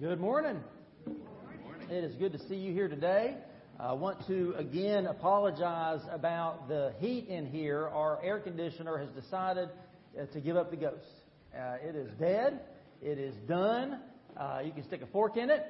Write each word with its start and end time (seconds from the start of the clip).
Good 0.00 0.20
morning. 0.20 0.58
It 1.90 2.02
is 2.02 2.14
good 2.16 2.32
to 2.32 2.38
see 2.48 2.56
you 2.56 2.72
here 2.72 2.88
today. 2.88 3.36
I 3.78 3.92
want 3.92 4.26
to 4.26 4.54
again 4.56 5.06
apologize 5.06 6.00
about 6.10 6.66
the 6.66 6.94
heat 6.98 7.28
in 7.28 7.46
here. 7.46 7.88
Our 7.88 8.18
air 8.24 8.40
conditioner 8.40 8.96
has 8.96 9.10
decided 9.10 9.68
uh, 10.18 10.24
to 10.32 10.40
give 10.40 10.56
up 10.56 10.70
the 10.70 10.78
ghost. 10.78 11.04
Uh, 11.54 11.76
it 11.86 11.94
is 11.94 12.10
dead. 12.18 12.60
It 13.02 13.18
is 13.18 13.34
done. 13.46 14.00
Uh, 14.34 14.60
you 14.64 14.72
can 14.72 14.82
stick 14.84 15.02
a 15.02 15.06
fork 15.08 15.36
in 15.36 15.50
it. 15.50 15.66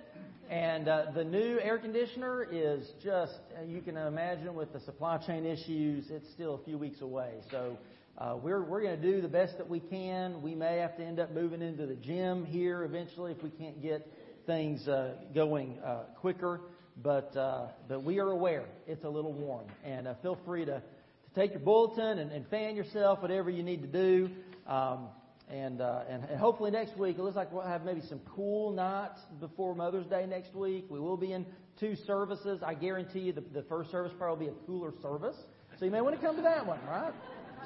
And 0.49 0.89
uh, 0.89 1.07
the 1.15 1.25
new 1.25 1.59
air 1.61 1.79
conditioner 1.79 2.47
is 2.51 2.89
just, 3.03 3.41
uh, 3.59 3.65
you 3.65 3.83
can 3.83 3.97
imagine 3.97 4.55
with 4.55 4.73
the 4.73 4.81
supply 4.81 5.19
chain 5.19 5.45
issues, 5.45 6.07
it's 6.11 6.31
still 6.33 6.55
a 6.55 6.65
few 6.65 6.79
weeks 6.79 7.01
away. 7.03 7.33
So 7.51 7.77
uh, 8.19 8.37
we're 8.41 8.63
we're 8.63 8.83
going 8.83 9.01
to 9.01 9.13
do 9.13 9.21
the 9.21 9.29
best 9.29 9.57
that 9.59 9.69
we 9.69 9.81
can. 9.81 10.43
We 10.43 10.55
may 10.55 10.79
have 10.79 10.97
to 10.99 11.05
end 11.05 11.19
up 11.19 11.33
moving 11.33 11.63
into 11.63 11.87
the 11.87 11.95
gym 11.95 12.45
here 12.45 12.85
eventually 12.85 13.33
if 13.33 13.43
we 13.43 13.51
can't 13.51 13.81
get 13.83 14.07
things 14.47 14.87
uh, 14.87 15.15
going 15.35 15.79
uh, 15.85 16.05
quicker. 16.21 16.61
But 17.03 17.35
uh, 17.37 17.69
but 17.89 18.05
we 18.05 18.21
are 18.21 18.31
aware 18.31 18.67
it's 18.87 19.05
a 19.05 19.09
little 19.09 19.33
warm, 19.33 19.67
and 19.83 20.07
uh, 20.07 20.15
feel 20.23 20.39
free 20.45 20.67
to, 20.67 20.83
to 20.83 21.35
take 21.35 21.53
your 21.53 21.61
bulletin 21.61 22.19
and, 22.19 22.31
and 22.31 22.47
fan 22.49 22.77
yourself, 22.77 23.23
whatever 23.23 23.49
you 23.49 23.63
need 23.63 23.81
to 23.81 23.89
do. 23.89 24.29
Um, 24.67 25.09
and, 25.49 25.81
uh, 25.81 26.03
and 26.09 26.25
and 26.25 26.39
hopefully 26.39 26.71
next 26.71 26.97
week 26.99 27.19
it 27.19 27.23
looks 27.23 27.37
like 27.37 27.51
we'll 27.51 27.67
have 27.67 27.85
maybe 27.85 28.03
some 28.09 28.21
cool 28.37 28.73
nights 28.73 29.21
before 29.41 29.75
Mother's 29.75 30.07
Day 30.07 30.27
next 30.27 30.55
week. 30.55 30.85
We 30.91 31.01
will 31.01 31.17
be 31.17 31.33
in 31.33 31.47
two 31.81 31.97
services. 32.07 32.61
I 32.65 32.75
guarantee 32.75 33.21
you 33.21 33.33
the, 33.33 33.41
the 33.41 33.63
first 33.63 33.91
service 33.91 34.13
probably 34.19 34.47
will 34.47 34.53
be 34.53 34.59
a 34.61 34.67
cooler 34.67 34.93
service, 35.01 35.37
so 35.79 35.87
you 35.87 35.91
may 35.91 36.03
want 36.03 36.15
to 36.15 36.25
come 36.25 36.37
to 36.37 36.43
that 36.43 36.67
one, 36.67 36.79
right? 36.87 37.13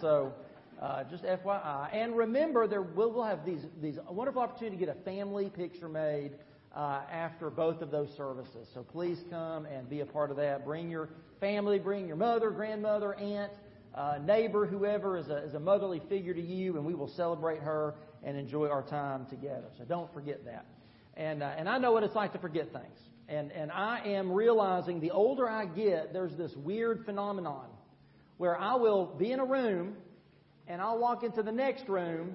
So, 0.01 0.33
uh, 0.81 1.05
just 1.05 1.25
FYI. 1.25 1.89
And 1.93 2.17
remember, 2.17 2.67
there 2.67 2.83
will 2.83 3.13
we'll 3.13 3.25
have 3.25 3.45
these 3.47 3.65
these 3.81 3.99
wonderful 4.11 4.43
opportunity 4.43 4.77
to 4.77 4.85
get 4.87 4.95
a 4.95 5.01
family 5.01 5.49
picture 5.49 5.89
made 5.89 6.33
uh, 6.75 7.01
after 7.11 7.49
both 7.49 7.81
of 7.81 7.91
those 7.91 8.15
services. 8.17 8.69
So 8.75 8.83
please 8.83 9.25
come 9.31 9.65
and 9.67 9.89
be 9.89 10.01
a 10.01 10.07
part 10.07 10.31
of 10.31 10.37
that. 10.37 10.65
Bring 10.65 10.91
your 10.91 11.09
family, 11.41 11.79
bring 11.79 12.07
your 12.07 12.17
mother, 12.17 12.51
grandmother, 12.51 13.15
aunt, 13.15 13.53
uh, 13.95 14.19
neighbor, 14.23 14.67
whoever 14.67 15.17
is 15.17 15.29
a, 15.29 15.39
is 15.39 15.55
a 15.55 15.61
motherly 15.61 16.03
figure 16.09 16.35
to 16.35 16.43
you, 16.43 16.77
and 16.77 16.85
we 16.85 16.95
will 16.95 17.09
celebrate 17.09 17.61
her 17.63 17.95
and 18.23 18.37
enjoy 18.37 18.69
our 18.69 18.83
time 18.83 19.25
together. 19.27 19.69
So 19.79 19.85
don't 19.85 20.13
forget 20.13 20.45
that. 20.45 20.67
And 21.17 21.43
uh, 21.43 21.55
and 21.57 21.69
I 21.69 21.79
know 21.79 21.93
what 21.93 22.03
it's 22.03 22.15
like 22.15 22.33
to 22.35 22.39
forget 22.39 22.71
things. 22.73 22.99
And 23.29 23.51
and 23.53 23.73
I 23.73 24.01
am 24.05 24.31
realizing 24.31 25.01
the 25.01 25.13
older 25.13 25.49
I 25.49 25.65
get, 25.65 26.13
there's 26.13 26.37
this 26.37 26.55
weird 26.55 27.07
phenomenon 27.07 27.67
where 28.39 28.59
I 28.59 28.75
will 28.75 29.07
be 29.07 29.33
in 29.33 29.41
a 29.41 29.45
room 29.45 29.95
and 30.67 30.81
I'll 30.81 30.99
walk 30.99 31.23
into 31.23 31.43
the 31.43 31.53
next 31.53 31.89
room 31.89 32.35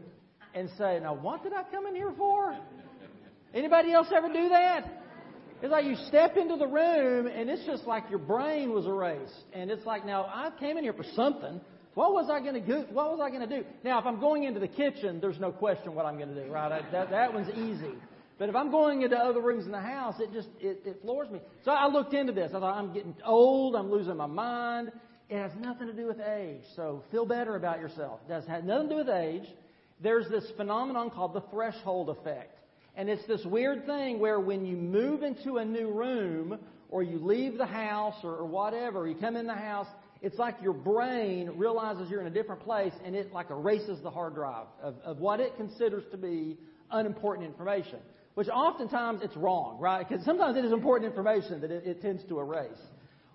and 0.54 0.70
say, 0.78 1.00
Now, 1.02 1.14
what 1.14 1.44
did 1.44 1.54
I 1.54 1.64
come 1.64 1.86
in 1.88 1.96
here 1.96 2.14
for? 2.18 2.58
Anybody 3.54 3.92
else 3.92 4.08
ever 4.16 4.28
do 4.28 4.50
that? 4.50 5.02
It's 5.62 5.72
like 5.72 5.86
you 5.86 5.96
step 6.08 6.38
into 6.38 6.56
the 6.56 6.68
room 6.68 7.28
and 7.28 7.50
it's 7.50 7.66
just 7.66 7.86
like 7.86 8.10
your 8.10 8.20
brain 8.20 8.72
was 8.72 8.86
erased. 8.86 9.46
And 9.54 9.70
it's 9.70 9.86
like, 9.86 10.06
now 10.06 10.26
I 10.26 10.50
came 10.60 10.78
in 10.78 10.84
here 10.84 10.94
for 10.94 11.06
something. 11.16 11.62
What 11.94 12.14
was 12.14 12.30
I 12.32 12.40
going 12.40 12.56
to 12.56 12.66
do? 12.66 12.86
What 12.92 13.12
was 13.12 13.20
I 13.22 13.30
going 13.30 13.48
to 13.48 13.60
do? 13.60 13.66
Now, 13.84 14.00
if 14.00 14.06
I'm 14.06 14.20
going 14.20 14.44
into 14.44 14.60
the 14.60 14.68
kitchen, 14.68 15.20
there's 15.20 15.40
no 15.40 15.52
question 15.52 15.94
what 15.94 16.06
I'm 16.06 16.18
going 16.18 16.34
to 16.34 16.46
do, 16.46 16.52
right? 16.52 16.82
That, 16.92 17.12
that 17.12 17.34
one's 17.34 17.50
easy. 17.50 17.94
But 18.40 18.50
if 18.50 18.56
I'm 18.56 18.72
going 18.72 19.04
into 19.04 19.18
other 19.18 19.42
rooms 19.42 19.66
in 19.66 19.72
the 19.72 19.82
house, 19.82 20.16
it 20.20 20.34
just 20.34 20.48
it, 20.60 20.82
it 20.84 21.02
floors 21.04 21.30
me. 21.30 21.42
So 21.64 21.70
I 21.70 21.88
looked 21.88 22.16
into 22.16 22.34
this. 22.34 22.52
I 22.56 22.60
thought 22.60 22.76
I'm 22.76 22.92
getting 22.92 23.14
old. 23.24 23.76
I'm 23.76 23.92
losing 23.92 24.18
my 24.18 24.26
mind. 24.26 24.92
It 25.32 25.38
has 25.38 25.52
nothing 25.62 25.88
to 25.88 25.94
do 25.94 26.08
with 26.08 26.20
age. 26.20 26.60
So 26.76 27.04
feel 27.10 27.26
better 27.26 27.56
about 27.56 27.80
yourself. 27.80 28.20
It 28.26 28.30
does 28.30 28.46
have 28.48 28.66
nothing 28.66 28.90
to 28.90 28.96
do 28.96 28.98
with 28.98 29.08
age. 29.08 29.48
There's 30.02 30.28
this 30.28 30.44
phenomenon 30.58 31.10
called 31.10 31.34
the 31.34 31.42
threshold 31.50 32.10
effect. 32.10 32.60
And 32.98 33.10
it's 33.10 33.26
this 33.28 33.46
weird 33.46 33.86
thing 33.86 34.20
where 34.20 34.42
when 34.42 34.66
you 34.66 34.76
move 34.76 35.24
into 35.24 35.56
a 35.56 35.64
new 35.64 35.90
room 35.90 36.60
or 36.90 37.02
you 37.02 37.18
leave 37.18 37.58
the 37.58 37.66
house 37.66 38.16
or, 38.26 38.36
or 38.36 38.46
whatever, 38.46 39.08
you 39.08 39.16
come 39.16 39.38
in 39.38 39.48
the 39.48 39.54
house, 39.54 39.88
it's 40.22 40.38
like 40.38 40.56
your 40.62 40.74
brain 40.74 41.52
realizes 41.56 42.10
you're 42.10 42.20
in 42.20 42.28
a 42.28 42.32
different 42.32 42.62
place 42.64 42.92
and 43.06 43.16
it 43.16 43.32
like 43.32 43.52
erases 43.52 44.00
the 44.04 44.12
hard 44.12 44.36
drive 44.36 44.68
of, 44.84 44.96
of 45.06 45.20
what 45.20 45.40
it 45.40 45.56
considers 45.56 46.04
to 46.12 46.18
be 46.18 46.58
unimportant 46.92 47.48
information. 47.48 48.00
Which 48.34 48.50
oftentimes 48.50 49.22
it's 49.24 49.38
wrong, 49.38 49.80
right? 49.80 50.06
Because 50.06 50.26
sometimes 50.26 50.58
it 50.58 50.66
is 50.66 50.74
important 50.74 51.10
information 51.10 51.62
that 51.62 51.72
it, 51.72 51.88
it 51.88 52.02
tends 52.02 52.22
to 52.26 52.38
erase. 52.38 52.70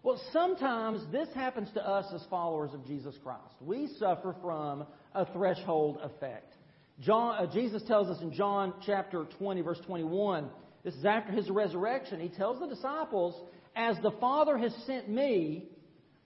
Well, 0.07 0.23
sometimes 0.33 1.01
this 1.11 1.27
happens 1.35 1.69
to 1.75 1.85
us 1.85 2.07
as 2.15 2.25
followers 2.31 2.73
of 2.73 2.87
Jesus 2.87 3.17
Christ. 3.25 3.57
We 3.61 3.89
suffer 3.99 4.37
from 4.41 4.87
a 5.13 5.27
threshold 5.33 5.99
effect. 6.01 6.55
John, 7.01 7.35
uh, 7.35 7.53
Jesus 7.53 7.83
tells 7.89 8.07
us 8.07 8.23
in 8.23 8.33
John 8.33 8.73
chapter 8.87 9.27
20, 9.37 9.63
verse 9.63 9.81
21, 9.85 10.49
this 10.85 10.95
is 10.95 11.05
after 11.05 11.33
his 11.33 11.51
resurrection. 11.51 12.21
He 12.21 12.29
tells 12.29 12.61
the 12.61 12.69
disciples, 12.69 13.35
As 13.75 13.97
the 14.01 14.13
Father 14.21 14.57
has 14.57 14.73
sent 14.87 15.09
me, 15.09 15.65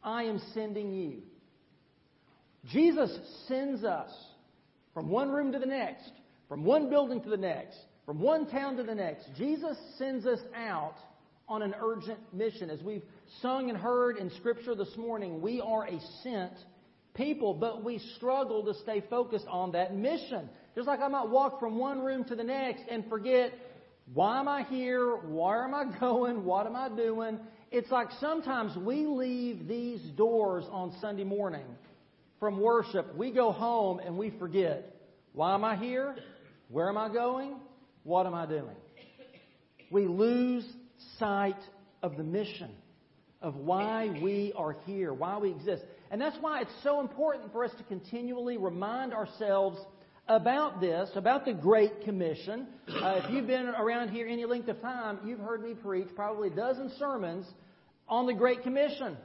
I 0.05 0.25
am 0.25 0.43
sending 0.53 0.93
you. 0.93 1.23
Jesus 2.67 3.19
sends 3.49 3.83
us 3.83 4.11
from 4.93 5.09
one 5.09 5.31
room 5.31 5.53
to 5.53 5.59
the 5.59 5.65
next, 5.65 6.13
from 6.51 6.65
one 6.65 6.91
building 6.91 7.23
to 7.23 7.31
the 7.31 7.39
next, 7.39 7.79
from 8.05 8.21
one 8.21 8.47
town 8.47 8.77
to 8.77 8.83
the 8.83 8.95
next. 8.95 9.31
Jesus 9.39 9.79
sends 9.97 10.27
us 10.27 10.41
out 10.55 10.97
on 11.49 11.63
an 11.63 11.75
urgent 11.83 12.19
mission. 12.35 12.69
As 12.69 12.83
we've 12.83 13.03
sung 13.41 13.71
and 13.71 13.79
heard 13.79 14.17
in 14.17 14.31
Scripture 14.37 14.75
this 14.75 14.97
morning, 14.97 15.41
we 15.41 15.61
are 15.61 15.87
a 15.87 16.01
sent 16.23 16.53
people, 17.15 17.55
but 17.55 17.85
we 17.85 17.99
struggle 18.17 18.65
to 18.65 18.75
stay 18.83 19.03
focused 19.09 19.47
on 19.49 19.73
that 19.73 19.95
mission. 19.95 20.49
Just 20.75 20.87
like 20.87 21.01
I 21.01 21.09
might 21.09 21.29
walk 21.29 21.61
from 21.61 21.79
one 21.79 22.01
room 22.01 22.25
to 22.25 22.35
the 22.35 22.45
next 22.45 22.83
and 22.91 23.09
forget, 23.09 23.53
why 24.13 24.41
am 24.41 24.49
I 24.49 24.65
here? 24.65 25.17
Where 25.17 25.65
am 25.65 25.75
I 25.75 25.99
going? 26.01 26.45
What 26.45 26.67
am 26.67 26.77
I 26.77 26.89
doing? 26.89 27.39
It's 27.71 27.91
like 27.91 28.09
sometimes 28.21 28.77
we 28.77 29.07
leave 29.07 29.69
these 29.69 30.01
doors 30.17 30.65
on 30.71 30.93
Sunday 31.01 31.25
morning 31.25 31.67
from 32.41 32.61
worship. 32.61 33.15
We 33.17 33.31
go 33.31 33.53
home 33.53 34.01
and 34.01 34.17
we 34.19 34.31
forget, 34.39 34.97
why 35.33 35.55
am 35.55 35.63
I 35.63 35.77
here? 35.77 36.17
Where 36.69 36.89
am 36.89 36.99
I 36.99 37.13
going? 37.13 37.57
What 38.03 38.27
am 38.27 38.35
I 38.35 38.47
doing? 38.47 38.77
We 39.91 40.07
lose 40.07 40.65
sight 41.19 41.59
of 42.03 42.17
the 42.17 42.25
mission, 42.25 42.71
of 43.43 43.57
why 43.57 44.09
we 44.23 44.53
are 44.57 44.77
here, 44.85 45.13
why 45.13 45.39
we 45.39 45.51
exist. 45.51 45.83
And 46.11 46.21
that's 46.21 46.37
why 46.41 46.61
it's 46.61 46.83
so 46.83 47.01
important 47.01 47.53
for 47.53 47.65
us 47.65 47.71
to 47.79 47.85
continually 47.85 48.59
remind 48.59 49.15
ourselves 49.15 49.79
about 50.29 50.81
this, 50.81 51.11
about 51.15 51.45
the 51.45 51.53
Great 51.53 52.03
Commission. 52.05 52.67
Uh, 52.89 53.21
if 53.25 53.31
you've 53.31 53.47
been 53.47 53.67
around 53.67 54.11
here 54.11 54.29
any 54.29 54.45
length 54.45 54.69
of 54.69 54.81
time, 54.81 55.19
you've 55.25 55.41
heard 55.41 55.63
me 55.63 55.75
preach 55.75 56.09
probably 56.15 56.49
a 56.49 56.55
dozen 56.55 56.93
sermons 56.99 57.47
on 58.09 58.27
the 58.27 58.35
Great 58.35 58.63
Commission. 58.63 59.17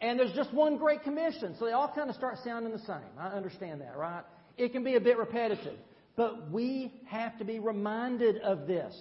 And 0.00 0.18
there's 0.18 0.32
just 0.32 0.52
one 0.54 0.78
Great 0.78 1.02
Commission, 1.02 1.54
so 1.58 1.66
they 1.66 1.72
all 1.72 1.92
kind 1.94 2.08
of 2.08 2.16
start 2.16 2.38
sounding 2.42 2.72
the 2.72 2.78
same. 2.78 3.18
I 3.18 3.28
understand 3.28 3.82
that, 3.82 3.96
right? 3.96 4.24
It 4.56 4.72
can 4.72 4.82
be 4.82 4.96
a 4.96 5.00
bit 5.00 5.18
repetitive. 5.18 5.76
But 6.16 6.50
we 6.50 6.92
have 7.06 7.38
to 7.38 7.44
be 7.44 7.58
reminded 7.58 8.38
of 8.38 8.66
this. 8.66 8.94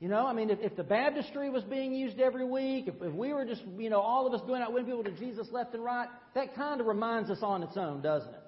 You 0.00 0.08
know, 0.08 0.26
I 0.26 0.32
mean, 0.32 0.50
if, 0.50 0.60
if 0.60 0.76
the 0.76 0.84
baptistry 0.84 1.50
was 1.50 1.64
being 1.64 1.92
used 1.92 2.20
every 2.20 2.44
week, 2.44 2.86
if, 2.86 2.94
if 3.02 3.12
we 3.12 3.32
were 3.32 3.44
just, 3.44 3.62
you 3.76 3.90
know, 3.90 4.00
all 4.00 4.28
of 4.28 4.32
us 4.32 4.40
going 4.46 4.62
out 4.62 4.72
winning 4.72 4.86
people 4.86 5.02
to 5.04 5.10
Jesus 5.18 5.48
left 5.50 5.74
and 5.74 5.84
right, 5.84 6.08
that 6.34 6.54
kind 6.54 6.80
of 6.80 6.86
reminds 6.86 7.30
us 7.30 7.38
on 7.42 7.64
its 7.64 7.76
own, 7.76 8.00
doesn't 8.00 8.32
it? 8.32 8.40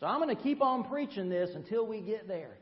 So 0.00 0.06
I'm 0.06 0.20
going 0.20 0.34
to 0.34 0.42
keep 0.42 0.60
on 0.60 0.82
preaching 0.84 1.28
this 1.28 1.50
until 1.54 1.86
we 1.86 2.00
get 2.00 2.26
there, 2.26 2.56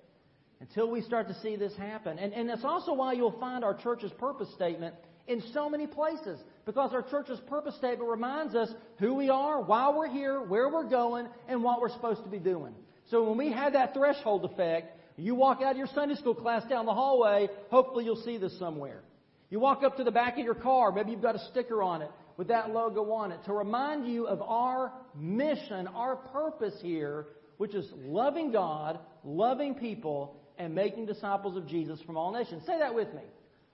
until 0.60 0.90
we 0.90 1.00
start 1.00 1.28
to 1.28 1.40
see 1.40 1.56
this 1.56 1.74
happen. 1.76 2.18
And, 2.18 2.34
and 2.34 2.46
that's 2.46 2.64
also 2.64 2.92
why 2.92 3.14
you'll 3.14 3.40
find 3.40 3.64
our 3.64 3.74
church's 3.74 4.12
purpose 4.18 4.52
statement 4.54 4.94
in 5.26 5.42
so 5.54 5.70
many 5.70 5.86
places, 5.86 6.38
because 6.66 6.92
our 6.92 7.02
church's 7.02 7.40
purpose 7.48 7.74
statement 7.76 8.10
reminds 8.10 8.54
us 8.54 8.68
who 8.98 9.14
we 9.14 9.30
are, 9.30 9.62
why 9.62 9.90
we're 9.96 10.10
here, 10.10 10.42
where 10.42 10.68
we're 10.68 10.88
going, 10.90 11.26
and 11.48 11.62
what 11.62 11.80
we're 11.80 11.92
supposed 11.92 12.22
to 12.24 12.28
be 12.28 12.38
doing. 12.38 12.74
So 13.10 13.24
when 13.24 13.38
we 13.38 13.50
have 13.50 13.72
that 13.72 13.94
threshold 13.94 14.44
effect, 14.44 14.99
you 15.16 15.34
walk 15.34 15.60
out 15.62 15.72
of 15.72 15.76
your 15.76 15.88
Sunday 15.94 16.14
school 16.14 16.34
class 16.34 16.62
down 16.68 16.86
the 16.86 16.94
hallway, 16.94 17.48
hopefully 17.70 18.04
you'll 18.04 18.22
see 18.22 18.38
this 18.38 18.58
somewhere. 18.58 19.02
You 19.50 19.60
walk 19.60 19.82
up 19.82 19.96
to 19.96 20.04
the 20.04 20.12
back 20.12 20.38
of 20.38 20.44
your 20.44 20.54
car, 20.54 20.92
maybe 20.92 21.10
you've 21.10 21.22
got 21.22 21.34
a 21.34 21.46
sticker 21.50 21.82
on 21.82 22.02
it 22.02 22.10
with 22.36 22.48
that 22.48 22.70
logo 22.70 23.12
on 23.12 23.32
it 23.32 23.44
to 23.44 23.52
remind 23.52 24.06
you 24.06 24.26
of 24.26 24.40
our 24.40 24.92
mission, 25.14 25.86
our 25.88 26.16
purpose 26.16 26.74
here, 26.80 27.26
which 27.58 27.74
is 27.74 27.86
loving 27.96 28.50
God, 28.50 28.98
loving 29.24 29.74
people, 29.74 30.40
and 30.56 30.74
making 30.74 31.06
disciples 31.06 31.56
of 31.56 31.66
Jesus 31.66 32.00
from 32.06 32.16
all 32.16 32.32
nations. 32.32 32.62
Say 32.66 32.78
that 32.78 32.94
with 32.94 33.12
me. 33.12 33.22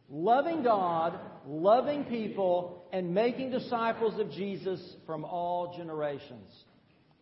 Loving 0.09 0.63
God, 0.63 1.19
loving 1.47 2.05
people, 2.05 2.85
and 2.93 3.13
making 3.13 3.51
disciples 3.51 4.19
of 4.19 4.31
Jesus 4.31 4.81
from 5.05 5.25
all 5.25 5.77
generations. 5.77 6.51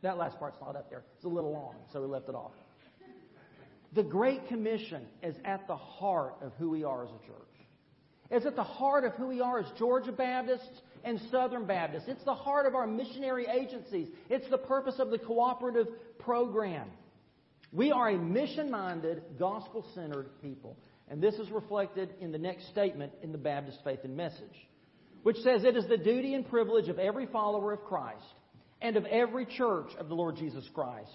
That 0.03 0.19
last 0.19 0.38
part's 0.38 0.59
not 0.61 0.77
up 0.77 0.91
there. 0.91 1.03
It's 1.17 1.25
a 1.25 1.29
little 1.29 1.53
long, 1.53 1.75
so 1.93 2.00
we 2.00 2.06
left 2.06 2.29
it 2.29 2.35
off. 2.35 2.53
The 3.94 4.02
Great 4.02 4.49
Commission 4.49 5.06
is 5.23 5.37
at 5.44 5.67
the 5.69 5.76
heart 5.76 6.35
of 6.43 6.52
who 6.58 6.70
we 6.70 6.82
are 6.82 7.05
as 7.05 7.11
a 7.11 7.26
church. 7.26 7.38
It's 8.31 8.46
at 8.46 8.56
the 8.56 8.64
heart 8.64 9.05
of 9.05 9.12
who 9.12 9.29
we 9.29 9.41
are 9.41 9.61
as 9.61 9.67
Georgia 9.79 10.11
Baptists 10.11 10.81
and 11.05 11.20
Southern 11.31 11.67
Baptists. 11.67 12.06
It's 12.08 12.25
the 12.25 12.35
heart 12.35 12.67
of 12.67 12.75
our 12.75 12.87
missionary 12.87 13.46
agencies. 13.46 14.08
It's 14.29 14.49
the 14.50 14.58
purpose 14.58 14.96
of 14.99 15.11
the 15.11 15.19
cooperative 15.19 15.87
program. 16.19 16.88
We 17.73 17.93
are 17.93 18.08
a 18.08 18.19
mission 18.19 18.70
minded, 18.70 19.23
gospel 19.38 19.85
centered 19.94 20.31
people. 20.43 20.76
And 21.08 21.23
this 21.23 21.35
is 21.35 21.50
reflected 21.50 22.14
in 22.20 22.32
the 22.32 22.38
next 22.38 22.69
statement 22.70 23.12
in 23.23 23.31
the 23.31 23.38
Baptist 23.38 23.79
Faith 23.85 24.00
and 24.05 24.17
Message, 24.17 24.69
which 25.23 25.37
says, 25.38 25.62
It 25.64 25.76
is 25.76 25.87
the 25.87 25.99
duty 25.99 26.35
and 26.35 26.49
privilege 26.49 26.88
of 26.88 26.99
every 26.99 27.26
follower 27.26 27.73
of 27.73 27.85
Christ 27.85 28.25
and 28.81 28.97
of 28.97 29.05
every 29.05 29.44
church 29.44 29.90
of 29.99 30.08
the 30.08 30.14
Lord 30.14 30.37
Jesus 30.37 30.69
Christ 30.75 31.11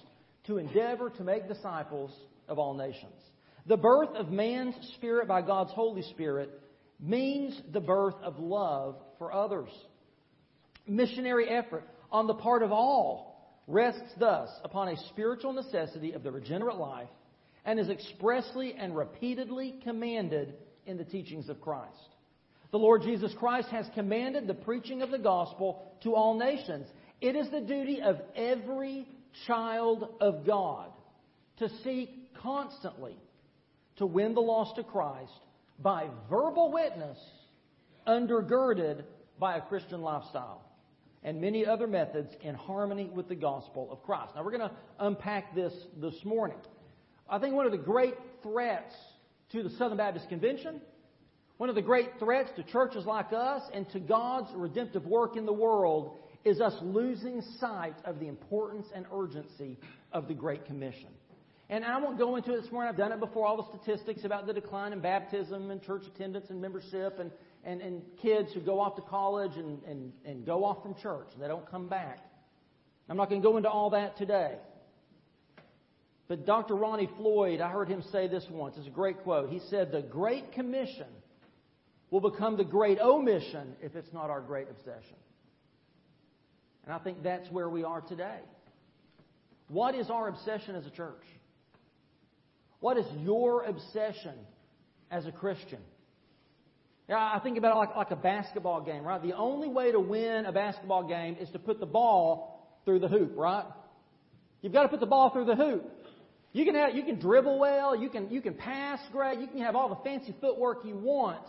to 0.45 0.57
endeavor 0.57 1.09
to 1.09 1.23
make 1.23 1.47
disciples 1.47 2.11
of 2.49 2.59
all 2.59 2.73
nations. 2.73 3.15
The 3.65 3.77
birth 3.77 4.09
of 4.15 4.31
man's 4.31 4.75
spirit 4.95 5.27
by 5.27 5.41
God's 5.41 5.71
Holy 5.71 6.01
Spirit 6.01 6.49
means 6.99 7.59
the 7.71 7.79
birth 7.79 8.15
of 8.23 8.39
love 8.39 8.95
for 9.17 9.31
others. 9.31 9.69
Missionary 10.87 11.47
effort 11.49 11.83
on 12.11 12.27
the 12.27 12.33
part 12.33 12.63
of 12.63 12.71
all 12.71 13.29
rests 13.67 14.11
thus 14.19 14.49
upon 14.63 14.89
a 14.89 14.97
spiritual 15.09 15.53
necessity 15.53 16.13
of 16.13 16.23
the 16.23 16.31
regenerate 16.31 16.77
life 16.77 17.09
and 17.63 17.79
is 17.79 17.89
expressly 17.89 18.73
and 18.73 18.97
repeatedly 18.97 19.75
commanded 19.83 20.55
in 20.87 20.97
the 20.97 21.03
teachings 21.03 21.49
of 21.49 21.61
Christ. 21.61 21.93
The 22.71 22.79
Lord 22.79 23.03
Jesus 23.03 23.33
Christ 23.37 23.69
has 23.69 23.85
commanded 23.93 24.47
the 24.47 24.53
preaching 24.53 25.01
of 25.01 25.11
the 25.11 25.19
gospel 25.19 25.83
to 26.03 26.15
all 26.15 26.37
nations. 26.37 26.87
It 27.21 27.35
is 27.35 27.49
the 27.51 27.61
duty 27.61 28.01
of 28.01 28.17
every 28.35 29.07
child 29.45 30.15
of 30.19 30.45
God 30.45 30.91
to 31.59 31.69
seek 31.83 32.33
constantly 32.35 33.15
to 33.97 34.06
win 34.06 34.33
the 34.33 34.41
lost 34.41 34.75
to 34.77 34.83
Christ 34.83 35.31
by 35.79 36.07
verbal 36.29 36.71
witness 36.71 37.17
undergirded 38.07 39.03
by 39.39 39.57
a 39.57 39.61
Christian 39.61 40.01
lifestyle 40.01 40.63
and 41.23 41.41
many 41.41 41.65
other 41.65 41.88
methods 41.88 42.29
in 42.41 42.56
harmony 42.56 43.09
with 43.13 43.27
the 43.27 43.35
gospel 43.35 43.89
of 43.91 44.01
Christ. 44.03 44.31
Now, 44.35 44.44
we're 44.44 44.57
going 44.57 44.69
to 44.69 44.75
unpack 45.00 45.53
this 45.53 45.73
this 46.01 46.15
morning. 46.23 46.57
I 47.29 47.39
think 47.39 47.53
one 47.56 47.65
of 47.65 47.71
the 47.71 47.77
great 47.77 48.15
threats 48.41 48.94
to 49.51 49.63
the 49.63 49.69
Southern 49.71 49.97
Baptist 49.97 50.29
Convention, 50.29 50.81
one 51.57 51.69
of 51.69 51.75
the 51.75 51.81
great 51.81 52.07
threats 52.19 52.50
to 52.56 52.63
churches 52.63 53.06
like 53.06 53.33
us 53.33 53.61
and 53.73 53.89
to 53.91 54.00
God's 54.00 54.50
redemptive 54.56 55.06
work 55.06 55.35
in 55.35 55.45
the 55.45 55.53
world 55.53 56.17
is 56.45 56.61
us 56.61 56.73
losing 56.81 57.41
sight 57.59 57.95
of 58.06 58.19
the 58.19 58.27
importance 58.27 58.88
and 58.95 59.06
urgency 59.13 59.77
of 60.13 60.29
the 60.29 60.33
Great 60.33 60.65
Commission. 60.65 61.09
And 61.69 61.86
I 61.86 62.00
won't 62.00 62.18
go 62.18 62.36
into 62.36 62.56
it 62.56 62.63
this 62.63 62.71
morning. 62.71 62.89
I've 62.89 62.98
done 62.98 63.12
it 63.12 63.19
before, 63.19 63.45
all 63.45 63.57
the 63.57 63.77
statistics 63.77 64.24
about 64.24 64.48
the 64.48 64.54
decline 64.54 64.92
in 64.92 65.01
baptism 65.01 65.69
and 65.69 65.81
church 65.83 66.01
attendance 66.07 66.48
and 66.50 66.60
membership 66.60 67.19
and, 67.19 67.30
and, 67.63 67.80
and 67.81 68.01
kids 68.21 68.51
who 68.54 68.60
go 68.60 68.80
off 68.80 68.95
to 68.95 69.04
college 69.04 69.51
and, 69.56 69.83
and, 69.83 70.12
and 70.25 70.45
go 70.48 70.66
off 70.66 70.81
from 70.81 70.95
church 70.95 71.27
and 71.33 71.44
they 71.44 71.48
don't 71.48 71.69
come 71.69 71.88
back. 71.88 72.19
I'm 73.07 73.18
not 73.18 73.30
going 73.30 73.42
to 73.42 73.48
go 73.48 73.57
into 73.57 73.69
all 73.69 73.92
that 73.92 74.18
today. 74.18 74.56
But 76.27 76.45
Dr. 76.45 76.75
Ronnie 76.75 77.10
Floyd, 77.18 77.62
I 77.62 77.69
heard 77.69 77.88
him 77.88 78.04
say 78.12 78.27
this 78.27 78.45
once. 78.50 78.75
It's 78.77 78.88
a 78.88 78.92
great 78.92 79.24
quote. 79.24 79.50
He 79.50 79.60
said, 79.69 79.92
The 79.92 80.01
Great 80.01 80.51
Commission 80.54 81.07
will 82.12 82.21
become 82.21 82.57
the 82.57 82.63
great 82.63 83.00
omission 83.00 83.75
if 83.81 83.95
it's 83.95 84.12
not 84.13 84.30
our 84.30 84.42
great 84.42 84.69
obsession. 84.69 85.18
And 86.86 86.94
I 86.94 87.00
think 87.00 87.24
that's 87.24 87.50
where 87.51 87.69
we 87.69 87.83
are 87.83 88.01
today. 88.01 88.39
What 89.68 89.94
is 89.94 90.10
our 90.10 90.27
obsession 90.27 90.75
as 90.75 90.86
a 90.86 90.92
church? 90.92 91.24
What 92.79 92.97
is 92.97 93.05
your 93.19 93.63
obsession 93.63 94.35
as 95.11 95.25
a 95.25 95.31
Christian? 95.31 95.79
Yeah, 97.09 97.17
I 97.17 97.39
think 97.43 97.57
about 97.57 97.75
it 97.75 97.79
like, 97.79 97.95
like 97.95 98.11
a 98.11 98.15
basketball 98.15 98.81
game, 98.81 99.03
right? 99.03 99.21
The 99.21 99.33
only 99.33 99.67
way 99.67 99.91
to 99.91 99.99
win 99.99 100.45
a 100.45 100.51
basketball 100.51 101.07
game 101.07 101.37
is 101.39 101.49
to 101.51 101.59
put 101.59 101.79
the 101.79 101.85
ball 101.85 102.79
through 102.85 102.99
the 102.99 103.07
hoop, 103.07 103.33
right? 103.35 103.65
You've 104.61 104.73
got 104.73 104.83
to 104.83 104.89
put 104.89 104.99
the 104.99 105.07
ball 105.07 105.31
through 105.31 105.45
the 105.45 105.55
hoop. 105.55 105.89
You 106.51 106.65
can 106.65 106.75
have, 106.75 106.95
you 106.95 107.03
can 107.03 107.19
dribble 107.19 107.59
well, 107.59 107.95
you 107.95 108.09
can 108.09 108.29
you 108.31 108.41
can 108.41 108.55
pass 108.55 108.99
great, 109.11 109.39
you 109.39 109.47
can 109.47 109.59
have 109.59 109.75
all 109.75 109.89
the 109.89 110.03
fancy 110.03 110.35
footwork 110.41 110.79
you 110.83 110.95
want. 110.95 111.41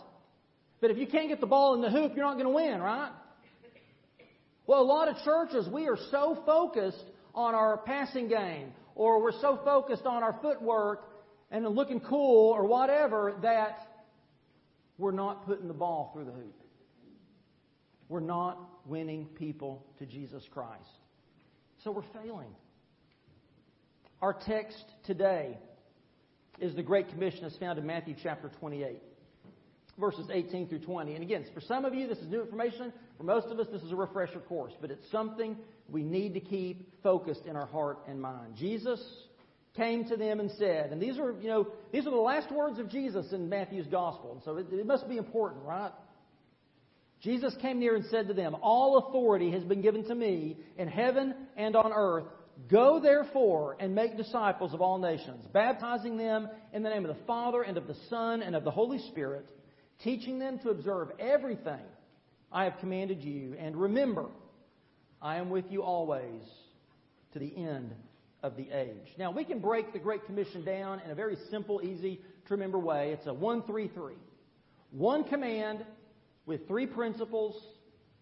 But 0.79 0.91
if 0.91 0.97
you 0.97 1.07
can't 1.07 1.27
get 1.27 1.39
the 1.39 1.47
ball 1.47 1.75
in 1.75 1.81
the 1.81 1.89
hoop, 1.89 2.13
you're 2.15 2.25
not 2.25 2.33
going 2.33 2.45
to 2.45 2.51
win, 2.51 2.81
right? 2.81 3.11
Well, 4.65 4.81
a 4.81 4.83
lot 4.83 5.07
of 5.07 5.17
churches, 5.23 5.67
we 5.71 5.87
are 5.87 5.97
so 6.11 6.41
focused 6.45 7.03
on 7.33 7.55
our 7.55 7.77
passing 7.77 8.27
game, 8.27 8.73
or 8.95 9.21
we're 9.21 9.39
so 9.41 9.59
focused 9.63 10.05
on 10.05 10.23
our 10.23 10.37
footwork 10.41 11.03
and 11.51 11.67
looking 11.67 11.99
cool, 11.99 12.51
or 12.51 12.65
whatever, 12.65 13.35
that 13.41 13.87
we're 14.97 15.11
not 15.11 15.45
putting 15.45 15.67
the 15.67 15.73
ball 15.73 16.11
through 16.13 16.25
the 16.25 16.31
hoop. 16.31 16.55
We're 18.07 18.19
not 18.19 18.57
winning 18.85 19.25
people 19.35 19.85
to 19.99 20.05
Jesus 20.05 20.43
Christ. 20.51 20.81
So 21.83 21.91
we're 21.91 22.21
failing. 22.21 22.55
Our 24.21 24.33
text 24.33 24.83
today 25.05 25.57
is 26.59 26.75
the 26.75 26.83
Great 26.83 27.09
Commission 27.09 27.45
as 27.45 27.55
found 27.57 27.79
in 27.79 27.85
Matthew 27.85 28.15
chapter 28.21 28.49
28 28.59 29.01
verses 30.01 30.27
18 30.31 30.67
through 30.67 30.79
20. 30.79 31.13
And 31.13 31.23
again, 31.23 31.45
for 31.53 31.61
some 31.61 31.85
of 31.85 31.93
you, 31.93 32.07
this 32.07 32.17
is 32.17 32.27
new 32.27 32.41
information. 32.41 32.91
For 33.17 33.23
most 33.23 33.47
of 33.47 33.59
us, 33.59 33.67
this 33.71 33.83
is 33.83 33.91
a 33.91 33.95
refresher 33.95 34.39
course, 34.39 34.73
but 34.81 34.89
it's 34.91 35.09
something 35.11 35.55
we 35.89 36.03
need 36.03 36.33
to 36.33 36.39
keep 36.39 37.01
focused 37.03 37.45
in 37.45 37.55
our 37.55 37.67
heart 37.67 37.99
and 38.07 38.19
mind. 38.21 38.55
Jesus 38.55 39.01
came 39.75 40.05
to 40.09 40.17
them 40.17 40.39
and 40.39 40.51
said, 40.57 40.91
and 40.91 41.01
these 41.01 41.17
are, 41.17 41.33
you 41.41 41.47
know, 41.47 41.67
these 41.91 42.05
are 42.05 42.11
the 42.11 42.17
last 42.17 42.51
words 42.51 42.79
of 42.79 42.89
Jesus 42.89 43.31
in 43.31 43.49
Matthew's 43.49 43.87
gospel, 43.87 44.33
and 44.33 44.41
so 44.43 44.57
it, 44.57 44.67
it 44.71 44.85
must 44.85 45.07
be 45.07 45.17
important, 45.17 45.63
right? 45.63 45.91
Jesus 47.21 47.55
came 47.61 47.79
near 47.79 47.95
and 47.95 48.05
said 48.09 48.27
to 48.27 48.33
them, 48.33 48.55
All 48.61 48.97
authority 48.97 49.51
has 49.51 49.63
been 49.63 49.81
given 49.81 50.05
to 50.05 50.15
me 50.15 50.57
in 50.77 50.87
heaven 50.87 51.35
and 51.55 51.75
on 51.75 51.93
earth. 51.93 52.25
Go 52.69 52.99
therefore 52.99 53.77
and 53.79 53.95
make 53.95 54.17
disciples 54.17 54.73
of 54.73 54.81
all 54.81 54.97
nations, 54.97 55.45
baptizing 55.53 56.17
them 56.17 56.49
in 56.73 56.83
the 56.83 56.89
name 56.89 57.05
of 57.05 57.15
the 57.15 57.23
Father 57.25 57.61
and 57.61 57.77
of 57.77 57.87
the 57.87 57.95
Son 58.09 58.41
and 58.41 58.55
of 58.55 58.63
the 58.63 58.71
Holy 58.71 58.99
Spirit 59.09 59.49
teaching 60.03 60.39
them 60.39 60.59
to 60.59 60.69
observe 60.69 61.09
everything 61.19 61.79
I 62.51 62.65
have 62.65 62.77
commanded 62.79 63.23
you. 63.23 63.55
And 63.59 63.75
remember, 63.75 64.25
I 65.21 65.37
am 65.37 65.49
with 65.49 65.65
you 65.69 65.83
always 65.83 66.41
to 67.33 67.39
the 67.39 67.55
end 67.55 67.93
of 68.43 68.55
the 68.57 68.69
age. 68.71 69.07
Now, 69.17 69.31
we 69.31 69.43
can 69.43 69.59
break 69.59 69.93
the 69.93 69.99
Great 69.99 70.25
Commission 70.25 70.63
down 70.63 71.01
in 71.05 71.11
a 71.11 71.15
very 71.15 71.37
simple, 71.49 71.81
easy 71.83 72.19
to 72.47 72.53
remember 72.53 72.79
way. 72.79 73.11
It's 73.11 73.27
a 73.27 73.33
133. 73.33 74.13
One 74.91 75.23
command 75.23 75.85
with 76.45 76.67
three 76.67 76.87
principles 76.87 77.55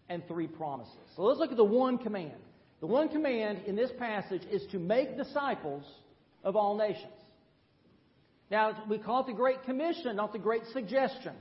and 0.10 0.28
three 0.28 0.48
promises. 0.48 0.98
So 1.16 1.24
let's 1.24 1.40
look 1.40 1.52
at 1.52 1.58
the 1.58 1.64
one 1.64 1.98
command. 1.98 2.34
The 2.82 2.88
one 2.88 3.10
command 3.10 3.62
in 3.66 3.76
this 3.76 3.92
passage 3.98 4.44
is 4.52 4.66
to 4.72 4.80
make 4.80 5.18
disciples 5.18 5.84
of 6.44 6.56
all 6.56 6.78
nations. 6.78 7.14
Now, 8.52 8.84
we 8.90 8.98
call 8.98 9.22
it 9.22 9.28
the 9.28 9.34
Great 9.34 9.64
Commission, 9.64 10.16
not 10.16 10.34
the 10.34 10.40
Great 10.40 10.64
Suggestion. 10.74 11.34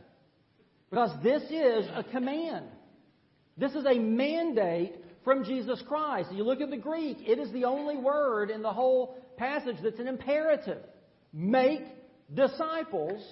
Because 0.90 1.10
this 1.22 1.42
is 1.44 1.88
a 1.94 2.04
command. 2.04 2.66
This 3.56 3.72
is 3.72 3.84
a 3.86 3.98
mandate 3.98 4.94
from 5.24 5.44
Jesus 5.44 5.82
Christ. 5.86 6.30
You 6.32 6.44
look 6.44 6.60
at 6.60 6.70
the 6.70 6.76
Greek, 6.76 7.18
it 7.26 7.38
is 7.38 7.52
the 7.52 7.64
only 7.64 7.96
word 7.96 8.50
in 8.50 8.62
the 8.62 8.72
whole 8.72 9.16
passage 9.36 9.76
that's 9.82 9.98
an 9.98 10.08
imperative. 10.08 10.82
Make 11.32 11.82
disciples 12.34 13.22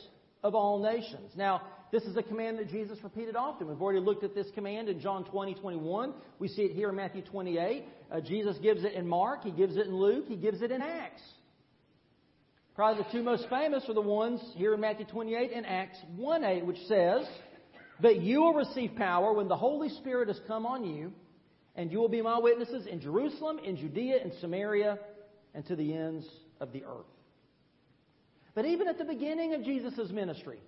of 0.42 0.54
all 0.54 0.82
nations. 0.82 1.32
Now, 1.36 1.62
this 1.92 2.02
is 2.02 2.16
a 2.16 2.22
command 2.22 2.58
that 2.58 2.68
Jesus 2.68 2.98
repeated 3.02 3.36
often. 3.36 3.68
We've 3.68 3.80
already 3.80 4.00
looked 4.00 4.24
at 4.24 4.34
this 4.34 4.48
command 4.54 4.88
in 4.88 5.00
John 5.00 5.24
20, 5.24 5.54
21. 5.54 6.14
We 6.38 6.48
see 6.48 6.62
it 6.62 6.72
here 6.72 6.90
in 6.90 6.96
Matthew 6.96 7.22
28. 7.22 7.84
Uh, 8.10 8.20
Jesus 8.20 8.56
gives 8.58 8.84
it 8.84 8.92
in 8.94 9.06
Mark. 9.06 9.44
He 9.44 9.50
gives 9.50 9.76
it 9.76 9.86
in 9.86 9.94
Luke. 9.96 10.26
He 10.28 10.36
gives 10.36 10.62
it 10.62 10.70
in 10.70 10.82
Acts. 10.82 11.22
Probably 12.74 13.04
the 13.04 13.10
two 13.10 13.22
most 13.22 13.48
famous 13.48 13.84
are 13.88 13.94
the 13.94 14.02
ones 14.02 14.40
here 14.54 14.74
in 14.74 14.80
Matthew 14.80 15.06
28 15.06 15.50
and 15.54 15.64
Acts 15.64 15.96
1 16.16 16.44
8, 16.44 16.66
which 16.66 16.78
says, 16.88 17.26
But 18.00 18.20
you 18.20 18.42
will 18.42 18.52
receive 18.52 18.96
power 18.96 19.32
when 19.32 19.48
the 19.48 19.56
Holy 19.56 19.88
Spirit 19.88 20.28
has 20.28 20.38
come 20.46 20.66
on 20.66 20.84
you, 20.84 21.12
and 21.76 21.92
you 21.92 21.98
will 21.98 22.08
be 22.08 22.22
my 22.22 22.38
witnesses 22.38 22.86
in 22.86 23.00
Jerusalem, 23.00 23.58
in 23.58 23.76
Judea, 23.76 24.22
in 24.24 24.32
Samaria, 24.40 24.98
and 25.54 25.64
to 25.66 25.76
the 25.76 25.94
ends 25.94 26.26
of 26.60 26.72
the 26.72 26.84
earth. 26.84 27.06
But 28.54 28.64
even 28.64 28.88
at 28.88 28.98
the 28.98 29.04
beginning 29.04 29.54
of 29.54 29.62
Jesus' 29.62 30.10
ministry, 30.10 30.58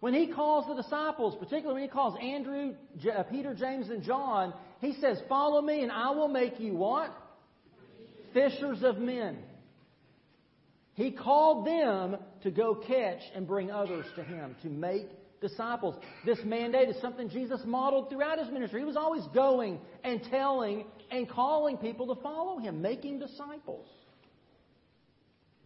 when 0.00 0.14
he 0.14 0.26
calls 0.26 0.66
the 0.66 0.74
disciples, 0.74 1.36
particularly 1.38 1.74
when 1.74 1.82
he 1.84 1.88
calls 1.88 2.18
Andrew, 2.20 2.74
uh, 3.16 3.22
Peter, 3.22 3.54
James, 3.54 3.88
and 3.88 4.02
John, 4.02 4.52
he 4.80 4.94
says, 5.00 5.22
Follow 5.28 5.62
me, 5.62 5.82
and 5.82 5.92
I 5.92 6.10
will 6.10 6.26
make 6.26 6.58
you 6.58 6.74
what? 6.74 7.16
Fishers 8.32 8.82
of 8.82 8.98
men. 8.98 9.38
He 10.94 11.12
called 11.12 11.66
them 11.66 12.16
to 12.42 12.50
go 12.50 12.74
catch 12.74 13.20
and 13.34 13.46
bring 13.46 13.70
others 13.70 14.04
to 14.16 14.24
Him, 14.24 14.56
to 14.62 14.68
make 14.68 15.06
disciples. 15.42 15.96
This 16.24 16.38
mandate 16.44 16.88
is 16.88 16.98
something 17.02 17.28
Jesus 17.28 17.60
modeled 17.66 18.08
throughout 18.08 18.38
His 18.38 18.48
ministry. 18.48 18.80
He 18.80 18.86
was 18.86 18.96
always 18.96 19.24
going 19.34 19.78
and 20.02 20.22
telling 20.30 20.86
and 21.10 21.28
calling 21.28 21.76
people 21.76 22.14
to 22.14 22.22
follow 22.22 22.58
Him, 22.58 22.80
making 22.80 23.18
disciples. 23.18 23.86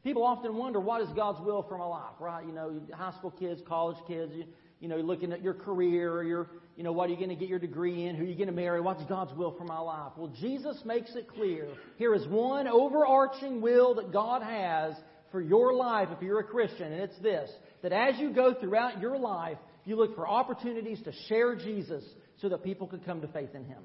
People 0.02 0.24
often 0.24 0.56
wonder, 0.56 0.80
what 0.80 1.00
is 1.02 1.08
God's 1.14 1.40
will 1.44 1.64
for 1.68 1.78
my 1.78 1.84
life, 1.84 2.14
right? 2.20 2.44
You 2.44 2.52
know, 2.52 2.80
high 2.92 3.12
school 3.18 3.32
kids, 3.32 3.60
college 3.66 3.98
kids, 4.06 4.32
you, 4.34 4.40
know, 4.40 4.46
you 4.78 4.88
know, 4.88 4.96
looking 4.96 5.32
at 5.32 5.42
your 5.42 5.54
career, 5.54 6.12
or 6.12 6.22
your, 6.22 6.48
you 6.76 6.84
know, 6.84 6.92
what 6.92 7.08
are 7.08 7.12
you 7.12 7.16
going 7.16 7.30
to 7.30 7.34
get 7.34 7.48
your 7.48 7.58
degree 7.58 8.04
in? 8.04 8.14
Who 8.14 8.22
are 8.24 8.26
you 8.26 8.36
going 8.36 8.46
to 8.46 8.54
marry? 8.54 8.80
What's 8.80 9.02
God's 9.04 9.34
will 9.34 9.56
for 9.56 9.64
my 9.64 9.78
life? 9.78 10.12
Well, 10.16 10.32
Jesus 10.40 10.80
makes 10.84 11.14
it 11.16 11.28
clear. 11.28 11.66
Here 11.96 12.14
is 12.14 12.26
one 12.28 12.68
overarching 12.68 13.60
will 13.60 13.96
that 13.96 14.12
God 14.12 14.42
has 14.42 14.94
for 15.36 15.42
your 15.42 15.74
life 15.74 16.08
if 16.16 16.22
you're 16.22 16.40
a 16.40 16.44
Christian, 16.44 16.90
and 16.94 17.02
it's 17.02 17.18
this 17.18 17.50
that 17.82 17.92
as 17.92 18.18
you 18.18 18.30
go 18.30 18.54
throughout 18.54 19.02
your 19.02 19.18
life, 19.18 19.58
you 19.84 19.94
look 19.94 20.16
for 20.16 20.26
opportunities 20.26 20.98
to 21.02 21.12
share 21.28 21.54
Jesus 21.54 22.02
so 22.40 22.48
that 22.48 22.64
people 22.64 22.86
can 22.86 23.00
come 23.00 23.20
to 23.20 23.28
faith 23.28 23.50
in 23.54 23.66
Him. 23.66 23.82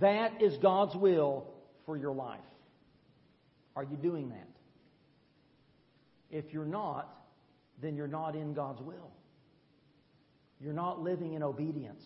That 0.00 0.40
is 0.40 0.56
God's 0.58 0.94
will 0.94 1.44
for 1.86 1.96
your 1.96 2.14
life. 2.14 2.38
Are 3.74 3.82
you 3.82 3.96
doing 3.96 4.28
that? 4.28 4.46
If 6.30 6.44
you're 6.52 6.64
not, 6.64 7.12
then 7.82 7.96
you're 7.96 8.06
not 8.06 8.36
in 8.36 8.54
God's 8.54 8.80
will. 8.80 9.10
You're 10.60 10.72
not 10.72 11.00
living 11.02 11.34
in 11.34 11.42
obedience. 11.42 12.04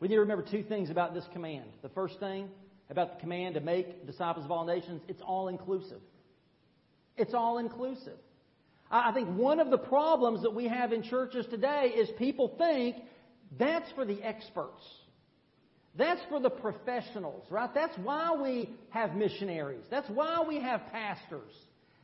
We 0.00 0.08
need 0.08 0.16
to 0.16 0.22
remember 0.22 0.44
two 0.50 0.64
things 0.64 0.90
about 0.90 1.14
this 1.14 1.24
command. 1.32 1.66
The 1.82 1.90
first 1.90 2.18
thing 2.18 2.48
about 2.90 3.14
the 3.14 3.20
command 3.20 3.54
to 3.54 3.60
make 3.60 4.06
disciples 4.06 4.44
of 4.44 4.50
all 4.50 4.64
nations, 4.64 5.02
it's 5.08 5.22
all 5.22 5.48
inclusive. 5.48 6.00
It's 7.16 7.34
all 7.34 7.58
inclusive. 7.58 8.18
I 8.90 9.12
think 9.12 9.28
one 9.36 9.58
of 9.58 9.70
the 9.70 9.78
problems 9.78 10.42
that 10.42 10.54
we 10.54 10.68
have 10.68 10.92
in 10.92 11.02
churches 11.02 11.46
today 11.50 11.92
is 11.96 12.08
people 12.18 12.54
think 12.56 12.96
that's 13.58 13.90
for 13.92 14.04
the 14.04 14.22
experts. 14.22 14.82
That's 15.96 16.20
for 16.28 16.40
the 16.40 16.50
professionals, 16.50 17.44
right? 17.50 17.70
That's 17.74 17.96
why 17.98 18.36
we 18.40 18.70
have 18.90 19.14
missionaries. 19.14 19.84
That's 19.90 20.08
why 20.10 20.44
we 20.46 20.60
have 20.60 20.82
pastors. 20.92 21.50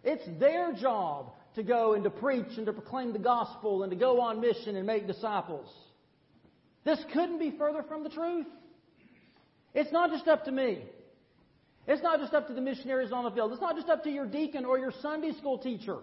It's 0.02 0.24
their 0.40 0.72
job 0.72 1.32
to 1.54 1.62
go 1.62 1.92
and 1.92 2.02
to 2.04 2.10
preach 2.10 2.56
and 2.56 2.66
to 2.66 2.72
proclaim 2.72 3.12
the 3.12 3.18
gospel 3.18 3.82
and 3.82 3.90
to 3.90 3.96
go 3.96 4.20
on 4.20 4.40
mission 4.40 4.76
and 4.76 4.86
make 4.86 5.06
disciples. 5.06 5.68
This 6.84 6.98
couldn't 7.12 7.38
be 7.38 7.52
further 7.56 7.82
from 7.82 8.02
the 8.02 8.08
truth. 8.08 8.46
It's 9.74 9.92
not 9.92 10.10
just 10.10 10.28
up 10.28 10.44
to 10.44 10.52
me. 10.52 10.84
It's 11.86 12.02
not 12.02 12.20
just 12.20 12.32
up 12.32 12.46
to 12.48 12.54
the 12.54 12.60
missionaries 12.60 13.12
on 13.12 13.24
the 13.24 13.30
field. 13.30 13.52
It's 13.52 13.60
not 13.60 13.76
just 13.76 13.88
up 13.88 14.04
to 14.04 14.10
your 14.10 14.26
deacon 14.26 14.64
or 14.64 14.78
your 14.78 14.92
Sunday 15.02 15.32
school 15.32 15.58
teacher. 15.58 15.98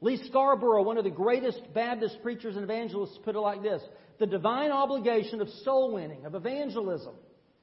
Lee 0.00 0.22
Scarborough, 0.28 0.82
one 0.82 0.98
of 0.98 1.04
the 1.04 1.10
greatest 1.10 1.60
Baptist 1.74 2.22
preachers 2.22 2.54
and 2.56 2.64
evangelists, 2.64 3.18
put 3.24 3.34
it 3.34 3.40
like 3.40 3.62
this 3.62 3.82
The 4.18 4.26
divine 4.26 4.70
obligation 4.70 5.40
of 5.40 5.48
soul 5.64 5.92
winning, 5.92 6.24
of 6.24 6.34
evangelism, 6.34 7.14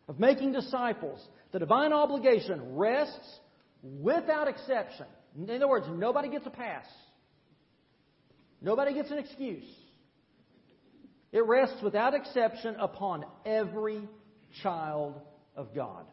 of 0.08 0.20
making 0.20 0.52
disciples, 0.52 1.26
the 1.52 1.60
divine 1.60 1.94
obligation 1.94 2.76
rests 2.76 3.40
without 3.82 4.48
exception. 4.48 5.06
In 5.36 5.50
other 5.50 5.68
words, 5.68 5.88
nobody 5.90 6.30
gets 6.30 6.46
a 6.46 6.52
pass, 6.52 6.86
nobody 8.62 8.94
gets 8.94 9.10
an 9.10 9.20
excuse. 9.20 9.66
It 11.32 11.46
rests 11.46 11.82
without 11.84 12.14
exception 12.14 12.76
upon 12.80 13.26
every 13.46 14.02
child 14.62 15.20
of 15.56 15.74
God. 15.74 16.06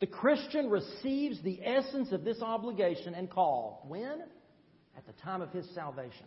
The 0.00 0.06
Christian 0.06 0.68
receives 0.68 1.40
the 1.42 1.60
essence 1.64 2.10
of 2.12 2.24
this 2.24 2.42
obligation 2.42 3.14
and 3.14 3.30
call. 3.30 3.84
When? 3.88 4.22
At 4.96 5.06
the 5.06 5.12
time 5.22 5.42
of 5.42 5.50
his 5.50 5.64
salvation. 5.74 6.26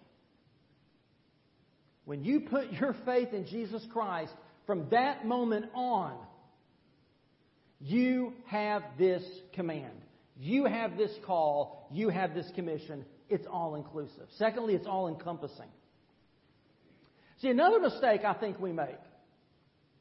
When 2.06 2.24
you 2.24 2.42
put 2.42 2.72
your 2.72 2.96
faith 3.06 3.34
in 3.34 3.46
Jesus 3.48 3.86
Christ, 3.92 4.32
from 4.66 4.88
that 4.92 5.26
moment 5.26 5.66
on, 5.74 6.14
you 7.80 8.34
have 8.46 8.84
this 8.98 9.24
command. 9.54 9.94
You 10.40 10.66
have 10.66 10.98
this 10.98 11.12
call. 11.26 11.88
You 11.92 12.10
have 12.10 12.34
this 12.34 12.50
commission. 12.56 13.06
It's 13.30 13.48
all 13.52 13.76
inclusive. 13.76 14.28
Secondly, 14.38 14.76
it's 14.76 14.88
all 14.88 15.08
encompassing. 15.08 15.70
See, 17.42 17.50
another 17.50 17.80
mistake 17.80 18.22
I 18.24 18.34
think 18.34 18.60
we 18.60 18.72
make, 18.72 18.96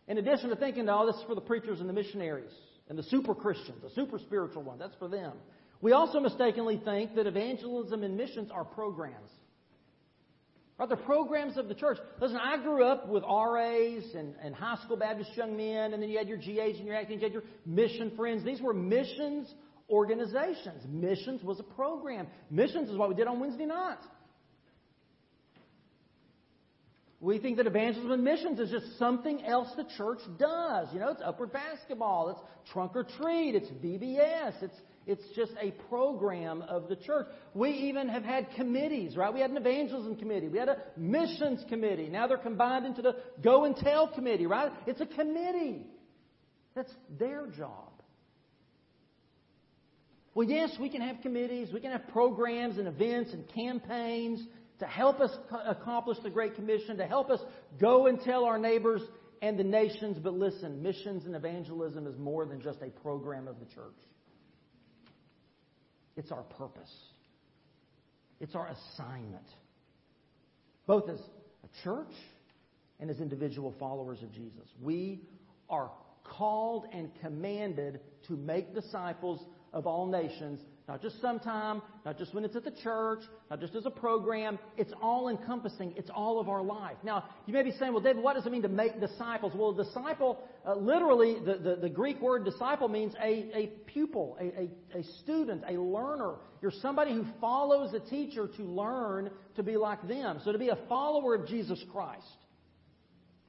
in 0.08 0.18
addition 0.18 0.50
to 0.50 0.56
thinking, 0.56 0.88
oh, 0.88 1.06
this 1.06 1.16
is 1.16 1.22
for 1.26 1.34
the 1.34 1.40
preachers 1.40 1.80
and 1.80 1.88
the 1.88 1.92
missionaries, 1.92 2.52
and 2.88 2.98
the 2.98 3.02
super 3.04 3.34
Christians, 3.34 3.82
the 3.82 3.90
super 3.90 4.18
spiritual 4.18 4.62
ones. 4.62 4.80
That's 4.80 4.96
for 4.96 5.08
them. 5.08 5.32
We 5.80 5.92
also 5.92 6.20
mistakenly 6.20 6.80
think 6.84 7.14
that 7.14 7.26
evangelism 7.26 8.02
and 8.02 8.16
missions 8.16 8.50
are 8.50 8.64
programs. 8.64 9.30
Right? 10.78 10.88
They're 10.88 10.96
programs 10.98 11.56
of 11.56 11.68
the 11.68 11.74
church. 11.74 11.98
Listen, 12.20 12.36
I 12.36 12.56
grew 12.62 12.84
up 12.84 13.08
with 13.08 13.22
RAs 13.22 14.04
and, 14.14 14.34
and 14.42 14.54
high 14.54 14.76
school 14.84 14.96
Baptist 14.96 15.30
young 15.36 15.56
men, 15.56 15.92
and 15.92 16.02
then 16.02 16.10
you 16.10 16.18
had 16.18 16.28
your 16.28 16.38
GAs 16.38 16.76
and 16.78 16.86
your 16.86 16.96
Acteens, 16.96 17.18
you 17.18 17.20
had 17.20 17.32
your 17.32 17.44
mission 17.64 18.12
friends. 18.16 18.44
These 18.44 18.60
were 18.60 18.74
missions 18.74 19.52
organizations. 19.90 20.82
Missions 20.88 21.42
was 21.42 21.60
a 21.60 21.62
program. 21.62 22.26
Missions 22.50 22.88
is 22.88 22.96
what 22.96 23.08
we 23.08 23.14
did 23.14 23.26
on 23.26 23.40
Wednesday 23.40 23.66
night. 23.66 23.98
We 27.24 27.38
think 27.38 27.56
that 27.56 27.66
evangelism 27.66 28.12
and 28.12 28.22
missions 28.22 28.60
is 28.60 28.70
just 28.70 28.98
something 28.98 29.46
else 29.46 29.68
the 29.78 29.86
church 29.96 30.18
does. 30.38 30.88
You 30.92 31.00
know, 31.00 31.08
it's 31.08 31.22
upward 31.24 31.54
basketball, 31.54 32.28
it's 32.28 32.70
trunk 32.70 32.92
or 32.94 33.04
treat, 33.04 33.54
it's 33.54 33.68
VBS, 33.82 34.62
it's, 34.62 34.76
it's 35.06 35.22
just 35.34 35.52
a 35.58 35.70
program 35.88 36.60
of 36.60 36.86
the 36.88 36.96
church. 36.96 37.26
We 37.54 37.70
even 37.70 38.10
have 38.10 38.24
had 38.24 38.48
committees, 38.56 39.16
right? 39.16 39.32
We 39.32 39.40
had 39.40 39.50
an 39.50 39.56
evangelism 39.56 40.16
committee, 40.16 40.48
we 40.48 40.58
had 40.58 40.68
a 40.68 40.76
missions 40.98 41.64
committee. 41.70 42.10
Now 42.10 42.26
they're 42.26 42.36
combined 42.36 42.84
into 42.84 43.00
the 43.00 43.16
go 43.42 43.64
and 43.64 43.74
tell 43.74 44.06
committee, 44.08 44.44
right? 44.44 44.70
It's 44.86 45.00
a 45.00 45.06
committee. 45.06 45.86
That's 46.74 46.92
their 47.18 47.46
job. 47.46 47.90
Well, 50.34 50.46
yes, 50.46 50.76
we 50.78 50.90
can 50.90 51.00
have 51.00 51.22
committees, 51.22 51.72
we 51.72 51.80
can 51.80 51.92
have 51.92 52.06
programs 52.08 52.76
and 52.76 52.86
events 52.86 53.32
and 53.32 53.48
campaigns 53.48 54.46
to 54.80 54.86
help 54.86 55.20
us 55.20 55.30
accomplish 55.66 56.18
the 56.22 56.30
Great 56.30 56.54
Commission, 56.56 56.96
to 56.96 57.06
help 57.06 57.30
us 57.30 57.40
go 57.80 58.06
and 58.06 58.20
tell 58.20 58.44
our 58.44 58.58
neighbors 58.58 59.02
and 59.40 59.58
the 59.58 59.64
nations. 59.64 60.18
But 60.22 60.34
listen, 60.34 60.82
missions 60.82 61.26
and 61.26 61.36
evangelism 61.36 62.06
is 62.06 62.18
more 62.18 62.44
than 62.46 62.60
just 62.60 62.80
a 62.82 62.90
program 62.90 63.46
of 63.46 63.58
the 63.60 63.66
church, 63.66 63.96
it's 66.16 66.32
our 66.32 66.42
purpose, 66.42 66.92
it's 68.40 68.54
our 68.54 68.68
assignment, 68.68 69.46
both 70.86 71.08
as 71.08 71.18
a 71.18 71.84
church 71.84 72.12
and 73.00 73.10
as 73.10 73.20
individual 73.20 73.74
followers 73.78 74.22
of 74.22 74.32
Jesus. 74.32 74.68
We 74.80 75.20
are 75.68 75.90
called 76.24 76.86
and 76.92 77.10
commanded 77.20 78.00
to 78.26 78.36
make 78.36 78.74
disciples 78.74 79.40
of 79.72 79.86
all 79.86 80.06
nations 80.06 80.60
not 80.86 81.00
just 81.00 81.18
sometime, 81.22 81.80
not 82.04 82.18
just 82.18 82.34
when 82.34 82.44
it's 82.44 82.54
at 82.56 82.64
the 82.64 82.70
church, 82.82 83.20
not 83.50 83.58
just 83.58 83.74
as 83.74 83.86
a 83.86 83.90
program. 83.90 84.58
It's 84.76 84.92
all 85.00 85.30
encompassing. 85.30 85.94
It's 85.96 86.10
all 86.14 86.38
of 86.38 86.50
our 86.50 86.62
life. 86.62 86.96
Now, 87.02 87.24
you 87.46 87.54
may 87.54 87.62
be 87.62 87.72
saying, 87.72 87.94
well, 87.94 88.02
David, 88.02 88.22
what 88.22 88.34
does 88.34 88.44
it 88.44 88.52
mean 88.52 88.62
to 88.62 88.68
make 88.68 89.00
disciples? 89.00 89.52
Well, 89.54 89.72
disciple, 89.72 90.40
uh, 90.66 90.74
literally, 90.74 91.36
the, 91.42 91.54
the, 91.54 91.76
the, 91.76 91.88
Greek 91.88 92.20
word 92.20 92.44
disciple 92.44 92.88
means 92.88 93.14
a, 93.14 93.50
a 93.54 93.66
pupil, 93.86 94.36
a, 94.38 94.98
a, 94.98 94.98
a 95.00 95.04
student, 95.22 95.64
a 95.66 95.80
learner. 95.80 96.34
You're 96.60 96.72
somebody 96.82 97.14
who 97.14 97.24
follows 97.40 97.94
a 97.94 98.00
teacher 98.10 98.46
to 98.46 98.62
learn 98.62 99.30
to 99.56 99.62
be 99.62 99.78
like 99.78 100.06
them. 100.06 100.40
So 100.44 100.52
to 100.52 100.58
be 100.58 100.68
a 100.68 100.78
follower 100.86 101.34
of 101.34 101.48
Jesus 101.48 101.82
Christ, 101.92 102.26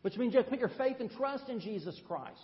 which 0.03 0.15
means 0.15 0.33
you 0.33 0.37
have 0.37 0.45
to 0.45 0.51
put 0.51 0.59
your 0.59 0.71
faith 0.77 0.97
and 1.01 1.11
trust 1.11 1.49
in 1.49 1.59
Jesus 1.59 1.99
Christ. 2.07 2.39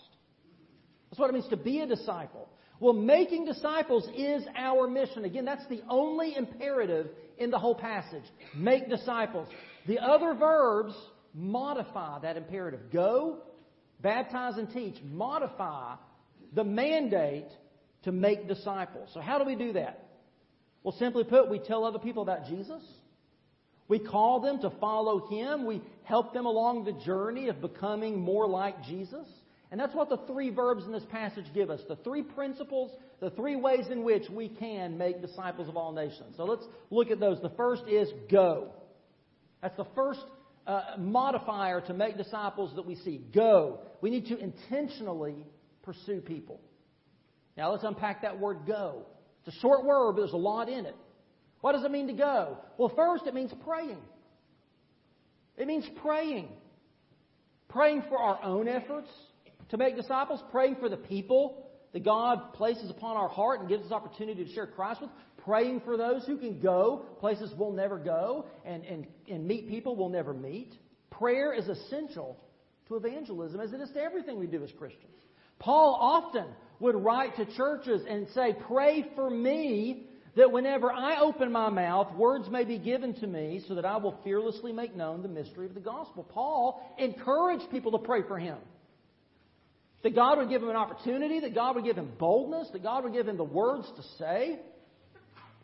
That's 1.09 1.19
what 1.19 1.29
it 1.29 1.33
means 1.33 1.47
to 1.49 1.57
be 1.57 1.79
a 1.79 1.87
disciple. 1.87 2.49
Well, 2.81 2.93
making 2.93 3.45
disciples 3.45 4.09
is 4.17 4.43
our 4.57 4.87
mission. 4.87 5.23
Again, 5.23 5.45
that's 5.45 5.65
the 5.67 5.83
only 5.87 6.35
imperative 6.35 7.09
in 7.37 7.51
the 7.51 7.59
whole 7.59 7.75
passage. 7.75 8.23
Make 8.55 8.89
disciples. 8.89 9.47
The 9.85 9.99
other 9.99 10.33
verbs 10.33 10.95
modify 11.35 12.17
that 12.23 12.37
imperative. 12.37 12.91
Go, 12.91 13.37
baptize, 14.01 14.57
and 14.57 14.67
teach. 14.73 14.95
Modify 15.03 15.93
the 16.53 16.63
mandate 16.63 17.45
to 18.01 18.11
make 18.11 18.47
disciples. 18.47 19.11
So, 19.13 19.21
how 19.21 19.37
do 19.37 19.45
we 19.45 19.55
do 19.55 19.73
that? 19.73 20.03
Well, 20.81 20.95
simply 20.97 21.23
put, 21.23 21.51
we 21.51 21.59
tell 21.59 21.85
other 21.85 21.99
people 21.99 22.23
about 22.23 22.47
Jesus. 22.47 22.81
We 23.87 23.99
call 23.99 24.39
them 24.39 24.59
to 24.61 24.71
follow 24.79 25.27
Him. 25.27 25.67
We 25.67 25.83
help 26.01 26.33
them 26.33 26.47
along 26.47 26.85
the 26.85 26.93
journey 27.05 27.47
of 27.49 27.61
becoming 27.61 28.19
more 28.19 28.47
like 28.47 28.83
Jesus. 28.85 29.27
And 29.71 29.79
that's 29.79 29.95
what 29.95 30.09
the 30.09 30.17
three 30.27 30.49
verbs 30.49 30.83
in 30.83 30.91
this 30.91 31.05
passage 31.09 31.45
give 31.53 31.69
us 31.69 31.79
the 31.87 31.95
three 31.97 32.23
principles, 32.23 32.91
the 33.21 33.29
three 33.31 33.55
ways 33.55 33.85
in 33.89 34.03
which 34.03 34.29
we 34.29 34.49
can 34.49 34.97
make 34.97 35.21
disciples 35.21 35.69
of 35.69 35.77
all 35.77 35.93
nations. 35.93 36.35
So 36.35 36.43
let's 36.43 36.65
look 36.89 37.09
at 37.09 37.21
those. 37.21 37.41
The 37.41 37.51
first 37.51 37.83
is 37.87 38.09
go. 38.29 38.73
That's 39.61 39.77
the 39.77 39.87
first 39.95 40.19
uh, 40.67 40.81
modifier 40.97 41.79
to 41.81 41.93
make 41.93 42.17
disciples 42.17 42.75
that 42.75 42.85
we 42.85 42.95
see. 42.95 43.21
Go. 43.33 43.79
We 44.01 44.09
need 44.09 44.27
to 44.27 44.37
intentionally 44.37 45.45
pursue 45.83 46.19
people. 46.19 46.59
Now 47.55 47.71
let's 47.71 47.85
unpack 47.85 48.23
that 48.23 48.39
word 48.39 48.65
go. 48.67 49.05
It's 49.45 49.55
a 49.55 49.59
short 49.61 49.85
word, 49.85 50.13
but 50.13 50.21
there's 50.21 50.33
a 50.33 50.37
lot 50.37 50.67
in 50.67 50.85
it. 50.85 50.95
What 51.61 51.73
does 51.73 51.85
it 51.85 51.91
mean 51.91 52.07
to 52.07 52.13
go? 52.13 52.57
Well, 52.77 52.91
first, 52.93 53.25
it 53.25 53.33
means 53.33 53.53
praying. 53.63 54.01
It 55.57 55.65
means 55.65 55.87
praying. 56.01 56.49
Praying 57.69 58.03
for 58.09 58.17
our 58.17 58.43
own 58.43 58.67
efforts 58.67 59.09
to 59.71 59.77
make 59.77 59.95
disciples, 59.95 60.41
praying 60.51 60.75
for 60.75 60.89
the 60.89 60.97
people 60.97 61.67
that 61.93 62.05
God 62.05 62.53
places 62.53 62.89
upon 62.89 63.17
our 63.17 63.27
heart 63.27 63.61
and 63.61 63.69
gives 63.69 63.85
us 63.85 63.91
opportunity 63.91 64.45
to 64.45 64.53
share 64.53 64.67
Christ 64.67 65.01
with, 65.01 65.09
praying 65.43 65.81
for 65.81 65.97
those 65.97 66.25
who 66.25 66.37
can 66.37 66.59
go 66.59 67.05
places 67.19 67.51
we'll 67.57 67.71
never 67.71 67.97
go 67.97 68.45
and, 68.65 68.83
and, 68.83 69.07
and 69.29 69.45
meet 69.45 69.67
people 69.67 69.95
we'll 69.95 70.09
never 70.09 70.33
meet. 70.33 70.73
Prayer 71.09 71.53
is 71.53 71.67
essential 71.67 72.37
to 72.87 72.95
evangelism 72.95 73.59
as 73.59 73.73
it 73.73 73.81
is 73.81 73.89
to 73.91 74.01
everything 74.01 74.39
we 74.39 74.47
do 74.47 74.63
as 74.63 74.71
Christians. 74.77 75.15
Paul 75.59 75.97
often 75.99 76.47
would 76.79 76.95
write 76.95 77.35
to 77.37 77.45
churches 77.55 78.01
and 78.09 78.27
say, 78.33 78.55
Pray 78.67 79.05
for 79.15 79.29
me 79.29 80.07
that 80.35 80.51
whenever 80.51 80.91
I 80.91 81.19
open 81.19 81.51
my 81.51 81.69
mouth, 81.69 82.15
words 82.15 82.49
may 82.49 82.63
be 82.63 82.77
given 82.77 83.13
to 83.15 83.27
me 83.27 83.61
so 83.67 83.75
that 83.75 83.85
I 83.85 83.97
will 83.97 84.17
fearlessly 84.23 84.71
make 84.71 84.95
known 84.95 85.21
the 85.21 85.27
mystery 85.27 85.65
of 85.65 85.73
the 85.73 85.81
gospel. 85.81 86.23
Paul 86.23 86.81
encouraged 86.97 87.69
people 87.69 87.91
to 87.91 87.99
pray 87.99 88.21
for 88.27 88.39
him. 88.39 88.57
That 90.03 90.15
God 90.15 90.39
would 90.39 90.49
give 90.49 90.63
him 90.63 90.69
an 90.69 90.75
opportunity, 90.75 91.41
that 91.41 91.53
God 91.53 91.75
would 91.75 91.85
give 91.85 91.97
him 91.97 92.11
boldness, 92.17 92.69
that 92.73 92.81
God 92.81 93.03
would 93.03 93.13
give 93.13 93.27
him 93.27 93.37
the 93.37 93.43
words 93.43 93.87
to 93.95 94.03
say. 94.17 94.59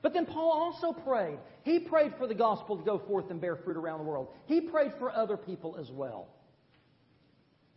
But 0.01 0.13
then 0.13 0.25
Paul 0.25 0.51
also 0.51 0.97
prayed. 0.99 1.39
He 1.63 1.79
prayed 1.79 2.13
for 2.17 2.27
the 2.27 2.35
gospel 2.35 2.77
to 2.77 2.83
go 2.83 2.99
forth 2.99 3.31
and 3.31 3.41
bear 3.41 3.55
fruit 3.55 3.77
around 3.77 3.99
the 3.99 4.05
world. 4.05 4.29
He 4.45 4.61
prayed 4.61 4.91
for 4.99 5.11
other 5.11 5.37
people 5.37 5.75
as 5.79 5.89
well. 5.91 6.27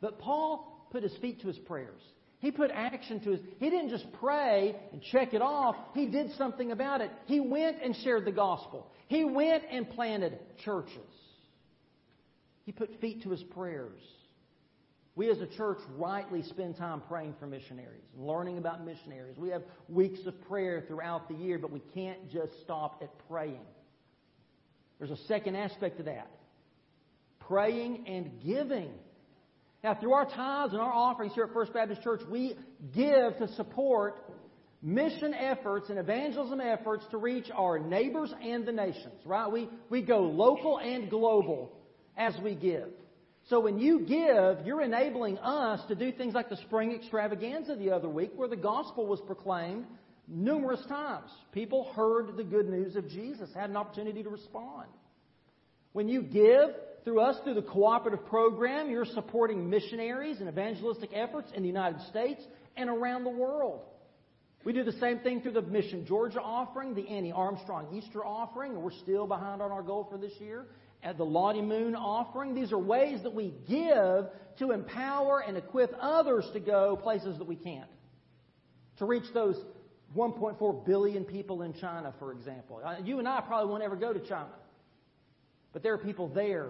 But 0.00 0.18
Paul 0.18 0.86
put 0.92 1.02
his 1.02 1.16
feet 1.20 1.40
to 1.40 1.48
his 1.48 1.58
prayers. 1.58 2.00
He 2.40 2.50
put 2.50 2.70
action 2.70 3.20
to 3.20 3.32
his. 3.32 3.40
He 3.58 3.68
didn't 3.68 3.90
just 3.90 4.06
pray 4.14 4.74
and 4.92 5.02
check 5.12 5.34
it 5.34 5.42
off. 5.42 5.76
He 5.94 6.06
did 6.06 6.32
something 6.36 6.72
about 6.72 7.00
it. 7.00 7.10
He 7.26 7.40
went 7.40 7.82
and 7.82 7.94
shared 7.96 8.24
the 8.24 8.32
gospel. 8.32 8.90
He 9.08 9.24
went 9.24 9.64
and 9.70 9.88
planted 9.90 10.38
churches. 10.64 10.96
He 12.64 12.72
put 12.72 13.00
feet 13.00 13.22
to 13.24 13.30
his 13.30 13.42
prayers. 13.42 14.00
We 15.20 15.30
as 15.30 15.38
a 15.42 15.46
church 15.46 15.76
rightly 15.98 16.42
spend 16.44 16.78
time 16.78 17.02
praying 17.06 17.34
for 17.38 17.46
missionaries 17.46 18.04
and 18.16 18.26
learning 18.26 18.56
about 18.56 18.86
missionaries. 18.86 19.36
We 19.36 19.50
have 19.50 19.60
weeks 19.86 20.20
of 20.24 20.40
prayer 20.48 20.82
throughout 20.88 21.28
the 21.28 21.34
year, 21.34 21.58
but 21.58 21.70
we 21.70 21.82
can't 21.92 22.30
just 22.30 22.58
stop 22.62 23.02
at 23.02 23.10
praying. 23.28 23.60
There's 24.98 25.10
a 25.10 25.22
second 25.26 25.56
aspect 25.56 25.98
to 25.98 26.04
that 26.04 26.30
praying 27.38 28.06
and 28.06 28.42
giving. 28.42 28.88
Now, 29.84 29.94
through 29.94 30.14
our 30.14 30.24
tithes 30.24 30.72
and 30.72 30.80
our 30.80 30.90
offerings 30.90 31.34
here 31.34 31.44
at 31.44 31.52
First 31.52 31.74
Baptist 31.74 32.00
Church, 32.00 32.22
we 32.30 32.56
give 32.94 33.36
to 33.40 33.48
support 33.56 34.24
mission 34.80 35.34
efforts 35.34 35.90
and 35.90 35.98
evangelism 35.98 36.62
efforts 36.62 37.04
to 37.10 37.18
reach 37.18 37.50
our 37.54 37.78
neighbors 37.78 38.32
and 38.42 38.64
the 38.64 38.72
nations, 38.72 39.20
right? 39.26 39.52
We, 39.52 39.68
we 39.90 40.00
go 40.00 40.20
local 40.20 40.78
and 40.78 41.10
global 41.10 41.72
as 42.16 42.32
we 42.42 42.54
give. 42.54 42.88
So 43.50 43.58
when 43.58 43.80
you 43.80 43.98
give, 44.00 44.64
you're 44.64 44.80
enabling 44.80 45.38
us 45.38 45.80
to 45.88 45.96
do 45.96 46.12
things 46.12 46.34
like 46.34 46.48
the 46.48 46.56
spring 46.56 46.92
extravaganza 46.92 47.74
the 47.74 47.90
other 47.90 48.08
week 48.08 48.30
where 48.36 48.46
the 48.46 48.54
gospel 48.54 49.06
was 49.06 49.20
proclaimed 49.26 49.86
numerous 50.28 50.80
times. 50.88 51.28
People 51.50 51.92
heard 51.96 52.36
the 52.36 52.44
good 52.44 52.68
news 52.68 52.94
of 52.94 53.08
Jesus, 53.08 53.50
had 53.52 53.68
an 53.68 53.76
opportunity 53.76 54.22
to 54.22 54.30
respond. 54.30 54.86
When 55.92 56.08
you 56.08 56.22
give, 56.22 56.76
through 57.04 57.20
us, 57.20 57.38
through 57.42 57.54
the 57.54 57.62
cooperative 57.62 58.24
program, 58.26 58.88
you're 58.88 59.04
supporting 59.04 59.68
missionaries 59.68 60.38
and 60.38 60.48
evangelistic 60.48 61.10
efforts 61.12 61.50
in 61.52 61.62
the 61.62 61.68
United 61.68 62.00
States 62.02 62.40
and 62.76 62.88
around 62.88 63.24
the 63.24 63.30
world. 63.30 63.80
We 64.62 64.72
do 64.72 64.84
the 64.84 64.92
same 64.92 65.20
thing 65.20 65.40
through 65.40 65.52
the 65.52 65.62
Mission 65.62 66.06
Georgia 66.06 66.40
offering, 66.40 66.94
the 66.94 67.08
Annie 67.08 67.32
Armstrong 67.32 67.88
Easter 67.92 68.24
offering, 68.24 68.74
and 68.74 68.82
we're 68.82 68.92
still 68.92 69.26
behind 69.26 69.60
on 69.60 69.72
our 69.72 69.82
goal 69.82 70.06
for 70.08 70.18
this 70.18 70.34
year. 70.38 70.66
At 71.02 71.16
the 71.16 71.24
Lottie 71.24 71.62
Moon 71.62 71.94
offering, 71.94 72.54
these 72.54 72.72
are 72.72 72.78
ways 72.78 73.22
that 73.22 73.34
we 73.34 73.54
give 73.68 74.26
to 74.58 74.72
empower 74.72 75.40
and 75.40 75.56
equip 75.56 75.94
others 75.98 76.48
to 76.52 76.60
go 76.60 76.96
places 76.96 77.38
that 77.38 77.46
we 77.46 77.56
can't. 77.56 77.88
To 78.98 79.06
reach 79.06 79.24
those 79.32 79.56
1.4 80.16 80.86
billion 80.86 81.24
people 81.24 81.62
in 81.62 81.72
China, 81.74 82.12
for 82.18 82.32
example. 82.32 82.80
Uh, 82.84 82.96
you 83.02 83.18
and 83.18 83.26
I 83.26 83.40
probably 83.40 83.70
won't 83.70 83.82
ever 83.82 83.96
go 83.96 84.12
to 84.12 84.20
China. 84.20 84.50
But 85.72 85.82
there 85.82 85.94
are 85.94 85.98
people 85.98 86.28
there 86.28 86.68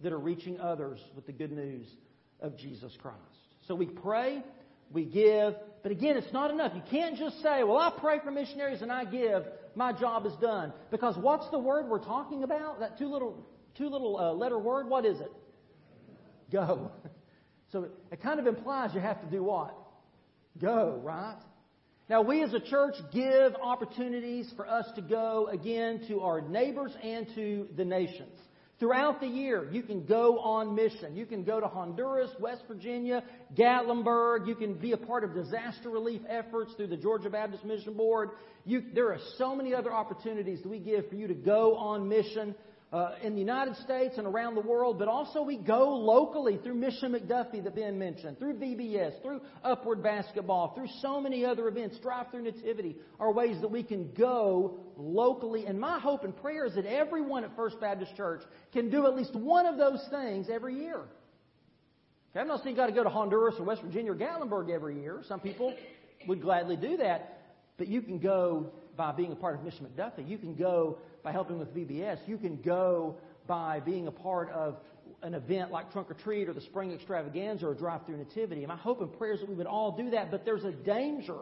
that 0.00 0.12
are 0.12 0.18
reaching 0.18 0.60
others 0.60 0.98
with 1.14 1.26
the 1.26 1.32
good 1.32 1.52
news 1.52 1.86
of 2.40 2.56
Jesus 2.56 2.92
Christ. 3.00 3.18
So 3.66 3.74
we 3.74 3.86
pray, 3.86 4.42
we 4.92 5.04
give, 5.04 5.54
but 5.82 5.90
again, 5.90 6.16
it's 6.16 6.32
not 6.32 6.50
enough. 6.50 6.72
You 6.74 6.82
can't 6.90 7.16
just 7.16 7.42
say, 7.42 7.64
well, 7.64 7.78
I 7.78 7.92
pray 7.98 8.20
for 8.22 8.30
missionaries 8.30 8.82
and 8.82 8.92
I 8.92 9.04
give, 9.04 9.44
my 9.74 9.92
job 9.92 10.26
is 10.26 10.34
done. 10.40 10.72
Because 10.90 11.16
what's 11.16 11.48
the 11.50 11.58
word 11.58 11.88
we're 11.88 12.04
talking 12.04 12.44
about? 12.44 12.80
That 12.80 12.98
two 12.98 13.08
little, 13.08 13.44
two 13.76 13.88
little 13.88 14.18
uh, 14.18 14.32
letter 14.32 14.58
word, 14.58 14.88
what 14.88 15.04
is 15.04 15.20
it? 15.20 15.32
Go. 16.50 16.90
So 17.72 17.88
it 18.12 18.22
kind 18.22 18.38
of 18.38 18.46
implies 18.46 18.94
you 18.94 19.00
have 19.00 19.20
to 19.22 19.26
do 19.26 19.42
what? 19.42 19.76
Go, 20.60 21.00
right? 21.02 21.36
Now, 22.08 22.22
we 22.22 22.42
as 22.44 22.54
a 22.54 22.60
church 22.60 22.94
give 23.12 23.56
opportunities 23.60 24.50
for 24.54 24.68
us 24.68 24.86
to 24.94 25.02
go 25.02 25.48
again 25.48 26.02
to 26.06 26.20
our 26.20 26.40
neighbors 26.40 26.92
and 27.02 27.26
to 27.34 27.66
the 27.76 27.84
nations. 27.84 28.38
Throughout 28.78 29.20
the 29.20 29.26
year, 29.26 29.68
you 29.72 29.82
can 29.82 30.04
go 30.04 30.38
on 30.38 30.74
mission. 30.74 31.16
You 31.16 31.26
can 31.26 31.42
go 31.42 31.60
to 31.60 31.66
Honduras, 31.66 32.30
West 32.38 32.62
Virginia, 32.68 33.24
Gatlinburg. 33.56 34.46
You 34.46 34.54
can 34.54 34.74
be 34.74 34.92
a 34.92 34.98
part 34.98 35.24
of 35.24 35.34
disaster 35.34 35.88
relief 35.88 36.20
efforts 36.28 36.74
through 36.76 36.88
the 36.88 36.96
Georgia 36.96 37.30
Baptist 37.30 37.64
Mission 37.64 37.94
Board. 37.94 38.30
You, 38.66 38.82
there 38.94 39.12
are 39.12 39.18
so 39.38 39.56
many 39.56 39.74
other 39.74 39.92
opportunities 39.92 40.62
that 40.62 40.68
we 40.68 40.78
give 40.78 41.08
for 41.08 41.14
you 41.14 41.26
to 41.26 41.34
go 41.34 41.74
on 41.76 42.06
mission 42.06 42.54
uh, 42.92 43.14
in 43.22 43.34
the 43.34 43.40
United 43.40 43.74
States 43.76 44.14
and 44.16 44.26
around 44.26 44.54
the 44.54 44.60
world, 44.60 44.98
but 44.98 45.08
also 45.08 45.42
we 45.42 45.56
go 45.56 45.96
locally 45.96 46.58
through 46.62 46.74
Mission 46.74 47.12
McDuffie 47.12 47.62
that 47.64 47.74
Ben 47.74 47.98
mentioned, 47.98 48.38
through 48.38 48.54
VBS, 48.54 49.20
through 49.22 49.40
Upward 49.64 50.02
Basketball, 50.02 50.72
through 50.74 50.86
so 51.00 51.20
many 51.20 51.44
other 51.44 51.66
events, 51.66 51.98
Drive 51.98 52.30
Through 52.30 52.42
Nativity, 52.42 52.96
are 53.18 53.32
ways 53.32 53.60
that 53.60 53.70
we 53.70 53.82
can 53.82 54.12
go 54.12 54.78
locally. 54.96 55.66
And 55.66 55.80
my 55.80 55.98
hope 55.98 56.22
and 56.22 56.36
prayer 56.36 56.64
is 56.64 56.76
that 56.76 56.86
everyone 56.86 57.42
at 57.42 57.56
First 57.56 57.80
Baptist 57.80 58.14
Church 58.16 58.42
can 58.72 58.88
do 58.88 59.06
at 59.06 59.16
least 59.16 59.34
one 59.34 59.66
of 59.66 59.78
those 59.78 60.06
things 60.10 60.46
every 60.48 60.76
year. 60.76 61.00
Okay, 62.30 62.40
I'm 62.40 62.46
not 62.46 62.62
saying 62.62 62.76
you've 62.76 62.76
got 62.76 62.86
to 62.86 62.92
go 62.92 63.02
to 63.02 63.10
Honduras 63.10 63.56
or 63.58 63.64
West 63.64 63.82
Virginia 63.82 64.12
or 64.12 64.14
Gatlinburg 64.14 64.70
every 64.70 65.00
year. 65.00 65.22
Some 65.26 65.40
people 65.40 65.74
would 66.28 66.40
gladly 66.40 66.76
do 66.76 66.98
that. 66.98 67.32
But 67.78 67.88
you 67.88 68.00
can 68.02 68.18
go 68.18 68.72
by 68.96 69.12
being 69.12 69.32
a 69.32 69.36
part 69.36 69.54
of 69.54 69.64
Mission 69.64 69.86
McDuffie. 69.86 70.28
You 70.28 70.38
can 70.38 70.54
go 70.54 70.98
by 71.22 71.32
helping 71.32 71.58
with 71.58 71.74
VBS. 71.74 72.18
You 72.26 72.38
can 72.38 72.56
go 72.62 73.16
by 73.46 73.80
being 73.80 74.06
a 74.06 74.12
part 74.12 74.50
of 74.50 74.76
an 75.22 75.34
event 75.34 75.70
like 75.70 75.92
Trunk 75.92 76.10
or 76.10 76.14
Treat 76.14 76.48
or 76.48 76.52
the 76.52 76.60
Spring 76.62 76.92
Extravaganza 76.92 77.66
or 77.66 77.74
Drive 77.74 78.06
Through 78.06 78.18
Nativity. 78.18 78.62
And 78.62 78.68
my 78.68 78.76
hope 78.76 79.00
and 79.00 79.12
prayer 79.16 79.34
is 79.34 79.40
that 79.40 79.48
we 79.48 79.54
would 79.54 79.66
all 79.66 79.92
do 79.92 80.10
that. 80.10 80.30
But 80.30 80.44
there's 80.44 80.64
a 80.64 80.72
danger 80.72 81.38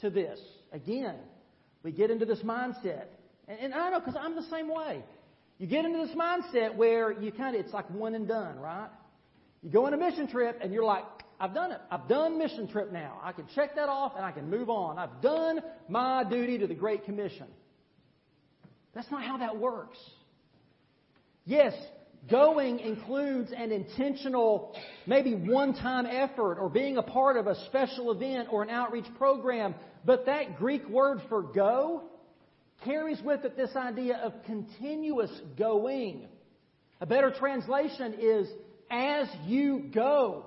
to 0.00 0.10
this. 0.10 0.40
Again, 0.72 1.16
we 1.82 1.92
get 1.92 2.10
into 2.10 2.24
this 2.24 2.40
mindset. 2.40 3.06
And, 3.48 3.58
and 3.60 3.74
I 3.74 3.90
know 3.90 4.00
because 4.00 4.16
I'm 4.18 4.34
the 4.34 4.48
same 4.50 4.72
way. 4.72 5.02
You 5.58 5.66
get 5.66 5.84
into 5.84 6.06
this 6.06 6.16
mindset 6.16 6.76
where 6.76 7.12
you 7.12 7.32
kind 7.32 7.56
of, 7.56 7.64
it's 7.64 7.74
like 7.74 7.90
one 7.90 8.14
and 8.14 8.28
done, 8.28 8.58
right? 8.60 8.90
You 9.62 9.70
go 9.70 9.86
on 9.86 9.94
a 9.94 9.96
mission 9.96 10.28
trip 10.28 10.58
and 10.62 10.72
you're 10.72 10.84
like, 10.84 11.04
I've 11.40 11.54
done 11.54 11.72
it. 11.72 11.80
I've 11.90 12.08
done 12.08 12.38
mission 12.38 12.68
trip 12.68 12.92
now. 12.92 13.20
I 13.22 13.32
can 13.32 13.46
check 13.54 13.76
that 13.76 13.88
off 13.88 14.12
and 14.16 14.24
I 14.24 14.32
can 14.32 14.50
move 14.50 14.68
on. 14.68 14.98
I've 14.98 15.22
done 15.22 15.60
my 15.88 16.24
duty 16.24 16.58
to 16.58 16.66
the 16.66 16.74
Great 16.74 17.04
Commission. 17.04 17.46
That's 18.94 19.10
not 19.10 19.22
how 19.22 19.38
that 19.38 19.56
works. 19.58 19.98
Yes, 21.44 21.72
going 22.28 22.80
includes 22.80 23.52
an 23.56 23.70
intentional, 23.70 24.76
maybe 25.06 25.34
one 25.34 25.74
time 25.74 26.06
effort 26.06 26.58
or 26.58 26.68
being 26.68 26.96
a 26.96 27.02
part 27.02 27.36
of 27.36 27.46
a 27.46 27.54
special 27.66 28.10
event 28.10 28.48
or 28.50 28.62
an 28.62 28.70
outreach 28.70 29.06
program, 29.16 29.74
but 30.04 30.26
that 30.26 30.58
Greek 30.58 30.88
word 30.88 31.20
for 31.28 31.42
go 31.42 32.02
carries 32.84 33.20
with 33.22 33.44
it 33.44 33.56
this 33.56 33.74
idea 33.76 34.16
of 34.16 34.32
continuous 34.44 35.30
going. 35.56 36.26
A 37.00 37.06
better 37.06 37.30
translation 37.30 38.14
is 38.20 38.48
as 38.90 39.28
you 39.46 39.90
go. 39.94 40.46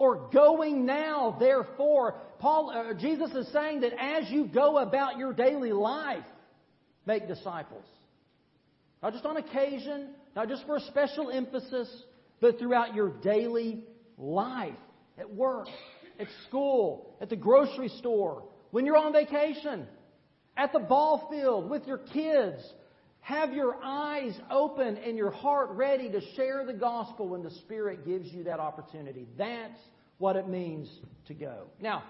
Or 0.00 0.30
going 0.32 0.86
now, 0.86 1.36
therefore. 1.38 2.14
Paul, 2.38 2.70
uh, 2.70 2.94
Jesus 2.94 3.32
is 3.32 3.52
saying 3.52 3.82
that 3.82 3.92
as 4.00 4.30
you 4.30 4.46
go 4.46 4.78
about 4.78 5.18
your 5.18 5.34
daily 5.34 5.72
life, 5.72 6.24
make 7.04 7.28
disciples. 7.28 7.84
Not 9.02 9.12
just 9.12 9.26
on 9.26 9.36
occasion, 9.36 10.08
not 10.34 10.48
just 10.48 10.64
for 10.64 10.76
a 10.76 10.80
special 10.80 11.30
emphasis, 11.30 11.86
but 12.40 12.58
throughout 12.58 12.94
your 12.94 13.10
daily 13.20 13.84
life. 14.16 14.72
At 15.18 15.34
work, 15.34 15.66
at 16.18 16.28
school, 16.48 17.14
at 17.20 17.28
the 17.28 17.36
grocery 17.36 17.90
store, 17.98 18.44
when 18.70 18.86
you're 18.86 18.96
on 18.96 19.12
vacation, 19.12 19.86
at 20.56 20.72
the 20.72 20.78
ball 20.78 21.28
field, 21.30 21.68
with 21.68 21.86
your 21.86 21.98
kids. 21.98 22.62
Have 23.20 23.52
your 23.52 23.76
eyes 23.82 24.32
open 24.50 24.96
and 24.96 25.16
your 25.16 25.30
heart 25.30 25.70
ready 25.70 26.10
to 26.10 26.20
share 26.34 26.64
the 26.64 26.72
gospel 26.72 27.28
when 27.28 27.42
the 27.42 27.50
Spirit 27.50 28.06
gives 28.06 28.32
you 28.32 28.44
that 28.44 28.60
opportunity. 28.60 29.26
That's 29.36 29.78
what 30.18 30.36
it 30.36 30.48
means 30.48 30.88
to 31.28 31.34
go. 31.34 31.64
Now, 31.80 32.02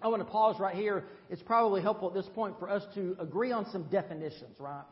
I 0.00 0.08
want 0.08 0.20
to 0.20 0.30
pause 0.30 0.56
right 0.60 0.74
here. 0.74 1.04
It's 1.30 1.42
probably 1.42 1.80
helpful 1.82 2.08
at 2.08 2.14
this 2.14 2.28
point 2.34 2.58
for 2.58 2.68
us 2.68 2.82
to 2.94 3.16
agree 3.18 3.52
on 3.52 3.66
some 3.72 3.84
definitions, 3.84 4.56
right? 4.58 4.84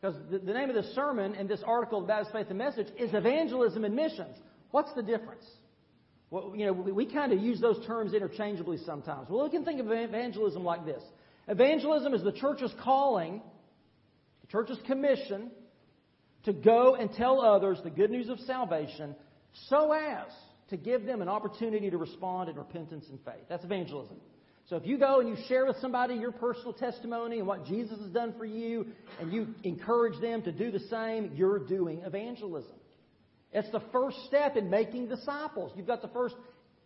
Because 0.00 0.16
the, 0.30 0.38
the 0.38 0.52
name 0.52 0.68
of 0.68 0.74
this 0.74 0.94
sermon 0.94 1.34
and 1.34 1.48
this 1.48 1.62
article 1.64 1.98
about 1.98 2.08
Baptist 2.08 2.32
Faith 2.32 2.46
and 2.50 2.58
Message 2.58 2.88
is 2.98 3.14
evangelism 3.14 3.84
and 3.84 3.94
missions. 3.94 4.36
What's 4.70 4.92
the 4.94 5.02
difference? 5.02 5.44
Well, 6.30 6.52
you 6.56 6.66
know, 6.66 6.72
we, 6.72 6.92
we 6.92 7.06
kind 7.06 7.32
of 7.32 7.40
use 7.40 7.60
those 7.60 7.84
terms 7.86 8.14
interchangeably 8.14 8.78
sometimes. 8.84 9.28
Well, 9.30 9.44
we 9.44 9.50
can 9.50 9.64
think 9.64 9.80
of 9.80 9.90
evangelism 9.90 10.64
like 10.64 10.84
this. 10.84 11.02
Evangelism 11.48 12.14
is 12.14 12.22
the 12.22 12.32
church's 12.32 12.72
calling, 12.82 13.42
church's 14.52 14.78
commission 14.86 15.50
to 16.44 16.52
go 16.52 16.94
and 16.94 17.10
tell 17.12 17.40
others 17.40 17.78
the 17.82 17.90
good 17.90 18.10
news 18.10 18.28
of 18.28 18.38
salvation 18.40 19.16
so 19.68 19.92
as 19.92 20.30
to 20.68 20.76
give 20.76 21.04
them 21.04 21.22
an 21.22 21.28
opportunity 21.28 21.90
to 21.90 21.98
respond 21.98 22.48
in 22.48 22.56
repentance 22.56 23.06
and 23.10 23.18
faith. 23.24 23.44
That's 23.48 23.64
evangelism. 23.64 24.16
So 24.68 24.76
if 24.76 24.86
you 24.86 24.96
go 24.96 25.20
and 25.20 25.28
you 25.28 25.36
share 25.48 25.66
with 25.66 25.76
somebody 25.80 26.14
your 26.14 26.32
personal 26.32 26.72
testimony 26.72 27.38
and 27.38 27.46
what 27.46 27.66
Jesus 27.66 27.98
has 27.98 28.10
done 28.10 28.34
for 28.38 28.44
you, 28.44 28.86
and 29.20 29.32
you 29.32 29.48
encourage 29.64 30.20
them 30.20 30.42
to 30.42 30.52
do 30.52 30.70
the 30.70 30.80
same, 30.80 31.32
you're 31.34 31.58
doing 31.58 32.02
evangelism. 32.04 32.76
It's 33.52 33.70
the 33.70 33.82
first 33.92 34.16
step 34.26 34.56
in 34.56 34.70
making 34.70 35.08
disciples. 35.08 35.72
You've 35.76 35.86
got 35.86 36.00
to 36.02 36.08
first 36.08 36.36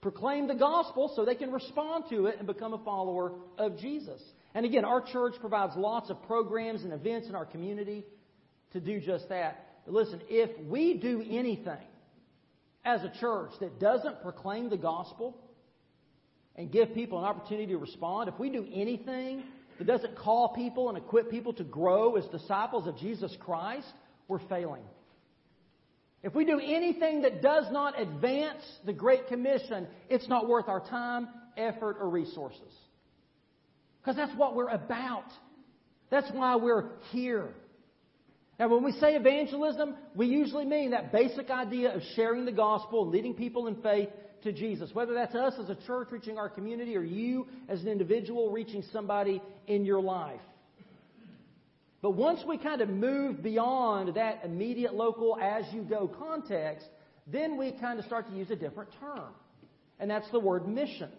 proclaim 0.01 0.49
the 0.49 0.55
gospel 0.55 1.13
so 1.15 1.25
they 1.25 1.35
can 1.35 1.53
respond 1.53 2.05
to 2.11 2.27
it 2.27 2.37
and 2.39 2.47
become 2.47 2.73
a 2.73 2.79
follower 2.79 3.33
of 3.59 3.79
Jesus. 3.79 4.21
And 4.57 4.65
again, 4.65 4.87
our 4.87 5.03
church 5.03 5.35
provides 5.39 5.75
lots 5.77 6.09
of 6.09 6.23
programs 6.23 6.83
and 6.83 6.91
events 6.91 7.29
in 7.29 7.35
our 7.35 7.45
community 7.45 8.07
to 8.73 8.81
do 8.81 9.01
just 9.01 9.29
that. 9.29 9.83
But 9.85 9.93
listen, 9.93 10.23
if 10.31 10.49
we 10.67 10.95
do 10.95 11.23
anything 11.29 11.77
as 12.83 13.03
a 13.05 13.13
church 13.21 13.51
that 13.61 13.79
doesn't 13.79 14.23
proclaim 14.23 14.71
the 14.71 14.79
gospel 14.79 15.37
and 16.57 16.73
give 16.73 16.95
people 16.95 17.19
an 17.19 17.27
opportunity 17.27 17.67
to 17.67 17.77
respond, 17.77 18.31
if 18.31 18.39
we 18.39 18.49
do 18.49 18.67
anything 18.73 19.43
that 19.77 19.87
doesn't 19.87 20.17
call 20.17 20.55
people 20.55 20.89
and 20.89 20.97
equip 20.97 21.31
people 21.31 21.53
to 21.53 21.65
grow 21.65 22.17
as 22.17 22.25
disciples 22.29 22.87
of 22.87 22.97
Jesus 22.97 23.37
Christ, 23.39 23.93
we're 24.27 24.41
failing. 24.49 24.85
If 26.23 26.35
we 26.35 26.47
do 26.47 26.59
anything 26.59 27.21
that 27.23 27.43
does 27.43 27.67
not 27.71 28.01
advance 28.01 28.63
the 28.87 28.95
Great 28.95 29.27
Commission, 29.27 29.87
it's 30.09 30.29
not 30.31 30.49
worth 30.49 30.67
our 30.67 30.81
time, 30.81 31.29
effort, 31.59 31.99
or 32.01 32.09
resources. 32.09 32.73
Because 34.07 34.17
that's 34.17 34.39
what 34.39 34.55
we're 34.55 34.69
about. 34.69 35.25
That's 36.11 36.31
why 36.31 36.55
we're 36.55 36.91
here. 37.11 37.49
Now, 38.57 38.69
when 38.69 38.85
we 38.85 38.93
say 38.93 39.17
evangelism, 39.17 39.97
we 40.15 40.27
usually 40.27 40.65
mean 40.65 40.93
that 40.93 41.11
basic 41.11 41.51
idea 41.51 41.93
of 41.93 42.03
sharing 42.15 42.45
the 42.45 42.53
gospel, 42.53 43.09
leading 43.09 43.35
people 43.35 43.67
in 43.67 43.83
faith 43.83 44.09
to 44.45 44.53
Jesus. 44.53 44.91
Whether 44.93 45.15
that's 45.15 45.35
us 45.35 45.55
as 45.61 45.71
a 45.71 45.75
church 45.89 46.09
reaching 46.13 46.39
our 46.39 46.49
community 46.49 46.97
or 46.97 47.03
you 47.03 47.49
as 47.69 47.83
an 47.83 47.89
individual 47.89 48.53
reaching 48.53 48.85
somebody 48.93 49.43
in 49.67 49.85
your 49.85 50.01
life. 50.01 50.41
But 52.01 52.13
once 52.13 52.45
we 52.47 52.59
kind 52.59 52.83
of 52.83 52.89
move 52.89 53.43
beyond 53.43 54.15
that 54.15 54.43
immediate 54.45 54.95
local 54.95 55.37
as 55.37 55.65
you 55.73 55.83
go 55.83 56.07
context, 56.07 56.87
then 57.27 57.59
we 57.59 57.73
kind 57.73 57.99
of 57.99 58.05
start 58.05 58.31
to 58.31 58.37
use 58.37 58.53
a 58.53 58.57
different 58.57 58.91
term. 59.01 59.33
And 59.99 60.09
that's 60.09 60.31
the 60.31 60.39
word 60.39 60.69
missions. 60.69 61.11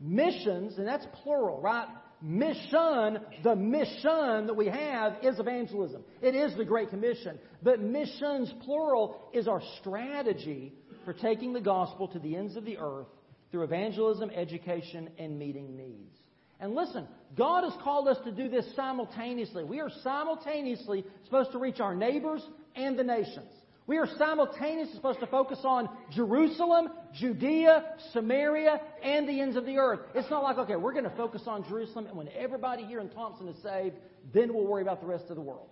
Missions, 0.00 0.78
and 0.78 0.86
that's 0.86 1.06
plural, 1.22 1.60
right? 1.60 1.86
Mission, 2.22 3.18
the 3.42 3.54
mission 3.54 4.46
that 4.46 4.54
we 4.56 4.66
have 4.66 5.16
is 5.22 5.38
evangelism. 5.38 6.02
It 6.22 6.34
is 6.34 6.56
the 6.56 6.64
Great 6.64 6.88
Commission. 6.88 7.38
But 7.62 7.80
missions, 7.80 8.52
plural, 8.64 9.28
is 9.34 9.46
our 9.46 9.60
strategy 9.80 10.72
for 11.04 11.12
taking 11.12 11.52
the 11.52 11.60
gospel 11.60 12.08
to 12.08 12.18
the 12.18 12.36
ends 12.36 12.56
of 12.56 12.64
the 12.64 12.78
earth 12.78 13.08
through 13.50 13.64
evangelism, 13.64 14.30
education, 14.30 15.10
and 15.18 15.38
meeting 15.38 15.76
needs. 15.76 16.16
And 16.60 16.74
listen, 16.74 17.06
God 17.36 17.64
has 17.64 17.74
called 17.82 18.08
us 18.08 18.16
to 18.24 18.32
do 18.32 18.48
this 18.48 18.64
simultaneously. 18.74 19.64
We 19.64 19.80
are 19.80 19.90
simultaneously 20.02 21.04
supposed 21.24 21.52
to 21.52 21.58
reach 21.58 21.80
our 21.80 21.94
neighbors 21.94 22.42
and 22.74 22.98
the 22.98 23.04
nations. 23.04 23.50
We 23.86 23.98
are 23.98 24.06
simultaneously 24.16 24.94
supposed 24.94 25.20
to 25.20 25.26
focus 25.26 25.58
on 25.62 25.90
Jerusalem, 26.10 26.88
Judea, 27.12 27.84
Samaria, 28.12 28.80
and 29.02 29.28
the 29.28 29.40
ends 29.40 29.56
of 29.56 29.66
the 29.66 29.76
earth. 29.76 30.00
It's 30.14 30.30
not 30.30 30.42
like, 30.42 30.56
okay, 30.56 30.76
we're 30.76 30.92
going 30.92 31.04
to 31.04 31.16
focus 31.16 31.42
on 31.46 31.64
Jerusalem, 31.68 32.06
and 32.06 32.16
when 32.16 32.28
everybody 32.28 32.84
here 32.84 33.00
in 33.00 33.10
Thomson 33.10 33.46
is 33.48 33.62
saved, 33.62 33.96
then 34.32 34.54
we'll 34.54 34.66
worry 34.66 34.80
about 34.80 35.02
the 35.02 35.06
rest 35.06 35.26
of 35.28 35.36
the 35.36 35.42
world. 35.42 35.68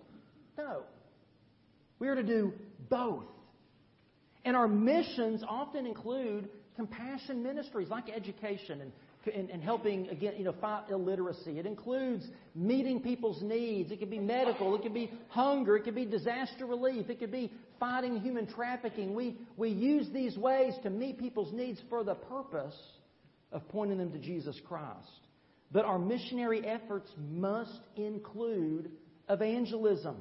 No. 0.57 0.83
We 1.97 2.07
are 2.07 2.15
to 2.15 2.23
do 2.23 2.53
both. 2.87 3.25
And 4.45 4.55
our 4.55 4.67
missions 4.67 5.43
often 5.47 5.87
include 5.87 6.49
compassion 6.75 7.41
ministries 7.41 7.89
like 7.89 8.09
education 8.09 8.81
and 8.81 8.91
and, 9.33 9.49
and 9.49 9.61
helping 9.61 10.09
again, 10.09 10.33
you 10.37 10.43
know, 10.43 10.55
fight 10.59 10.83
illiteracy. 10.89 11.59
It 11.59 11.65
includes 11.65 12.25
meeting 12.55 13.01
people's 13.01 13.41
needs. 13.41 13.91
It 13.91 13.99
could 13.99 14.09
be 14.09 14.19
medical. 14.19 14.75
It 14.75 14.81
could 14.81 14.93
be 14.93 15.11
hunger. 15.29 15.75
It 15.75 15.83
could 15.83 15.95
be 15.95 16.05
disaster 16.05 16.65
relief. 16.65 17.09
It 17.09 17.19
could 17.19 17.31
be 17.31 17.51
fighting 17.79 18.19
human 18.19 18.47
trafficking. 18.47 19.13
We 19.13 19.37
we 19.57 19.69
use 19.69 20.07
these 20.13 20.37
ways 20.37 20.73
to 20.83 20.89
meet 20.89 21.19
people's 21.19 21.53
needs 21.53 21.81
for 21.89 22.03
the 22.03 22.15
purpose 22.15 22.77
of 23.51 23.67
pointing 23.69 23.97
them 23.97 24.11
to 24.11 24.19
Jesus 24.19 24.59
Christ. 24.67 25.07
But 25.71 25.85
our 25.85 25.99
missionary 25.99 26.65
efforts 26.65 27.09
must 27.31 27.81
include 27.95 28.91
evangelism. 29.29 30.17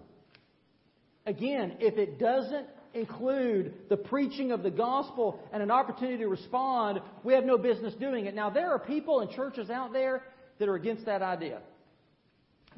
Again, 1.26 1.76
if 1.80 1.98
it 1.98 2.18
doesn't 2.18 2.66
include 2.94 3.74
the 3.88 3.96
preaching 3.96 4.52
of 4.52 4.62
the 4.62 4.70
gospel 4.70 5.40
and 5.52 5.62
an 5.62 5.70
opportunity 5.70 6.18
to 6.18 6.28
respond, 6.28 7.00
we 7.24 7.34
have 7.34 7.44
no 7.44 7.58
business 7.58 7.94
doing 7.94 8.26
it. 8.26 8.34
Now, 8.34 8.50
there 8.50 8.70
are 8.70 8.78
people 8.78 9.20
and 9.20 9.30
churches 9.30 9.70
out 9.70 9.92
there 9.92 10.22
that 10.58 10.68
are 10.68 10.74
against 10.74 11.06
that 11.06 11.22
idea. 11.22 11.60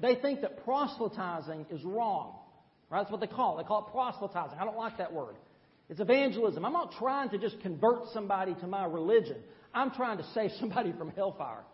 They 0.00 0.14
think 0.16 0.40
that 0.40 0.64
proselytizing 0.64 1.66
is 1.70 1.82
wrong. 1.84 2.38
Right? 2.90 3.00
That's 3.00 3.10
what 3.10 3.20
they 3.20 3.26
call 3.26 3.58
it. 3.58 3.62
They 3.62 3.66
call 3.66 3.86
it 3.86 3.92
proselytizing. 3.92 4.58
I 4.58 4.64
don't 4.64 4.76
like 4.76 4.98
that 4.98 5.12
word. 5.12 5.34
It's 5.88 6.00
evangelism. 6.00 6.64
I'm 6.64 6.72
not 6.72 6.92
trying 6.98 7.30
to 7.30 7.38
just 7.38 7.60
convert 7.60 8.08
somebody 8.12 8.54
to 8.54 8.66
my 8.66 8.84
religion. 8.84 9.36
I'm 9.74 9.90
trying 9.90 10.18
to 10.18 10.24
save 10.34 10.50
somebody 10.60 10.92
from 10.92 11.10
hellfire. 11.10 11.64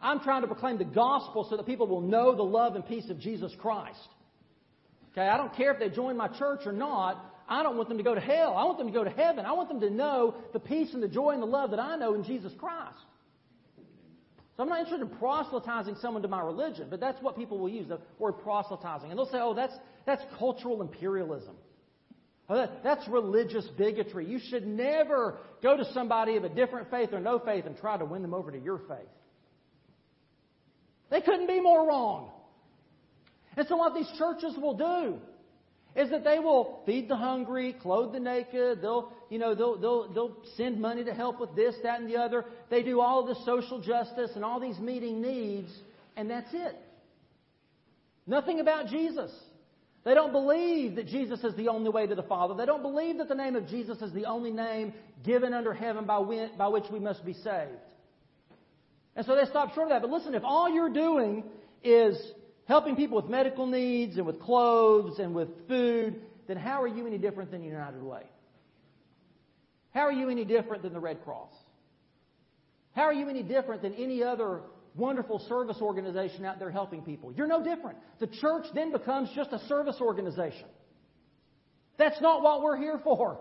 I'm 0.00 0.20
trying 0.20 0.42
to 0.42 0.48
proclaim 0.48 0.78
the 0.78 0.84
gospel 0.84 1.46
so 1.48 1.56
that 1.56 1.66
people 1.66 1.86
will 1.86 2.00
know 2.00 2.34
the 2.34 2.42
love 2.42 2.74
and 2.74 2.86
peace 2.86 3.08
of 3.08 3.18
Jesus 3.18 3.52
Christ. 3.58 3.98
Okay, 5.12 5.26
I 5.26 5.36
don't 5.36 5.54
care 5.54 5.72
if 5.72 5.78
they 5.78 5.90
join 5.90 6.16
my 6.16 6.28
church 6.28 6.60
or 6.64 6.72
not. 6.72 7.32
I 7.48 7.62
don't 7.62 7.76
want 7.76 7.88
them 7.88 7.98
to 7.98 8.04
go 8.04 8.14
to 8.14 8.20
hell. 8.20 8.56
I 8.56 8.64
want 8.64 8.78
them 8.78 8.86
to 8.86 8.92
go 8.92 9.04
to 9.04 9.10
heaven. 9.10 9.44
I 9.44 9.52
want 9.52 9.68
them 9.68 9.80
to 9.80 9.90
know 9.90 10.36
the 10.52 10.58
peace 10.58 10.94
and 10.94 11.02
the 11.02 11.08
joy 11.08 11.30
and 11.30 11.42
the 11.42 11.46
love 11.46 11.70
that 11.70 11.80
I 11.80 11.96
know 11.96 12.14
in 12.14 12.24
Jesus 12.24 12.52
Christ. 12.58 12.96
So 14.56 14.62
I'm 14.62 14.68
not 14.68 14.80
interested 14.80 15.02
in 15.02 15.16
proselytizing 15.18 15.96
someone 16.00 16.22
to 16.22 16.28
my 16.28 16.40
religion, 16.40 16.88
but 16.90 17.00
that's 17.00 17.20
what 17.22 17.36
people 17.36 17.58
will 17.58 17.68
use, 17.68 17.88
the 17.88 18.00
word 18.18 18.32
proselytizing. 18.42 19.10
And 19.10 19.18
they'll 19.18 19.30
say, 19.30 19.38
oh, 19.40 19.54
that's, 19.54 19.74
that's 20.06 20.22
cultural 20.38 20.82
imperialism. 20.82 21.56
Oh, 22.48 22.56
that, 22.56 22.82
that's 22.82 23.06
religious 23.08 23.66
bigotry. 23.78 24.26
You 24.26 24.38
should 24.38 24.66
never 24.66 25.38
go 25.62 25.76
to 25.76 25.84
somebody 25.92 26.36
of 26.36 26.44
a 26.44 26.50
different 26.50 26.90
faith 26.90 27.10
or 27.12 27.20
no 27.20 27.38
faith 27.38 27.64
and 27.66 27.76
try 27.78 27.96
to 27.96 28.04
win 28.04 28.20
them 28.20 28.34
over 28.34 28.50
to 28.50 28.58
your 28.58 28.78
faith. 28.78 29.08
They 31.10 31.20
couldn't 31.20 31.46
be 31.46 31.60
more 31.60 31.86
wrong. 31.86 32.30
And 33.56 33.66
so 33.68 33.76
what 33.76 33.94
these 33.94 34.10
churches 34.18 34.54
will 34.60 34.76
do 34.76 35.18
is 35.94 36.10
that 36.10 36.24
they 36.24 36.38
will 36.38 36.82
feed 36.86 37.08
the 37.08 37.16
hungry, 37.16 37.76
clothe 37.80 38.12
the 38.12 38.20
naked, 38.20 38.80
they'll, 38.80 39.12
you 39.28 39.38
know, 39.38 39.54
they'll, 39.54 39.76
they'll, 39.78 40.12
they'll 40.12 40.36
send 40.56 40.80
money 40.80 41.04
to 41.04 41.12
help 41.12 41.38
with 41.38 41.54
this, 41.54 41.74
that, 41.82 42.00
and 42.00 42.08
the 42.08 42.16
other. 42.16 42.46
They 42.70 42.82
do 42.82 43.00
all 43.00 43.26
this 43.26 43.44
social 43.44 43.80
justice 43.80 44.30
and 44.34 44.44
all 44.44 44.58
these 44.58 44.78
meeting 44.78 45.20
needs, 45.20 45.70
and 46.16 46.30
that's 46.30 46.48
it. 46.52 46.76
Nothing 48.26 48.60
about 48.60 48.86
Jesus. 48.86 49.30
They 50.04 50.14
don't 50.14 50.32
believe 50.32 50.96
that 50.96 51.06
Jesus 51.06 51.44
is 51.44 51.54
the 51.56 51.68
only 51.68 51.90
way 51.90 52.06
to 52.06 52.14
the 52.14 52.22
Father. 52.22 52.54
They 52.54 52.66
don't 52.66 52.82
believe 52.82 53.18
that 53.18 53.28
the 53.28 53.34
name 53.34 53.54
of 53.54 53.68
Jesus 53.68 54.00
is 54.00 54.12
the 54.12 54.24
only 54.24 54.50
name 54.50 54.94
given 55.24 55.52
under 55.52 55.72
heaven 55.74 56.06
by, 56.06 56.48
by 56.56 56.68
which 56.68 56.84
we 56.90 56.98
must 56.98 57.24
be 57.24 57.34
saved. 57.34 57.70
And 59.14 59.26
so 59.26 59.36
they 59.36 59.44
stop 59.44 59.74
short 59.74 59.88
of 59.88 59.90
that. 59.90 60.02
But 60.02 60.10
listen, 60.10 60.34
if 60.34 60.42
all 60.42 60.68
you're 60.72 60.92
doing 60.92 61.44
is 61.84 62.16
helping 62.66 62.96
people 62.96 63.16
with 63.16 63.30
medical 63.30 63.66
needs 63.66 64.16
and 64.16 64.26
with 64.26 64.40
clothes 64.40 65.18
and 65.18 65.34
with 65.34 65.48
food, 65.68 66.20
then 66.46 66.56
how 66.56 66.82
are 66.82 66.88
you 66.88 67.06
any 67.06 67.18
different 67.18 67.50
than 67.50 67.62
United 67.62 68.02
Way? 68.02 68.22
How 69.92 70.02
are 70.02 70.12
you 70.12 70.30
any 70.30 70.44
different 70.44 70.82
than 70.82 70.92
the 70.92 71.00
Red 71.00 71.22
Cross? 71.24 71.52
How 72.94 73.02
are 73.02 73.12
you 73.12 73.28
any 73.28 73.42
different 73.42 73.82
than 73.82 73.94
any 73.94 74.22
other 74.22 74.60
wonderful 74.94 75.38
service 75.48 75.78
organization 75.80 76.44
out 76.44 76.58
there 76.58 76.70
helping 76.70 77.02
people? 77.02 77.32
You're 77.32 77.46
no 77.46 77.62
different. 77.62 77.98
The 78.20 78.26
church 78.26 78.66
then 78.74 78.92
becomes 78.92 79.30
just 79.34 79.52
a 79.52 79.58
service 79.66 79.96
organization. 80.00 80.66
That's 81.98 82.20
not 82.20 82.42
what 82.42 82.62
we're 82.62 82.78
here 82.78 83.00
for. 83.02 83.38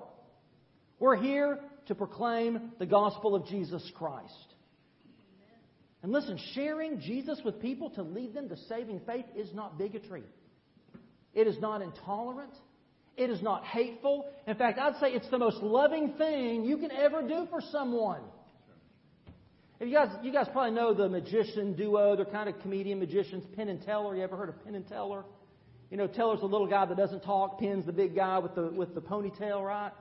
We're 1.00 1.16
here 1.16 1.60
to 1.88 1.96
proclaim 1.96 2.72
the 2.80 2.86
gospel 2.86 3.36
of 3.36 3.48
Jesus 3.48 3.90
Christ. 3.96 4.51
And 6.04 6.12
listen, 6.12 6.40
sharing 6.54 7.00
Jesus 7.00 7.40
with 7.46 7.62
people 7.62 7.92
to 7.92 8.02
lead 8.02 8.34
them 8.34 8.50
to 8.50 8.58
saving 8.68 9.02
faith 9.06 9.26
is 9.36 9.54
not 9.54 9.78
bigotry. 9.78 10.24
It 11.34 11.48
is 11.48 11.60
not 11.60 11.82
intolerant. 11.82 12.54
It 13.18 13.30
is 13.30 13.42
not 13.42 13.64
hateful. 13.66 14.26
In 14.48 14.56
fact, 14.56 14.80
I'd 14.80 14.96
say 15.00 15.12
it's 15.12 15.30
the 15.30 15.38
most 15.38 15.58
loving 15.58 16.14
thing 16.18 16.64
you 16.64 16.78
can 16.78 16.92
ever 16.92 17.22
do 17.28 17.46
for 17.50 17.62
someone. 17.72 18.22
If 19.80 19.88
you 19.90 19.96
guys, 19.96 20.10
you 20.24 20.32
guys 20.32 20.48
probably 20.52 20.76
know 20.76 20.94
the 20.94 21.10
magician 21.10 21.74
duo. 21.76 22.16
They're 22.16 22.26
kind 22.26 22.50
of 22.50 22.60
comedian 22.62 23.00
magicians, 23.00 23.44
Penn 23.56 23.68
and 23.68 23.82
Teller. 23.84 24.16
You 24.16 24.24
ever 24.24 24.38
heard 24.38 24.50
of 24.50 24.64
Penn 24.64 24.76
and 24.76 24.88
Teller? 24.88 25.24
You 25.90 25.98
know, 25.98 26.08
Teller's 26.08 26.40
the 26.40 26.46
little 26.46 26.68
guy 26.68 26.86
that 26.86 26.98
doesn't 26.98 27.22
talk. 27.22 27.60
Penn's 27.60 27.86
the 27.86 27.92
big 27.92 28.16
guy 28.16 28.40
with 28.40 28.56
the 28.56 28.70
with 28.70 28.96
the 28.96 29.02
ponytail, 29.02 29.66
right? 29.66 29.92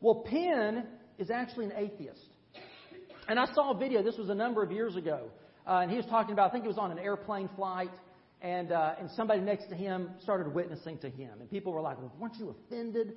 Well, 0.00 0.24
Penn 0.30 0.86
is 1.18 1.30
actually 1.30 1.66
an 1.66 1.72
atheist. 1.76 2.28
And 3.28 3.38
I 3.38 3.46
saw 3.54 3.72
a 3.72 3.78
video, 3.78 4.02
this 4.02 4.16
was 4.16 4.28
a 4.28 4.34
number 4.34 4.62
of 4.62 4.70
years 4.70 4.96
ago, 4.96 5.30
uh, 5.66 5.78
and 5.78 5.90
he 5.90 5.96
was 5.96 6.06
talking 6.06 6.32
about, 6.32 6.50
I 6.50 6.52
think 6.52 6.64
he 6.64 6.68
was 6.68 6.78
on 6.78 6.92
an 6.92 6.98
airplane 6.98 7.48
flight, 7.56 7.90
and, 8.40 8.70
uh, 8.70 8.94
and 9.00 9.10
somebody 9.16 9.40
next 9.40 9.68
to 9.68 9.74
him 9.74 10.10
started 10.22 10.54
witnessing 10.54 10.98
to 10.98 11.10
him. 11.10 11.40
And 11.40 11.50
people 11.50 11.72
were 11.72 11.80
like, 11.80 11.98
well, 11.98 12.12
weren't 12.18 12.36
you 12.36 12.54
offended? 12.66 13.14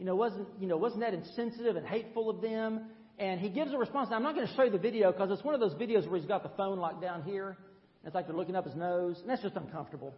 you 0.00 0.06
know, 0.06 0.16
wasn't, 0.16 0.48
you 0.58 0.66
know, 0.66 0.78
wasn't 0.78 1.02
that 1.02 1.12
insensitive 1.12 1.76
and 1.76 1.86
hateful 1.86 2.30
of 2.30 2.40
them? 2.40 2.86
And 3.18 3.38
he 3.38 3.50
gives 3.50 3.70
a 3.74 3.76
response. 3.76 4.08
Now, 4.08 4.16
I'm 4.16 4.22
not 4.22 4.34
going 4.34 4.46
to 4.46 4.54
show 4.54 4.62
you 4.62 4.70
the 4.70 4.78
video 4.78 5.12
because 5.12 5.30
it's 5.30 5.44
one 5.44 5.52
of 5.54 5.60
those 5.60 5.74
videos 5.74 6.08
where 6.08 6.18
he's 6.18 6.26
got 6.26 6.42
the 6.42 6.48
phone 6.56 6.78
locked 6.78 7.02
down 7.02 7.22
here. 7.22 7.58
It's 8.06 8.14
like 8.14 8.26
they're 8.26 8.34
looking 8.34 8.56
up 8.56 8.64
his 8.64 8.74
nose, 8.74 9.18
and 9.20 9.28
that's 9.28 9.42
just 9.42 9.56
uncomfortable. 9.56 10.14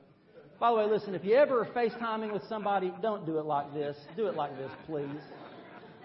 By 0.60 0.70
the 0.70 0.76
way, 0.76 0.86
listen, 0.86 1.16
if 1.16 1.24
you 1.24 1.34
ever 1.34 1.62
are 1.62 1.66
FaceTiming 1.74 2.32
with 2.32 2.44
somebody, 2.48 2.92
don't 3.02 3.26
do 3.26 3.38
it 3.38 3.44
like 3.44 3.74
this. 3.74 3.96
Do 4.16 4.28
it 4.28 4.36
like 4.36 4.56
this, 4.56 4.70
please. 4.86 5.20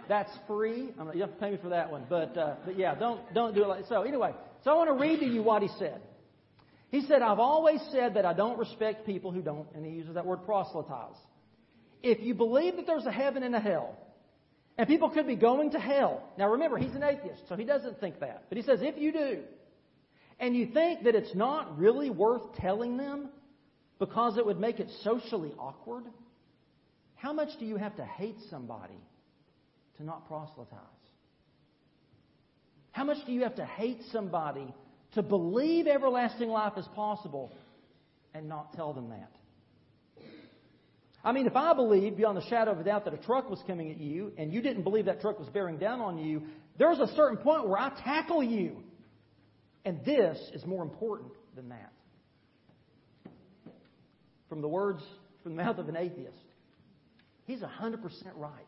That's 0.08 0.32
free. 0.48 0.90
I'm, 1.00 1.14
you 1.14 1.22
have 1.22 1.32
to 1.32 1.38
pay 1.38 1.52
me 1.52 1.58
for 1.62 1.70
that 1.70 1.92
one. 1.92 2.06
But, 2.10 2.38
uh, 2.38 2.56
but 2.66 2.78
yeah, 2.78 2.96
don't, 2.96 3.22
don't 3.34 3.54
do 3.54 3.64
it 3.64 3.68
like 3.68 3.86
So 3.90 4.04
anyway, 4.04 4.34
so 4.64 4.72
I 4.72 4.74
want 4.76 4.90
to 4.90 5.02
read 5.02 5.20
to 5.20 5.26
you 5.26 5.44
what 5.44 5.62
he 5.62 5.70
said. 5.80 6.02
He 6.90 7.02
said, 7.02 7.22
I've 7.22 7.40
always 7.40 7.82
said 7.92 8.14
that 8.14 8.26
I 8.26 8.34
don't 8.34 8.58
respect 8.58 9.06
people 9.06 9.32
who 9.32 9.42
don't, 9.42 9.68
and 9.76 9.86
he 9.86 9.92
uses 9.92 10.14
that 10.14 10.26
word 10.26 10.46
proselytize. 10.46 11.18
If 12.02 12.22
you 12.22 12.34
believe 12.34 12.78
that 12.78 12.88
there's 12.88 13.06
a 13.06 13.12
heaven 13.12 13.44
and 13.44 13.56
a 13.56 13.60
hell, 13.60 13.98
and 14.78 14.88
people 14.88 15.10
could 15.10 15.28
be 15.28 15.36
going 15.36 15.72
to 15.72 15.80
hell. 15.80 16.24
Now 16.38 16.52
remember, 16.52 16.78
he's 16.78 16.94
an 16.96 17.04
atheist, 17.04 17.42
so 17.50 17.56
he 17.56 17.66
doesn't 17.66 18.00
think 18.00 18.20
that. 18.20 18.46
But 18.48 18.58
he 18.58 18.64
says, 18.64 18.80
if 18.82 18.98
you 18.98 19.12
do, 19.12 19.40
and 20.40 20.56
you 20.56 20.68
think 20.68 21.04
that 21.04 21.16
it's 21.16 21.34
not 21.36 21.78
really 21.78 22.10
worth 22.10 22.56
telling 22.58 22.96
them 22.96 23.30
because 24.00 24.38
it 24.38 24.46
would 24.46 24.60
make 24.60 24.80
it 24.80 24.90
socially 25.04 25.52
awkward, 25.58 26.04
how 27.16 27.34
much 27.34 27.50
do 27.60 27.66
you 27.66 27.78
have 27.78 27.96
to 27.98 28.06
hate 28.06 28.38
somebody 28.50 29.00
to 29.98 30.04
not 30.04 30.28
proselytize? 30.28 30.80
How 32.92 33.04
much 33.04 33.18
do 33.26 33.32
you 33.32 33.44
have 33.44 33.56
to 33.56 33.66
hate 33.66 34.02
somebody 34.12 34.74
to 35.14 35.22
believe 35.22 35.88
everlasting 35.88 36.50
life 36.50 36.74
is 36.78 36.88
possible 36.96 37.52
and 38.34 38.50
not 38.50 38.74
tell 38.74 38.94
them 38.94 39.10
that? 39.10 39.32
I 41.24 41.32
mean, 41.32 41.46
if 41.46 41.56
I 41.56 41.74
believed 41.74 42.18
beyond 42.18 42.38
the 42.38 42.46
shadow 42.48 42.72
of 42.72 42.80
a 42.80 42.84
doubt 42.84 43.06
that 43.06 43.14
a 43.14 43.18
truck 43.18 43.50
was 43.50 43.62
coming 43.68 43.92
at 43.92 44.00
you 44.00 44.32
and 44.38 44.54
you 44.54 44.62
didn't 44.62 44.84
believe 44.84 45.06
that 45.06 45.20
truck 45.22 45.40
was 45.40 45.50
bearing 45.50 45.78
down 45.78 46.00
on 46.00 46.18
you, 46.18 46.44
there's 46.78 47.00
a 47.00 47.08
certain 47.16 47.38
point 47.38 47.68
where 47.68 47.78
I 47.78 47.90
tackle 48.04 48.42
you. 48.42 48.84
And 49.84 50.04
this 50.06 50.38
is 50.54 50.66
more 50.66 50.84
important 50.84 51.32
than 51.56 51.70
that. 51.70 51.92
From 54.50 54.62
the 54.62 54.68
words 54.68 55.02
from 55.44 55.56
the 55.56 55.64
mouth 55.64 55.78
of 55.78 55.90
an 55.90 55.98
atheist, 55.98 56.38
he's 57.46 57.60
100% 57.60 58.02
right. 58.36 58.67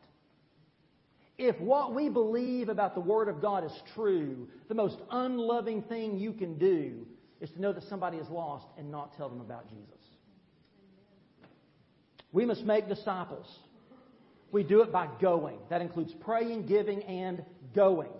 If 1.41 1.57
what 1.61 1.95
we 1.95 2.09
believe 2.09 2.67
about 2.67 2.95
the 2.95 2.99
Word 2.99 3.29
of 3.29 3.41
God 3.41 3.63
is 3.63 3.71
true, 3.95 4.49
the 4.67 4.75
most 4.75 4.97
unloving 5.09 5.83
thing 5.83 6.17
you 6.17 6.33
can 6.33 6.57
do 6.57 7.07
is 7.39 7.49
to 7.51 7.61
know 7.61 7.71
that 7.71 7.85
somebody 7.85 8.17
is 8.17 8.27
lost 8.27 8.65
and 8.77 8.91
not 8.91 9.15
tell 9.15 9.29
them 9.29 9.39
about 9.39 9.69
Jesus. 9.69 9.85
We 12.33 12.45
must 12.45 12.65
make 12.65 12.89
disciples. 12.89 13.47
We 14.51 14.63
do 14.63 14.81
it 14.81 14.91
by 14.91 15.07
going. 15.21 15.59
That 15.69 15.81
includes 15.81 16.13
praying, 16.19 16.65
giving, 16.65 17.03
and 17.03 17.45
going. 17.73 18.11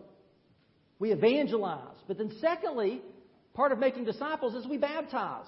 We 0.98 1.12
evangelize. 1.12 1.98
But 2.08 2.20
then, 2.20 2.32
secondly, 2.40 3.02
part 3.54 3.74
of 3.74 3.80
making 3.80 4.06
disciples 4.06 4.56
is 4.56 4.66
we 4.66 4.78
baptize. 4.78 5.48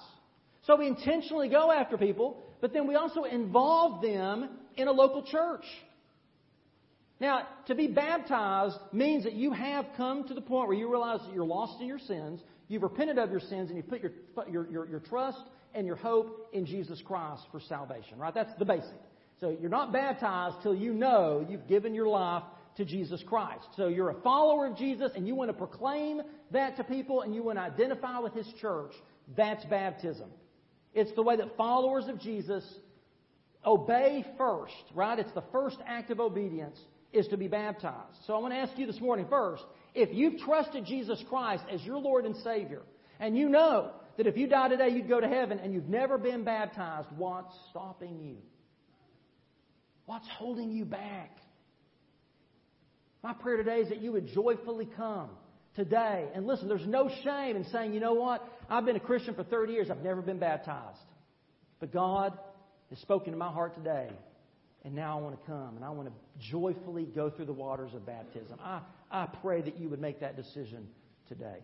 So 0.66 0.76
we 0.76 0.88
intentionally 0.88 1.48
go 1.48 1.72
after 1.72 1.96
people, 1.96 2.36
but 2.60 2.74
then 2.74 2.86
we 2.86 2.96
also 2.96 3.24
involve 3.24 4.02
them 4.02 4.50
in 4.76 4.88
a 4.88 4.92
local 4.92 5.22
church. 5.22 5.64
Now, 7.22 7.46
to 7.68 7.76
be 7.76 7.86
baptized 7.86 8.76
means 8.92 9.22
that 9.22 9.34
you 9.34 9.52
have 9.52 9.86
come 9.96 10.26
to 10.26 10.34
the 10.34 10.40
point 10.40 10.66
where 10.66 10.76
you 10.76 10.90
realize 10.90 11.20
that 11.20 11.32
you're 11.32 11.44
lost 11.44 11.80
in 11.80 11.86
your 11.86 12.00
sins, 12.00 12.40
you've 12.66 12.82
repented 12.82 13.16
of 13.16 13.30
your 13.30 13.38
sins, 13.38 13.70
and 13.70 13.76
you 13.76 13.82
put 13.84 14.02
your, 14.02 14.10
your, 14.50 14.68
your, 14.68 14.88
your 14.88 14.98
trust 14.98 15.38
and 15.72 15.86
your 15.86 15.94
hope 15.94 16.48
in 16.52 16.66
Jesus 16.66 17.00
Christ 17.00 17.44
for 17.52 17.60
salvation, 17.60 18.18
right? 18.18 18.34
That's 18.34 18.52
the 18.58 18.64
basic. 18.64 18.98
So 19.40 19.56
you're 19.60 19.70
not 19.70 19.92
baptized 19.92 20.56
till 20.64 20.74
you 20.74 20.92
know 20.92 21.46
you've 21.48 21.68
given 21.68 21.94
your 21.94 22.08
life 22.08 22.42
to 22.76 22.84
Jesus 22.84 23.22
Christ. 23.24 23.68
So 23.76 23.86
you're 23.86 24.10
a 24.10 24.20
follower 24.22 24.66
of 24.66 24.76
Jesus 24.76 25.12
and 25.14 25.24
you 25.24 25.36
want 25.36 25.48
to 25.48 25.56
proclaim 25.56 26.22
that 26.50 26.76
to 26.78 26.82
people 26.82 27.22
and 27.22 27.32
you 27.32 27.44
want 27.44 27.56
to 27.56 27.62
identify 27.62 28.18
with 28.18 28.34
His 28.34 28.48
church. 28.60 28.94
That's 29.36 29.64
baptism. 29.66 30.28
It's 30.92 31.12
the 31.14 31.22
way 31.22 31.36
that 31.36 31.56
followers 31.56 32.08
of 32.08 32.20
Jesus 32.20 32.64
obey 33.64 34.24
first, 34.36 34.74
right? 34.92 35.20
It's 35.20 35.32
the 35.34 35.44
first 35.52 35.76
act 35.86 36.10
of 36.10 36.18
obedience 36.18 36.80
is 37.12 37.26
to 37.28 37.36
be 37.36 37.48
baptized. 37.48 38.16
So 38.26 38.34
I 38.34 38.38
want 38.38 38.54
to 38.54 38.58
ask 38.58 38.78
you 38.78 38.86
this 38.86 39.00
morning 39.00 39.26
first, 39.28 39.62
if 39.94 40.08
you've 40.12 40.38
trusted 40.40 40.84
Jesus 40.86 41.22
Christ 41.28 41.64
as 41.70 41.82
your 41.82 41.98
Lord 41.98 42.24
and 42.24 42.36
Savior, 42.36 42.82
and 43.20 43.36
you 43.36 43.48
know 43.48 43.90
that 44.16 44.26
if 44.26 44.36
you 44.36 44.46
die 44.46 44.68
today 44.68 44.88
you'd 44.88 45.08
go 45.08 45.20
to 45.20 45.28
heaven 45.28 45.58
and 45.58 45.72
you've 45.72 45.88
never 45.88 46.18
been 46.18 46.44
baptized, 46.44 47.08
what's 47.16 47.54
stopping 47.70 48.18
you? 48.20 48.36
What's 50.06 50.26
holding 50.38 50.70
you 50.70 50.84
back? 50.84 51.36
My 53.22 53.32
prayer 53.34 53.56
today 53.56 53.80
is 53.80 53.88
that 53.90 54.02
you 54.02 54.12
would 54.12 54.28
joyfully 54.28 54.88
come 54.96 55.30
today. 55.76 56.26
And 56.34 56.46
listen, 56.46 56.68
there's 56.68 56.86
no 56.86 57.08
shame 57.22 57.56
in 57.56 57.64
saying, 57.66 57.94
you 57.94 58.00
know 58.00 58.14
what? 58.14 58.46
I've 58.68 58.84
been 58.84 58.96
a 58.96 59.00
Christian 59.00 59.34
for 59.34 59.44
30 59.44 59.72
years. 59.72 59.90
I've 59.90 60.02
never 60.02 60.20
been 60.20 60.38
baptized. 60.38 60.98
But 61.78 61.92
God 61.92 62.36
has 62.90 62.98
spoken 62.98 63.32
to 63.32 63.38
my 63.38 63.50
heart 63.50 63.74
today 63.74 64.08
and 64.84 64.94
now 64.94 65.18
I 65.18 65.22
want 65.22 65.40
to 65.40 65.46
come 65.46 65.76
and 65.76 65.84
I 65.84 65.90
want 65.90 66.08
to 66.08 66.50
joyfully 66.50 67.04
go 67.04 67.30
through 67.30 67.46
the 67.46 67.52
waters 67.52 67.94
of 67.94 68.04
baptism. 68.04 68.58
I, 68.60 68.80
I 69.10 69.26
pray 69.26 69.62
that 69.62 69.78
you 69.78 69.88
would 69.88 70.00
make 70.00 70.20
that 70.20 70.36
decision 70.36 70.88
today. 71.28 71.58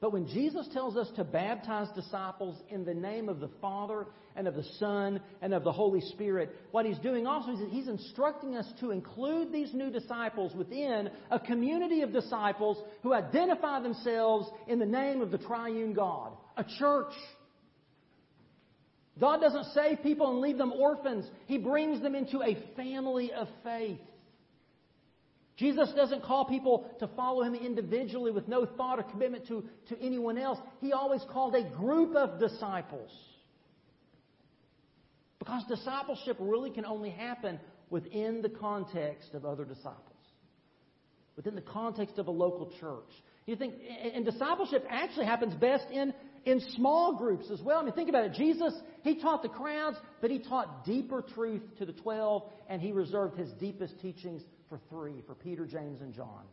But 0.00 0.14
when 0.14 0.26
Jesus 0.28 0.66
tells 0.72 0.96
us 0.96 1.10
to 1.16 1.24
baptize 1.24 1.88
disciples 1.94 2.56
in 2.70 2.86
the 2.86 2.94
name 2.94 3.28
of 3.28 3.38
the 3.38 3.50
Father 3.60 4.06
and 4.34 4.48
of 4.48 4.54
the 4.54 4.64
Son 4.78 5.20
and 5.42 5.52
of 5.52 5.62
the 5.62 5.72
Holy 5.72 6.00
Spirit, 6.00 6.56
what 6.70 6.86
he's 6.86 6.98
doing 7.00 7.26
also 7.26 7.52
is 7.52 7.58
he's 7.70 7.88
instructing 7.88 8.56
us 8.56 8.66
to 8.80 8.92
include 8.92 9.52
these 9.52 9.74
new 9.74 9.90
disciples 9.90 10.54
within 10.54 11.10
a 11.30 11.38
community 11.38 12.00
of 12.00 12.14
disciples 12.14 12.82
who 13.02 13.12
identify 13.12 13.80
themselves 13.80 14.48
in 14.68 14.78
the 14.78 14.86
name 14.86 15.20
of 15.20 15.30
the 15.30 15.38
triune 15.38 15.92
God, 15.92 16.32
a 16.56 16.64
church. 16.78 17.12
God 19.18 19.40
doesn't 19.40 19.72
save 19.74 20.02
people 20.02 20.30
and 20.30 20.40
leave 20.40 20.58
them 20.58 20.72
orphans. 20.72 21.26
He 21.46 21.58
brings 21.58 22.00
them 22.00 22.14
into 22.14 22.42
a 22.42 22.56
family 22.76 23.32
of 23.32 23.48
faith. 23.64 23.98
Jesus 25.56 25.92
doesn't 25.94 26.22
call 26.22 26.46
people 26.46 26.90
to 27.00 27.08
follow 27.08 27.42
him 27.42 27.54
individually 27.54 28.30
with 28.30 28.48
no 28.48 28.64
thought 28.64 28.98
or 28.98 29.02
commitment 29.02 29.46
to, 29.48 29.62
to 29.90 30.00
anyone 30.00 30.38
else. 30.38 30.58
He 30.80 30.94
always 30.94 31.20
called 31.30 31.54
a 31.54 31.68
group 31.76 32.16
of 32.16 32.40
disciples. 32.40 33.10
Because 35.38 35.62
discipleship 35.68 36.38
really 36.40 36.70
can 36.70 36.86
only 36.86 37.10
happen 37.10 37.60
within 37.90 38.40
the 38.40 38.48
context 38.48 39.34
of 39.34 39.44
other 39.44 39.64
disciples, 39.64 39.98
within 41.36 41.54
the 41.54 41.60
context 41.60 42.18
of 42.18 42.28
a 42.28 42.30
local 42.30 42.72
church. 42.80 43.10
You 43.46 43.56
think, 43.56 43.74
and 44.14 44.24
discipleship 44.24 44.86
actually 44.88 45.26
happens 45.26 45.54
best 45.54 45.86
in 45.90 46.14
in 46.44 46.60
small 46.76 47.16
groups 47.16 47.50
as 47.50 47.60
well. 47.60 47.80
I 47.80 47.84
mean, 47.84 47.92
think 47.92 48.08
about 48.08 48.24
it. 48.24 48.32
Jesus, 48.32 48.74
he 49.02 49.20
taught 49.20 49.42
the 49.42 49.48
crowds, 49.48 49.96
but 50.20 50.30
he 50.30 50.38
taught 50.38 50.84
deeper 50.84 51.22
truth 51.34 51.62
to 51.78 51.86
the 51.86 51.92
12, 51.92 52.42
and 52.68 52.80
he 52.80 52.92
reserved 52.92 53.38
his 53.38 53.50
deepest 53.52 54.00
teachings 54.00 54.42
for 54.68 54.80
three, 54.88 55.22
for 55.26 55.34
Peter, 55.34 55.66
James, 55.66 56.00
and 56.00 56.14
John. 56.14 56.44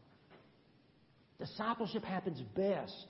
Discipleship 1.39 2.03
happens 2.03 2.41
best 2.55 3.05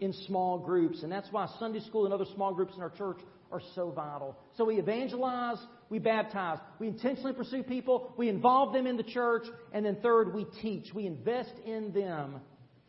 in 0.00 0.12
small 0.26 0.58
groups, 0.58 1.02
and 1.02 1.12
that's 1.12 1.30
why 1.30 1.46
Sunday 1.58 1.80
school 1.80 2.04
and 2.04 2.14
other 2.14 2.24
small 2.34 2.54
groups 2.54 2.74
in 2.74 2.82
our 2.82 2.90
church 2.90 3.18
are 3.52 3.60
so 3.74 3.90
vital. 3.90 4.36
So 4.56 4.64
we 4.64 4.78
evangelize, 4.78 5.58
we 5.90 5.98
baptize, 5.98 6.58
we 6.78 6.88
intentionally 6.88 7.34
pursue 7.34 7.62
people, 7.62 8.14
we 8.16 8.28
involve 8.28 8.72
them 8.72 8.86
in 8.86 8.96
the 8.96 9.02
church, 9.02 9.44
and 9.72 9.84
then 9.84 9.96
third, 10.02 10.34
we 10.34 10.46
teach. 10.62 10.92
We 10.94 11.06
invest 11.06 11.52
in 11.66 11.92
them 11.92 12.40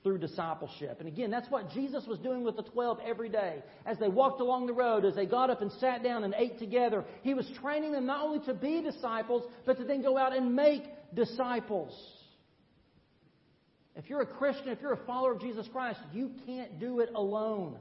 through 0.03 0.17
discipleship. 0.17 0.97
And 0.99 1.07
again, 1.07 1.31
that's 1.31 1.49
what 1.49 1.71
Jesus 1.71 2.05
was 2.05 2.19
doing 2.19 2.43
with 2.43 2.57
the 2.57 2.63
12 2.63 2.99
every 3.05 3.29
day. 3.29 3.63
As 3.85 3.97
they 3.97 4.09
walked 4.09 4.41
along 4.41 4.67
the 4.67 4.73
road, 4.73 5.05
as 5.05 5.15
they 5.15 5.25
got 5.25 5.49
up 5.49 5.61
and 5.61 5.71
sat 5.73 6.03
down 6.03 6.25
and 6.25 6.35
ate 6.37 6.59
together, 6.59 7.05
He 7.21 7.33
was 7.33 7.49
training 7.61 7.93
them 7.93 8.05
not 8.05 8.21
only 8.23 8.45
to 8.45 8.53
be 8.53 8.81
disciples, 8.81 9.43
but 9.65 9.77
to 9.77 9.85
then 9.85 10.01
go 10.01 10.17
out 10.17 10.35
and 10.35 10.55
make 10.55 10.83
disciples. 11.15 11.93
If 13.95 14.09
you're 14.09 14.21
a 14.21 14.25
Christian, 14.27 14.69
if 14.69 14.81
you're 14.81 14.93
a 14.93 15.05
follower 15.05 15.33
of 15.33 15.41
Jesus 15.41 15.67
Christ, 15.71 15.99
you 16.11 16.31
can't 16.45 16.79
do 16.79 16.99
it 16.99 17.09
alone. 17.15 17.77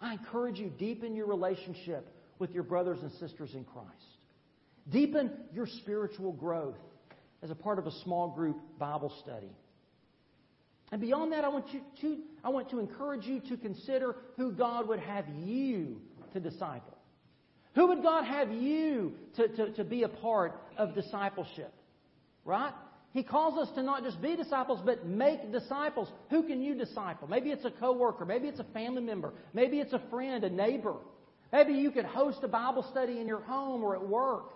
I 0.00 0.12
encourage 0.12 0.58
you, 0.58 0.70
deepen 0.78 1.16
your 1.16 1.26
relationship 1.26 2.06
with 2.38 2.52
your 2.52 2.62
brothers 2.62 2.98
and 3.02 3.10
sisters 3.12 3.54
in 3.54 3.64
Christ. 3.64 3.88
Deepen 4.90 5.32
your 5.52 5.66
spiritual 5.66 6.32
growth 6.32 6.76
as 7.42 7.50
a 7.50 7.54
part 7.54 7.78
of 7.78 7.86
a 7.86 7.92
small 8.02 8.28
group 8.28 8.56
Bible 8.78 9.12
study. 9.22 9.50
And 10.90 11.00
beyond 11.00 11.32
that, 11.32 11.44
I 11.44 11.48
want, 11.48 11.66
you 11.72 11.80
to, 12.00 12.18
I 12.42 12.48
want 12.48 12.70
to 12.70 12.78
encourage 12.78 13.24
you 13.24 13.40
to 13.48 13.56
consider 13.56 14.16
who 14.36 14.52
God 14.52 14.88
would 14.88 15.00
have 15.00 15.26
you 15.44 16.00
to 16.32 16.40
disciple. 16.40 16.96
Who 17.74 17.88
would 17.88 18.02
God 18.02 18.24
have 18.24 18.50
you 18.50 19.12
to, 19.36 19.48
to, 19.48 19.72
to 19.72 19.84
be 19.84 20.02
a 20.02 20.08
part 20.08 20.60
of 20.76 20.94
discipleship? 20.94 21.72
Right? 22.44 22.72
He 23.12 23.22
calls 23.22 23.58
us 23.58 23.74
to 23.74 23.82
not 23.82 24.02
just 24.02 24.20
be 24.20 24.36
disciples, 24.36 24.80
but 24.84 25.06
make 25.06 25.52
disciples. 25.52 26.08
Who 26.30 26.42
can 26.42 26.62
you 26.62 26.74
disciple? 26.74 27.28
Maybe 27.28 27.50
it's 27.50 27.64
a 27.64 27.70
coworker. 27.70 28.24
Maybe 28.24 28.48
it's 28.48 28.60
a 28.60 28.66
family 28.72 29.02
member. 29.02 29.32
Maybe 29.52 29.80
it's 29.80 29.92
a 29.92 30.02
friend, 30.10 30.44
a 30.44 30.50
neighbor. 30.50 30.94
Maybe 31.52 31.74
you 31.74 31.90
could 31.90 32.04
host 32.04 32.38
a 32.42 32.48
Bible 32.48 32.86
study 32.90 33.20
in 33.20 33.26
your 33.26 33.40
home 33.40 33.82
or 33.82 33.94
at 33.94 34.06
work. 34.06 34.52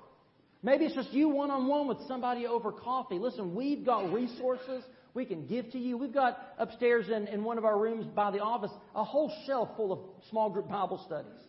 Maybe 0.63 0.85
it's 0.85 0.95
just 0.95 1.13
you 1.13 1.29
one 1.29 1.51
on 1.51 1.67
one 1.67 1.89
with 1.89 1.99
somebody 2.07 2.47
over 2.47 2.71
coffee. 2.71 3.19
Listen, 3.19 3.55
we've 3.55 3.85
got 3.85 4.13
resources 4.13 4.85
we 5.15 5.25
can 5.25 5.47
give 5.47 5.71
to 5.73 5.79
you. 5.79 5.99
We've 5.99 6.13
got 6.13 6.39
upstairs 6.59 7.09
in, 7.09 7.27
in 7.29 7.45
one 7.45 7.59
of 7.59 7.65
our 7.65 7.79
rooms 7.79 8.07
by 8.15 8.31
the 8.31 8.41
office 8.41 8.71
a 8.95 9.05
whole 9.05 9.33
shelf 9.47 9.71
full 9.77 9.93
of 9.93 9.99
small 10.31 10.51
group 10.51 10.69
Bible 10.69 11.03
studies. 11.07 11.41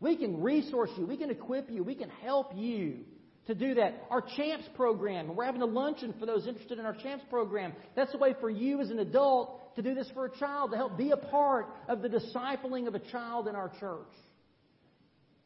We 0.00 0.16
can 0.16 0.42
resource 0.42 0.90
you. 0.98 1.06
We 1.06 1.16
can 1.16 1.30
equip 1.30 1.70
you. 1.70 1.82
We 1.82 1.94
can 1.94 2.10
help 2.22 2.52
you 2.54 3.00
to 3.46 3.54
do 3.54 3.74
that. 3.74 4.04
Our 4.10 4.22
CHAMPS 4.22 4.68
program, 4.74 5.36
we're 5.36 5.44
having 5.44 5.62
a 5.62 5.66
luncheon 5.66 6.14
for 6.18 6.26
those 6.26 6.46
interested 6.46 6.78
in 6.78 6.86
our 6.86 6.94
CHAMPS 6.94 7.24
program. 7.28 7.74
That's 7.94 8.14
a 8.14 8.18
way 8.18 8.34
for 8.40 8.48
you 8.48 8.80
as 8.80 8.90
an 8.90 8.98
adult 8.98 9.76
to 9.76 9.82
do 9.82 9.94
this 9.94 10.10
for 10.14 10.24
a 10.24 10.38
child, 10.38 10.70
to 10.70 10.76
help 10.76 10.96
be 10.96 11.10
a 11.10 11.16
part 11.16 11.66
of 11.88 12.00
the 12.00 12.08
discipling 12.08 12.86
of 12.86 12.94
a 12.94 12.98
child 12.98 13.48
in 13.48 13.54
our 13.54 13.70
church. 13.80 14.12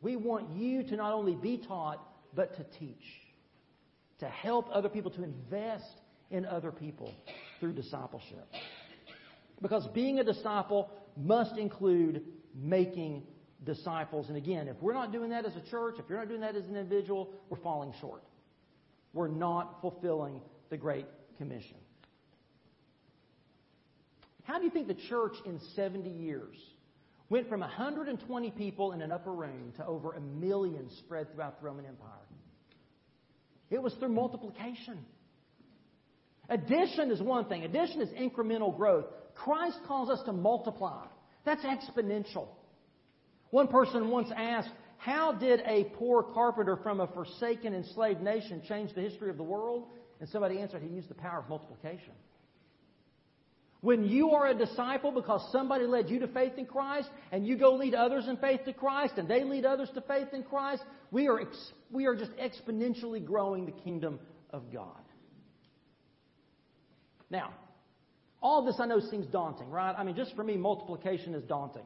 We 0.00 0.14
want 0.14 0.50
you 0.50 0.84
to 0.84 0.96
not 0.96 1.12
only 1.12 1.34
be 1.34 1.58
taught, 1.58 2.00
but 2.34 2.56
to 2.56 2.64
teach, 2.78 3.02
to 4.20 4.26
help 4.26 4.68
other 4.72 4.88
people, 4.88 5.10
to 5.12 5.24
invest 5.24 6.00
in 6.30 6.44
other 6.44 6.70
people 6.70 7.12
through 7.60 7.72
discipleship. 7.72 8.46
Because 9.60 9.86
being 9.88 10.18
a 10.18 10.24
disciple 10.24 10.90
must 11.16 11.56
include 11.58 12.22
making 12.54 13.24
disciples. 13.64 14.28
And 14.28 14.36
again, 14.36 14.68
if 14.68 14.76
we're 14.80 14.94
not 14.94 15.12
doing 15.12 15.30
that 15.30 15.44
as 15.44 15.56
a 15.56 15.70
church, 15.70 15.96
if 15.98 16.04
you're 16.08 16.18
not 16.18 16.28
doing 16.28 16.40
that 16.42 16.54
as 16.54 16.64
an 16.64 16.76
individual, 16.76 17.30
we're 17.50 17.58
falling 17.58 17.92
short. 18.00 18.22
We're 19.12 19.28
not 19.28 19.80
fulfilling 19.80 20.40
the 20.70 20.76
Great 20.76 21.06
Commission. 21.38 21.76
How 24.44 24.58
do 24.58 24.64
you 24.64 24.70
think 24.70 24.88
the 24.88 24.94
church 24.94 25.34
in 25.44 25.60
70 25.74 26.08
years 26.08 26.56
went 27.28 27.48
from 27.48 27.60
120 27.60 28.50
people 28.52 28.92
in 28.92 29.02
an 29.02 29.12
upper 29.12 29.32
room 29.32 29.72
to 29.76 29.84
over 29.84 30.12
a 30.12 30.20
million 30.20 30.88
spread 31.00 31.32
throughout 31.32 31.60
the 31.60 31.66
Roman 31.66 31.84
Empire? 31.84 32.12
It 33.70 33.82
was 33.82 33.92
through 33.94 34.08
multiplication. 34.10 35.04
Addition 36.48 37.10
is 37.10 37.20
one 37.20 37.46
thing. 37.46 37.64
Addition 37.64 38.00
is 38.00 38.08
incremental 38.10 38.76
growth. 38.76 39.06
Christ 39.34 39.78
calls 39.86 40.10
us 40.10 40.20
to 40.24 40.32
multiply. 40.32 41.04
That's 41.44 41.64
exponential. 41.64 42.48
One 43.50 43.68
person 43.68 44.08
once 44.08 44.28
asked, 44.34 44.70
How 44.96 45.32
did 45.32 45.60
a 45.66 45.84
poor 45.96 46.22
carpenter 46.22 46.76
from 46.82 47.00
a 47.00 47.06
forsaken, 47.06 47.74
enslaved 47.74 48.20
nation 48.20 48.62
change 48.68 48.94
the 48.94 49.00
history 49.00 49.30
of 49.30 49.36
the 49.36 49.42
world? 49.42 49.88
And 50.20 50.28
somebody 50.28 50.58
answered, 50.58 50.82
He 50.82 50.88
used 50.88 51.08
the 51.08 51.14
power 51.14 51.40
of 51.40 51.48
multiplication. 51.48 52.12
When 53.80 54.04
you 54.04 54.30
are 54.30 54.48
a 54.48 54.54
disciple 54.54 55.12
because 55.12 55.52
somebody 55.52 55.86
led 55.86 56.10
you 56.10 56.18
to 56.20 56.26
faith 56.28 56.54
in 56.56 56.66
Christ, 56.66 57.08
and 57.30 57.46
you 57.46 57.56
go 57.56 57.76
lead 57.76 57.94
others 57.94 58.26
in 58.26 58.36
faith 58.38 58.64
to 58.64 58.72
Christ, 58.72 59.14
and 59.18 59.28
they 59.28 59.44
lead 59.44 59.64
others 59.64 59.88
to 59.94 60.00
faith 60.00 60.28
in 60.32 60.42
Christ, 60.42 60.82
we 61.12 61.28
are, 61.28 61.40
ex- 61.40 61.72
we 61.92 62.06
are 62.06 62.16
just 62.16 62.32
exponentially 62.32 63.24
growing 63.24 63.66
the 63.66 63.72
kingdom 63.72 64.18
of 64.50 64.72
God. 64.72 65.00
Now, 67.30 67.52
all 68.40 68.64
this 68.64 68.76
I 68.78 68.86
know 68.86 69.00
seems 69.00 69.26
daunting, 69.26 69.70
right? 69.70 69.94
I 69.96 70.04
mean, 70.04 70.16
just 70.16 70.34
for 70.34 70.44
me, 70.44 70.56
multiplication 70.56 71.34
is 71.34 71.42
daunting 71.44 71.84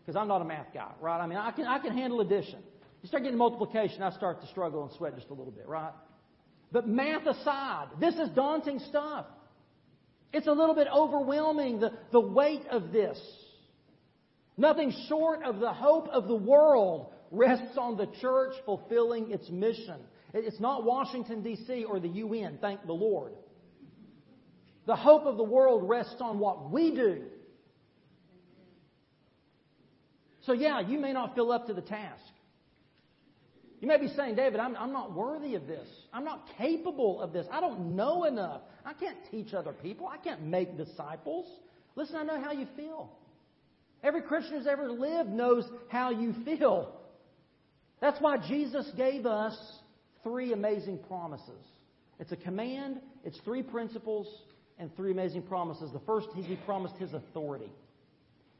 because 0.00 0.16
I'm 0.16 0.28
not 0.28 0.42
a 0.42 0.44
math 0.44 0.72
guy, 0.74 0.90
right? 1.00 1.18
I 1.18 1.26
mean, 1.26 1.38
I 1.38 1.50
can, 1.50 1.66
I 1.66 1.78
can 1.78 1.96
handle 1.96 2.20
addition. 2.20 2.58
You 3.02 3.08
start 3.08 3.22
getting 3.22 3.38
multiplication, 3.38 4.02
I 4.02 4.10
start 4.10 4.40
to 4.42 4.46
struggle 4.48 4.82
and 4.82 4.92
sweat 4.92 5.14
just 5.14 5.28
a 5.30 5.34
little 5.34 5.52
bit, 5.52 5.66
right? 5.66 5.92
But 6.72 6.88
math 6.88 7.26
aside, 7.26 7.88
this 8.00 8.14
is 8.14 8.28
daunting 8.30 8.80
stuff. 8.88 9.26
It's 10.32 10.46
a 10.46 10.52
little 10.52 10.74
bit 10.74 10.88
overwhelming, 10.92 11.80
the, 11.80 11.92
the 12.12 12.20
weight 12.20 12.66
of 12.70 12.92
this. 12.92 13.20
Nothing 14.56 14.92
short 15.08 15.44
of 15.44 15.60
the 15.60 15.72
hope 15.72 16.08
of 16.08 16.28
the 16.28 16.34
world 16.34 17.12
rests 17.30 17.76
on 17.78 17.96
the 17.96 18.06
church 18.20 18.54
fulfilling 18.66 19.30
its 19.30 19.48
mission. 19.48 20.00
It's 20.32 20.58
not 20.58 20.84
Washington, 20.84 21.42
D.C. 21.42 21.84
or 21.84 22.00
the 22.00 22.08
UN, 22.08 22.58
thank 22.60 22.84
the 22.86 22.92
Lord. 22.92 23.32
The 24.86 24.96
hope 24.96 25.24
of 25.26 25.36
the 25.36 25.44
world 25.44 25.88
rests 25.88 26.20
on 26.20 26.38
what 26.38 26.70
we 26.70 26.94
do. 26.94 27.22
So, 30.42 30.52
yeah, 30.52 30.80
you 30.80 30.98
may 30.98 31.12
not 31.12 31.34
feel 31.34 31.50
up 31.50 31.66
to 31.68 31.74
the 31.74 31.80
task. 31.80 32.20
You 33.80 33.88
may 33.88 33.98
be 33.98 34.08
saying, 34.08 34.36
David, 34.36 34.60
I'm, 34.60 34.76
I'm 34.76 34.92
not 34.92 35.12
worthy 35.14 35.54
of 35.54 35.66
this. 35.66 35.86
I'm 36.12 36.24
not 36.24 36.48
capable 36.58 37.20
of 37.20 37.32
this. 37.32 37.46
I 37.50 37.60
don't 37.60 37.96
know 37.96 38.24
enough. 38.24 38.62
I 38.84 38.92
can't 38.92 39.16
teach 39.30 39.52
other 39.54 39.72
people. 39.72 40.06
I 40.06 40.18
can't 40.18 40.42
make 40.42 40.76
disciples. 40.76 41.46
Listen, 41.96 42.16
I 42.16 42.22
know 42.24 42.40
how 42.40 42.52
you 42.52 42.66
feel. 42.76 43.10
Every 44.02 44.22
Christian 44.22 44.58
who's 44.58 44.66
ever 44.66 44.90
lived 44.90 45.30
knows 45.30 45.64
how 45.88 46.10
you 46.10 46.34
feel. 46.44 46.94
That's 48.00 48.20
why 48.20 48.36
Jesus 48.36 48.90
gave 48.96 49.24
us 49.24 49.56
three 50.22 50.52
amazing 50.52 50.98
promises. 51.08 51.64
It's 52.18 52.32
a 52.32 52.36
command, 52.36 53.00
it's 53.24 53.38
three 53.44 53.62
principles, 53.62 54.26
and 54.78 54.94
three 54.96 55.12
amazing 55.12 55.42
promises. 55.42 55.90
The 55.92 56.00
first, 56.00 56.28
he 56.34 56.56
promised 56.64 56.96
his 56.96 57.12
authority. 57.12 57.70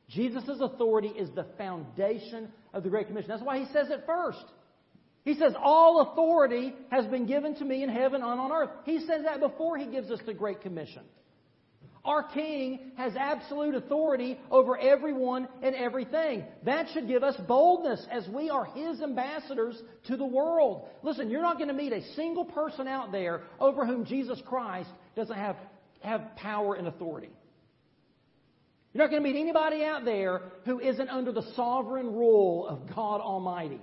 Jesus' 0.08 0.60
authority 0.60 1.08
is 1.08 1.30
the 1.34 1.46
foundation 1.56 2.48
of 2.72 2.82
the 2.82 2.90
Great 2.90 3.06
Commission. 3.06 3.28
That's 3.28 3.42
why 3.42 3.58
he 3.58 3.66
says 3.72 3.88
it 3.90 4.04
first. 4.06 4.44
He 5.24 5.34
says, 5.34 5.54
All 5.58 6.02
authority 6.02 6.74
has 6.90 7.06
been 7.06 7.26
given 7.26 7.54
to 7.56 7.64
me 7.64 7.82
in 7.82 7.88
heaven 7.88 8.22
and 8.22 8.40
on 8.40 8.52
earth. 8.52 8.70
He 8.84 9.00
says 9.00 9.22
that 9.24 9.40
before 9.40 9.78
he 9.78 9.86
gives 9.86 10.10
us 10.10 10.20
the 10.26 10.34
Great 10.34 10.60
Commission. 10.60 11.02
Our 12.04 12.22
King 12.22 12.92
has 12.96 13.14
absolute 13.16 13.74
authority 13.74 14.38
over 14.50 14.76
everyone 14.76 15.48
and 15.62 15.74
everything. 15.74 16.44
That 16.64 16.88
should 16.92 17.08
give 17.08 17.22
us 17.22 17.34
boldness 17.48 18.06
as 18.10 18.28
we 18.28 18.50
are 18.50 18.66
His 18.66 19.00
ambassadors 19.00 19.80
to 20.08 20.18
the 20.18 20.26
world. 20.26 20.86
Listen, 21.02 21.30
you're 21.30 21.40
not 21.40 21.56
going 21.56 21.68
to 21.68 21.74
meet 21.74 21.94
a 21.94 22.02
single 22.14 22.44
person 22.44 22.86
out 22.86 23.10
there 23.10 23.44
over 23.58 23.86
whom 23.86 24.04
Jesus 24.04 24.38
Christ 24.44 24.90
doesn't 25.16 25.34
have 25.34 25.56
have 26.04 26.36
power 26.36 26.74
and 26.74 26.86
authority. 26.86 27.30
You're 28.92 29.02
not 29.02 29.10
going 29.10 29.22
to 29.22 29.28
meet 29.28 29.40
anybody 29.40 29.82
out 29.84 30.04
there 30.04 30.42
who 30.64 30.78
isn't 30.78 31.08
under 31.08 31.32
the 31.32 31.42
sovereign 31.56 32.06
rule 32.06 32.66
of 32.68 32.94
God 32.94 33.20
Almighty. 33.20 33.80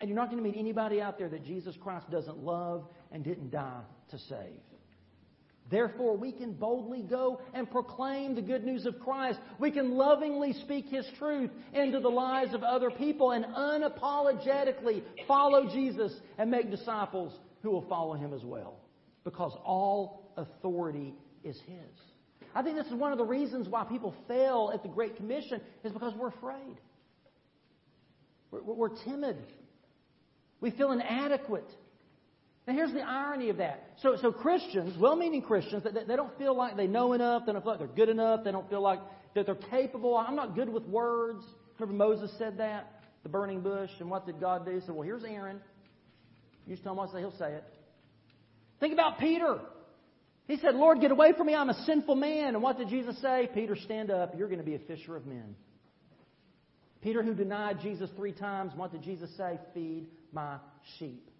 And 0.00 0.08
you're 0.08 0.16
not 0.16 0.30
going 0.30 0.42
to 0.42 0.48
meet 0.48 0.58
anybody 0.58 1.00
out 1.00 1.18
there 1.18 1.28
that 1.28 1.44
Jesus 1.44 1.76
Christ 1.82 2.10
doesn't 2.10 2.38
love 2.38 2.86
and 3.12 3.22
didn't 3.22 3.50
die 3.50 3.82
to 4.10 4.18
save. 4.18 4.60
Therefore, 5.70 6.16
we 6.16 6.32
can 6.32 6.54
boldly 6.54 7.02
go 7.02 7.42
and 7.52 7.70
proclaim 7.70 8.34
the 8.34 8.40
good 8.40 8.64
news 8.64 8.86
of 8.86 8.98
Christ. 9.00 9.38
We 9.58 9.70
can 9.70 9.90
lovingly 9.90 10.54
speak 10.54 10.88
His 10.88 11.06
truth 11.18 11.50
into 11.74 12.00
the 12.00 12.08
lives 12.08 12.54
of 12.54 12.62
other 12.62 12.90
people 12.90 13.32
and 13.32 13.44
unapologetically 13.44 15.02
follow 15.26 15.68
Jesus 15.68 16.12
and 16.38 16.50
make 16.50 16.70
disciples 16.70 17.38
who 17.62 17.70
will 17.70 17.86
follow 17.86 18.14
Him 18.14 18.32
as 18.32 18.42
well. 18.44 18.78
Because 19.24 19.52
all 19.62 20.27
authority 20.38 21.14
is 21.44 21.56
His. 21.66 22.00
I 22.54 22.62
think 22.62 22.76
this 22.76 22.86
is 22.86 22.94
one 22.94 23.12
of 23.12 23.18
the 23.18 23.24
reasons 23.24 23.68
why 23.68 23.84
people 23.84 24.14
fail 24.26 24.70
at 24.72 24.82
the 24.82 24.88
Great 24.88 25.16
Commission 25.16 25.60
is 25.84 25.92
because 25.92 26.14
we're 26.14 26.28
afraid. 26.28 26.80
We're, 28.50 28.62
we're 28.62 29.04
timid. 29.04 29.36
We 30.60 30.70
feel 30.70 30.92
inadequate. 30.92 31.70
Now, 32.66 32.74
here's 32.74 32.92
the 32.92 33.02
irony 33.02 33.50
of 33.50 33.58
that. 33.58 33.94
So, 34.02 34.16
so 34.20 34.32
Christians, 34.32 34.98
well-meaning 34.98 35.42
Christians, 35.42 35.84
they, 35.84 36.04
they 36.04 36.16
don't 36.16 36.36
feel 36.38 36.56
like 36.56 36.76
they 36.76 36.86
know 36.86 37.12
enough. 37.12 37.44
They 37.46 37.52
don't 37.52 37.62
feel 37.62 37.72
like 37.72 37.78
they're 37.78 37.88
good 37.88 38.08
enough. 38.08 38.44
They 38.44 38.52
don't 38.52 38.68
feel 38.68 38.82
like 38.82 39.00
that 39.34 39.46
they're 39.46 39.54
capable. 39.54 40.16
I'm 40.16 40.36
not 40.36 40.54
good 40.54 40.68
with 40.68 40.84
words. 40.84 41.44
Remember 41.78 42.04
Moses 42.04 42.30
said 42.38 42.58
that, 42.58 43.02
the 43.22 43.28
burning 43.28 43.60
bush, 43.60 43.90
and 44.00 44.10
what 44.10 44.26
did 44.26 44.40
God 44.40 44.64
do? 44.64 44.72
He 44.72 44.80
said, 44.80 44.90
"Well, 44.94 45.02
here's 45.02 45.24
Aaron. 45.24 45.60
You 46.66 46.74
just 46.74 46.82
tell 46.82 46.98
him 47.00 47.06
to 47.06 47.12
say. 47.12 47.20
He'll 47.20 47.38
say 47.38 47.52
it." 47.52 47.64
Think 48.80 48.92
about 48.92 49.18
Peter. 49.18 49.60
He 50.48 50.56
said, 50.56 50.74
Lord, 50.74 51.00
get 51.00 51.12
away 51.12 51.34
from 51.36 51.46
me. 51.46 51.54
I'm 51.54 51.68
a 51.68 51.84
sinful 51.84 52.16
man. 52.16 52.54
And 52.54 52.62
what 52.62 52.78
did 52.78 52.88
Jesus 52.88 53.20
say? 53.20 53.48
Peter, 53.52 53.76
stand 53.76 54.10
up. 54.10 54.32
You're 54.36 54.48
going 54.48 54.60
to 54.60 54.64
be 54.64 54.74
a 54.74 54.78
fisher 54.80 55.14
of 55.14 55.26
men. 55.26 55.54
Peter, 57.02 57.22
who 57.22 57.34
denied 57.34 57.80
Jesus 57.80 58.10
three 58.16 58.32
times, 58.32 58.72
what 58.74 58.90
did 58.90 59.02
Jesus 59.02 59.30
say? 59.36 59.60
Feed 59.74 60.08
my 60.32 60.56
sheep. 60.98 61.30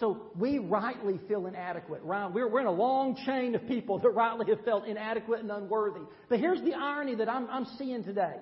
So 0.00 0.32
we 0.36 0.58
rightly 0.58 1.18
feel 1.26 1.46
inadequate. 1.46 2.04
We're, 2.04 2.48
we're 2.48 2.60
in 2.60 2.66
a 2.66 2.72
long 2.72 3.16
chain 3.24 3.54
of 3.54 3.66
people 3.66 3.98
that 4.00 4.10
rightly 4.10 4.46
have 4.50 4.64
felt 4.64 4.86
inadequate 4.86 5.40
and 5.40 5.50
unworthy. 5.50 6.02
But 6.28 6.40
here's 6.40 6.60
the 6.60 6.74
irony 6.74 7.14
that 7.16 7.28
I'm, 7.28 7.48
I'm 7.48 7.66
seeing 7.78 8.04
today. 8.04 8.36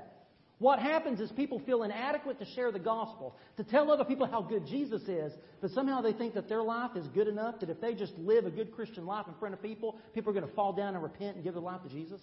What 0.63 0.79
happens 0.79 1.19
is 1.19 1.33
people 1.33 1.59
feel 1.67 1.83
inadequate 1.83 2.39
to 2.39 2.45
share 2.55 2.71
the 2.71 2.79
gospel, 2.79 3.35
to 3.57 3.65
tell 3.65 3.91
other 3.91 4.05
people 4.05 4.29
how 4.29 4.43
good 4.43 4.65
Jesus 4.65 5.03
is, 5.09 5.33
but 5.61 5.73
somehow 5.73 6.03
they 6.03 6.13
think 6.13 6.35
that 6.35 6.49
their 6.49 6.63
life 6.63 6.93
is 6.95 7.05
good 7.09 7.27
enough 7.27 7.59
that 7.59 7.69
if 7.69 7.81
they 7.81 7.95
just 7.95 8.17
live 8.17 8.47
a 8.47 8.51
good 8.51 8.71
Christian 8.71 9.05
life 9.05 9.27
in 9.27 9.35
front 9.41 9.55
of 9.55 9.61
people, 9.61 9.99
people 10.15 10.31
are 10.31 10.35
going 10.35 10.49
to 10.49 10.55
fall 10.55 10.73
down 10.73 10.95
and 10.95 11.03
repent 11.03 11.35
and 11.35 11.43
give 11.43 11.55
their 11.55 11.63
life 11.65 11.83
to 11.83 11.89
Jesus? 11.89 12.21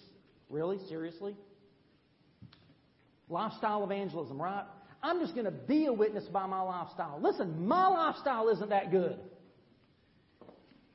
Really? 0.48 0.78
Seriously? 0.88 1.36
Lifestyle 3.28 3.84
evangelism, 3.84 4.40
right? 4.40 4.64
I'm 5.02 5.20
just 5.20 5.34
going 5.34 5.44
to 5.44 5.50
be 5.50 5.84
a 5.84 5.92
witness 5.92 6.24
by 6.32 6.46
my 6.46 6.62
lifestyle. 6.62 7.20
Listen, 7.20 7.68
my 7.68 7.88
lifestyle 7.88 8.48
isn't 8.48 8.70
that 8.70 8.90
good. 8.90 9.18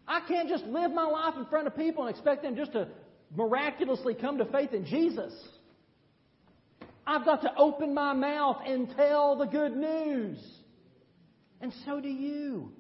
I 0.08 0.22
can't 0.28 0.50
just 0.50 0.64
live 0.66 0.92
my 0.92 1.06
life 1.06 1.36
in 1.38 1.46
front 1.46 1.68
of 1.68 1.78
people 1.78 2.08
and 2.08 2.16
expect 2.16 2.42
them 2.42 2.56
just 2.56 2.72
to 2.72 2.88
miraculously 3.36 4.16
come 4.16 4.40
to 4.40 4.46
faith 4.46 4.74
in 4.74 4.88
Jesus. 4.88 5.32
I've 7.08 7.26
got 7.26 7.42
to 7.44 7.56
open 7.58 7.94
my 7.94 8.14
mouth 8.14 8.62
and 8.66 8.94
tell 8.96 9.36
the 9.36 9.46
good 9.46 9.76
news. 9.76 10.40
And 11.62 11.72
so 11.86 12.02
do 12.02 12.10
you. 12.10 12.72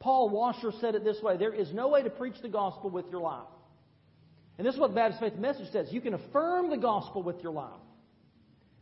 Paul 0.00 0.28
Washer 0.30 0.72
said 0.80 0.94
it 0.94 1.04
this 1.04 1.22
way 1.22 1.36
there 1.36 1.54
is 1.54 1.72
no 1.72 1.88
way 1.88 2.02
to 2.02 2.10
preach 2.10 2.34
the 2.42 2.48
gospel 2.48 2.90
with 2.90 3.06
your 3.10 3.20
life. 3.20 3.46
And 4.58 4.66
this 4.66 4.74
is 4.74 4.80
what 4.80 4.90
the 4.90 4.96
Baptist 4.96 5.20
Faith 5.20 5.36
Message 5.36 5.70
says. 5.72 5.88
You 5.90 6.00
can 6.00 6.14
affirm 6.14 6.70
the 6.70 6.76
gospel 6.76 7.22
with 7.22 7.42
your 7.42 7.52
life, 7.52 7.80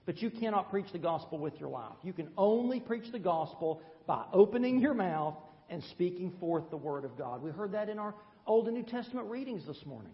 but 0.04 0.20
you 0.20 0.30
cannot 0.30 0.70
preach 0.70 0.86
the 0.92 0.98
gospel 0.98 1.38
with 1.38 1.58
your 1.60 1.68
life. 1.68 1.94
You 2.02 2.12
can 2.12 2.28
only 2.36 2.80
preach 2.80 3.12
the 3.12 3.18
gospel 3.18 3.82
by 4.06 4.24
opening 4.32 4.80
your 4.80 4.94
mouth 4.94 5.36
and 5.68 5.82
speaking 5.90 6.32
forth 6.40 6.68
the 6.70 6.76
word 6.76 7.04
of 7.04 7.16
God. 7.16 7.42
We 7.42 7.50
heard 7.50 7.72
that 7.72 7.88
in 7.88 7.98
our 7.98 8.14
Old 8.46 8.66
and 8.66 8.76
New 8.76 8.82
Testament 8.82 9.28
readings 9.28 9.64
this 9.66 9.84
morning. 9.86 10.12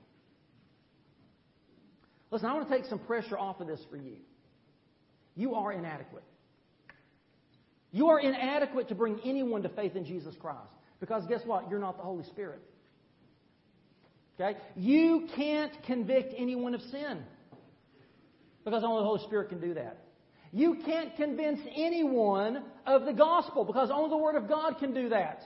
Listen, 2.31 2.49
I 2.49 2.55
want 2.55 2.69
to 2.69 2.77
take 2.77 2.87
some 2.87 2.99
pressure 2.99 3.39
off 3.39 3.61
of 3.61 3.67
this 3.67 3.81
for 3.91 3.97
you. 3.97 4.17
You 5.35 5.55
are 5.55 5.73
inadequate. 5.73 6.25
You 7.93 8.09
are 8.09 8.19
inadequate 8.19 8.89
to 8.89 8.95
bring 8.95 9.21
anyone 9.25 9.63
to 9.63 9.69
faith 9.69 9.97
in 9.97 10.05
Jesus 10.05 10.35
Christ. 10.41 10.61
Because 11.01 11.25
guess 11.29 11.41
what? 11.45 11.71
You're 11.71 11.79
not 11.79 11.97
the 11.97 12.03
Holy 12.03 12.25
Spirit. 12.25 12.61
Okay? 14.39 14.59
You 14.75 15.29
can't 15.37 15.73
convict 15.85 16.35
anyone 16.37 16.75
of 16.75 16.81
sin. 16.83 17.23
Because 18.65 18.83
only 18.83 19.03
the 19.03 19.07
Holy 19.07 19.25
Spirit 19.25 19.49
can 19.51 19.61
do 19.61 19.75
that. 19.75 19.99
You 20.53 20.79
can't 20.85 21.15
convince 21.17 21.61
anyone 21.77 22.63
of 22.87 23.05
the 23.05 23.13
gospel 23.13 23.65
because 23.65 23.91
only 23.93 24.11
the 24.11 24.17
Word 24.17 24.37
of 24.37 24.49
God 24.49 24.79
can 24.79 24.95
do 24.95 25.11
that. 25.11 25.43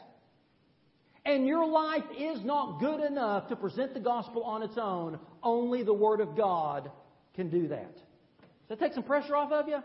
And 1.24 1.46
your 1.46 1.66
life 1.66 2.04
is 2.18 2.42
not 2.44 2.80
good 2.80 3.00
enough 3.00 3.48
to 3.48 3.56
present 3.56 3.94
the 3.94 4.00
gospel 4.00 4.42
on 4.42 4.62
its 4.62 4.78
own. 4.80 5.18
Only 5.42 5.82
the 5.82 5.94
Word 5.94 6.20
of 6.20 6.36
God 6.36 6.90
can 7.34 7.50
do 7.50 7.68
that. 7.68 7.94
Does 7.94 8.78
that 8.78 8.80
take 8.80 8.94
some 8.94 9.02
pressure 9.02 9.36
off 9.36 9.52
of 9.52 9.68
you? 9.68 9.78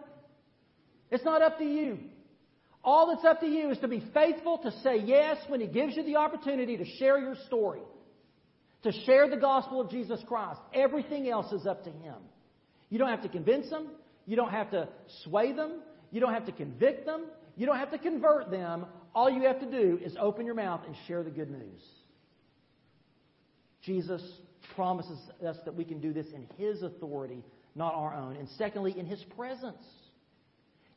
It's 1.11 1.25
not 1.25 1.41
up 1.41 1.57
to 1.59 1.65
you. 1.65 1.97
All 2.83 3.07
that's 3.07 3.25
up 3.25 3.39
to 3.41 3.47
you 3.47 3.71
is 3.71 3.79
to 3.79 3.87
be 3.87 4.03
faithful 4.13 4.59
to 4.59 4.71
say 4.81 4.97
yes 5.03 5.37
when 5.47 5.59
He 5.59 5.67
gives 5.67 5.97
you 5.97 6.03
the 6.03 6.17
opportunity 6.17 6.77
to 6.77 6.85
share 6.97 7.17
your 7.19 7.35
story, 7.47 7.81
to 8.83 8.91
share 9.05 9.29
the 9.29 9.37
gospel 9.37 9.81
of 9.81 9.89
Jesus 9.89 10.21
Christ. 10.27 10.59
Everything 10.73 11.27
else 11.27 11.51
is 11.51 11.65
up 11.65 11.83
to 11.83 11.89
Him. 11.89 12.15
You 12.89 12.99
don't 12.99 13.09
have 13.09 13.23
to 13.23 13.29
convince 13.29 13.69
them. 13.69 13.87
You 14.27 14.35
don't 14.35 14.51
have 14.51 14.71
to 14.71 14.87
sway 15.23 15.51
them. 15.51 15.81
You 16.11 16.21
don't 16.21 16.33
have 16.33 16.45
to 16.45 16.51
convict 16.51 17.05
them. 17.05 17.25
You 17.57 17.65
don't 17.65 17.77
have 17.77 17.91
to 17.91 17.97
convert 17.97 18.51
them. 18.51 18.85
All 19.15 19.29
you 19.29 19.43
have 19.43 19.61
to 19.61 19.71
do 19.71 19.97
is 20.03 20.15
open 20.19 20.45
your 20.45 20.55
mouth 20.55 20.81
and 20.85 20.93
share 21.07 21.23
the 21.23 21.31
good 21.31 21.49
news. 21.49 21.81
Jesus 23.81 24.21
promises 24.75 25.17
us 25.47 25.55
that 25.63 25.73
we 25.73 25.85
can 25.85 26.01
do 26.01 26.11
this 26.11 26.27
in 26.33 26.47
His 26.57 26.83
authority, 26.83 27.43
not 27.75 27.95
our 27.95 28.13
own. 28.13 28.35
And 28.35 28.49
secondly, 28.57 28.93
in 28.99 29.05
His 29.05 29.23
presence. 29.37 29.83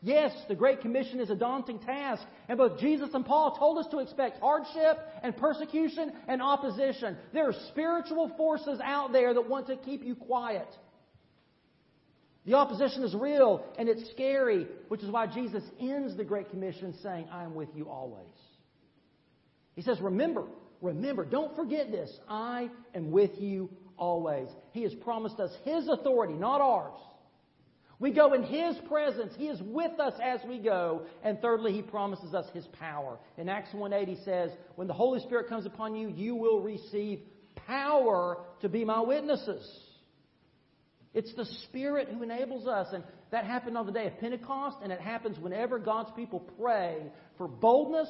Yes, 0.01 0.33
the 0.49 0.55
Great 0.55 0.81
Commission 0.81 1.21
is 1.21 1.31
a 1.31 1.35
daunting 1.35 1.79
task, 1.81 2.23
and 2.49 2.57
both 2.57 2.81
Jesus 2.81 3.11
and 3.15 3.27
Paul 3.27 3.57
told 3.57 3.79
us 3.79 3.87
to 3.91 3.99
expect 3.99 4.41
hardship 4.41 4.99
and 5.23 5.37
persecution 5.37 6.13
and 6.29 6.41
opposition. 6.41 7.17
There 7.33 7.49
are 7.49 7.55
spiritual 7.69 8.33
forces 8.37 8.81
out 8.83 9.13
there 9.13 9.35
that 9.35 9.49
want 9.49 9.67
to 9.69 9.77
keep 9.77 10.05
you 10.05 10.15
quiet. 10.15 10.69
The 12.49 12.55
opposition 12.55 13.03
is 13.05 13.15
real 13.15 13.63
and 13.79 13.91
it's 13.91 14.11
scary, 14.11 14.67
which 14.89 15.03
is 15.03 15.11
why 15.11 15.27
Jesus 15.27 15.63
ends 15.79 16.17
the 16.17 16.25
Great 16.25 16.49
Commission 16.49 16.95
saying, 17.03 17.29
I 17.31 17.45
am 17.45 17.55
with 17.55 17.69
you 17.75 17.91
always. 17.91 18.25
He 19.77 19.83
says, 19.83 20.01
Remember, 20.01 20.45
remember, 20.81 21.27
don't 21.27 21.55
forget 21.55 21.91
this. 21.91 22.11
I 22.27 22.71
am 22.95 23.11
with 23.11 23.33
you 23.39 23.69
always. 23.99 24.49
He 24.73 24.83
has 24.85 24.95
promised 24.95 25.39
us 25.41 25.51
His 25.65 25.89
authority, 25.89 26.33
not 26.33 26.63
ours. 26.63 26.99
We 27.99 28.13
go 28.13 28.33
in 28.33 28.45
His 28.45 28.77
presence. 28.89 29.35
He 29.37 29.49
is 29.49 29.61
with 29.61 30.01
us 30.01 30.15
as 30.23 30.41
we 30.49 30.59
go. 30.59 31.03
And 31.23 31.39
thirdly, 31.43 31.75
He 31.75 31.83
promises 31.83 32.33
us 32.33 32.47
His 32.55 32.67
power. 32.81 33.19
In 33.37 33.51
Acts 33.51 33.75
1.8, 33.75 34.09
He 34.09 34.17
says, 34.25 34.53
When 34.75 34.89
the 34.89 34.95
Holy 34.95 35.21
Spirit 35.21 35.51
comes 35.51 35.67
upon 35.67 35.95
you, 35.95 36.09
you 36.09 36.35
will 36.35 36.63
receive 36.63 37.21
power 37.67 38.39
to 38.63 38.71
be 38.71 38.87
my 38.87 39.03
witnesses. 39.03 39.88
It's 41.15 41.33
the 41.35 41.47
Spirit 41.65 42.09
who 42.09 42.23
enables 42.23 42.67
us. 42.67 42.89
And 42.93 43.03
that 43.31 43.45
happened 43.45 43.77
on 43.77 43.87
the 43.87 43.93
day 43.93 44.07
of 44.07 44.19
Pentecost, 44.19 44.79
and 44.83 44.93
it 44.93 45.01
happens 45.01 45.39
whenever 45.39 45.79
God's 45.79 46.11
people 46.17 46.41
pray 46.61 47.03
for 47.37 47.49
boldness, 47.49 48.09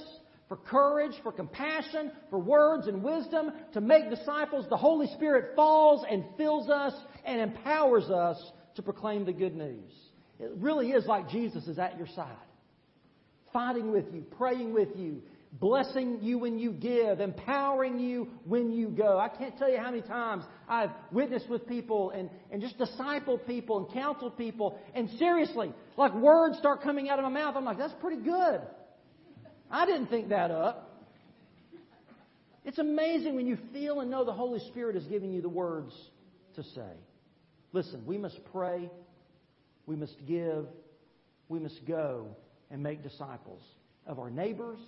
for 0.49 0.57
courage, 0.57 1.13
for 1.23 1.33
compassion, 1.33 2.11
for 2.31 2.39
words 2.39 2.87
and 2.87 3.03
wisdom 3.03 3.53
to 3.75 3.81
make 3.81 4.11
disciples. 4.11 4.67
The 4.69 4.77
Holy 4.77 5.07
Spirit 5.15 5.55
falls 5.55 6.05
and 6.11 6.25
fills 6.37 6.69
us 6.71 6.95
and 7.25 7.41
empowers 7.41 8.05
us 8.11 8.43
to 8.77 8.83
proclaim 8.83 9.25
the 9.25 9.33
good 9.33 9.55
news. 9.55 9.93
It 10.41 10.53
really 10.57 10.91
is 10.91 11.07
like 11.07 11.29
Jesus 11.29 11.67
is 11.67 11.79
at 11.79 11.99
your 11.99 12.07
side, 12.07 12.37
fighting 13.53 13.91
with 13.91 14.07
you, 14.15 14.23
praying 14.39 14.73
with 14.73 14.89
you, 14.97 15.23
blessing 15.53 16.19
you 16.23 16.39
when 16.39 16.59
you 16.59 16.73
give, 16.73 17.21
empowering 17.21 17.99
you 17.99 18.29
when 18.45 18.71
you 18.71 18.89
go. 18.89 19.19
I 19.19 19.29
can't 19.29 19.57
tell 19.59 19.71
you 19.71 19.79
how 19.79 19.91
many 19.91 20.03
times 20.03 20.45
I've 20.69 20.91
witnessed 21.11 21.49
with 21.49 21.67
people 21.67 22.11
and, 22.11 22.31
and 22.51 22.61
just 22.61 22.79
discipled 22.79 23.47
people 23.47 23.79
and 23.79 23.93
counseled 23.93 24.37
people, 24.37 24.79
and 24.95 25.09
seriously, 25.19 25.73
like 25.97 26.15
words 26.15 26.59
start 26.59 26.83
coming 26.83 27.09
out 27.09 27.19
of 27.19 27.25
my 27.25 27.31
mouth. 27.31 27.57
I'm 27.57 27.65
like, 27.65 27.79
that's 27.79 27.95
pretty 28.01 28.23
good. 28.23 28.61
I 29.71 29.87
didn't 29.87 30.09
think 30.09 30.31
that 30.31 30.51
up. 30.51 30.85
It's 32.65 32.79
amazing 32.79 33.35
when 33.35 33.47
you 33.47 33.57
feel 33.73 34.01
and 34.01 34.11
know 34.11 34.25
the 34.25 34.33
Holy 34.33 34.61
Spirit 34.69 34.97
is 34.97 35.05
giving 35.05 35.33
you 35.33 35.41
the 35.41 35.49
words 35.49 35.95
to 36.57 36.63
say. 36.63 36.93
Listen, 37.73 38.05
we 38.05 38.19
must 38.19 38.39
pray, 38.53 38.91
we 39.87 39.97
must 39.97 40.17
give, 40.27 40.67
we 41.49 41.59
must 41.59 41.85
go 41.87 42.27
and 42.71 42.83
make 42.83 43.03
disciples 43.03 43.63
of 44.07 44.19
our 44.19 44.31
neighbors 44.31 44.79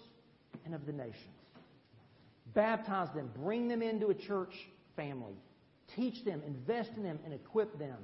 and 0.64 0.74
of 0.74 0.86
the 0.86 0.92
nations. 0.92 1.16
Baptize 2.54 3.08
them, 3.14 3.30
bring 3.42 3.68
them 3.68 3.82
into 3.82 4.08
a 4.08 4.14
church 4.14 4.54
family, 4.96 5.34
teach 5.94 6.24
them, 6.24 6.42
invest 6.46 6.90
in 6.96 7.02
them, 7.02 7.18
and 7.24 7.32
equip 7.32 7.78
them. 7.78 7.98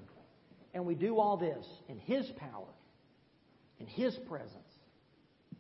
And 0.75 0.85
we 0.85 0.95
do 0.95 1.19
all 1.19 1.37
this 1.37 1.67
in 1.89 1.99
His 1.99 2.27
power, 2.37 2.69
in 3.81 3.87
His 3.87 4.15
presence, 4.29 4.53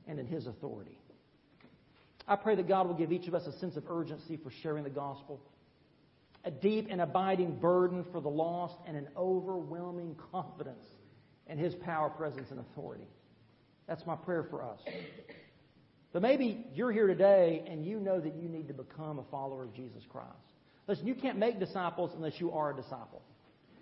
and 0.06 0.20
in 0.20 0.26
His 0.26 0.46
authority. 0.46 0.98
I 2.28 2.36
pray 2.36 2.54
that 2.56 2.68
God 2.68 2.86
will 2.86 2.94
give 2.94 3.12
each 3.12 3.28
of 3.28 3.34
us 3.34 3.46
a 3.46 3.58
sense 3.58 3.76
of 3.76 3.84
urgency 3.88 4.36
for 4.36 4.50
sharing 4.62 4.84
the 4.84 4.90
gospel, 4.90 5.40
a 6.44 6.50
deep 6.50 6.88
and 6.90 7.00
abiding 7.00 7.56
burden 7.56 8.04
for 8.12 8.20
the 8.20 8.28
lost, 8.28 8.76
and 8.86 8.96
an 8.96 9.08
overwhelming 9.16 10.16
confidence 10.32 10.84
in 11.48 11.58
His 11.58 11.74
power, 11.74 12.08
presence, 12.10 12.50
and 12.50 12.60
authority. 12.60 13.06
That's 13.86 14.04
my 14.06 14.16
prayer 14.16 14.44
for 14.50 14.62
us. 14.62 14.80
But 16.16 16.22
maybe 16.22 16.64
you're 16.72 16.92
here 16.92 17.06
today 17.06 17.62
and 17.70 17.84
you 17.84 18.00
know 18.00 18.18
that 18.18 18.36
you 18.36 18.48
need 18.48 18.68
to 18.68 18.72
become 18.72 19.18
a 19.18 19.24
follower 19.24 19.64
of 19.64 19.74
Jesus 19.74 20.02
Christ. 20.08 20.30
Listen, 20.88 21.06
you 21.06 21.14
can't 21.14 21.36
make 21.36 21.60
disciples 21.60 22.10
unless 22.16 22.40
you 22.40 22.52
are 22.52 22.70
a 22.70 22.74
disciple. 22.74 23.20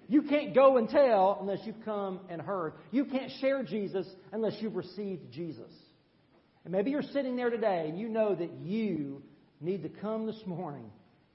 You 0.09 0.23
can't 0.23 0.53
go 0.53 0.77
and 0.77 0.89
tell 0.89 1.39
unless 1.41 1.61
you've 1.65 1.85
come 1.85 2.19
and 2.29 2.43
heard. 2.43 2.73
You 2.91 3.05
can't 3.05 3.31
share 3.41 3.63
Jesus 3.63 4.05
unless 4.33 4.55
you've 4.61 4.75
received 4.75 5.31
Jesus. 5.31 5.71
And 6.65 6.73
maybe 6.73 6.91
you're 6.91 7.03
sitting 7.03 7.37
there 7.37 7.51
today 7.51 7.87
and 7.89 7.97
you 7.97 8.09
know 8.09 8.35
that 8.35 8.51
you 8.65 9.23
need 9.61 9.85
to 9.85 9.89
come 9.89 10.27
this 10.27 10.43
morning 10.45 10.91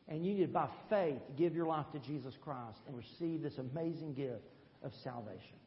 and 0.10 0.26
you 0.26 0.34
need, 0.34 0.52
by 0.52 0.68
faith, 0.90 1.22
give 1.38 1.56
your 1.56 1.68
life 1.68 1.86
to 1.94 2.00
Jesus 2.00 2.34
Christ 2.44 2.80
and 2.88 2.98
receive 2.98 3.42
this 3.42 3.58
amazing 3.58 4.16
gift 4.16 4.44
of 4.84 4.92
salvation. 5.06 5.60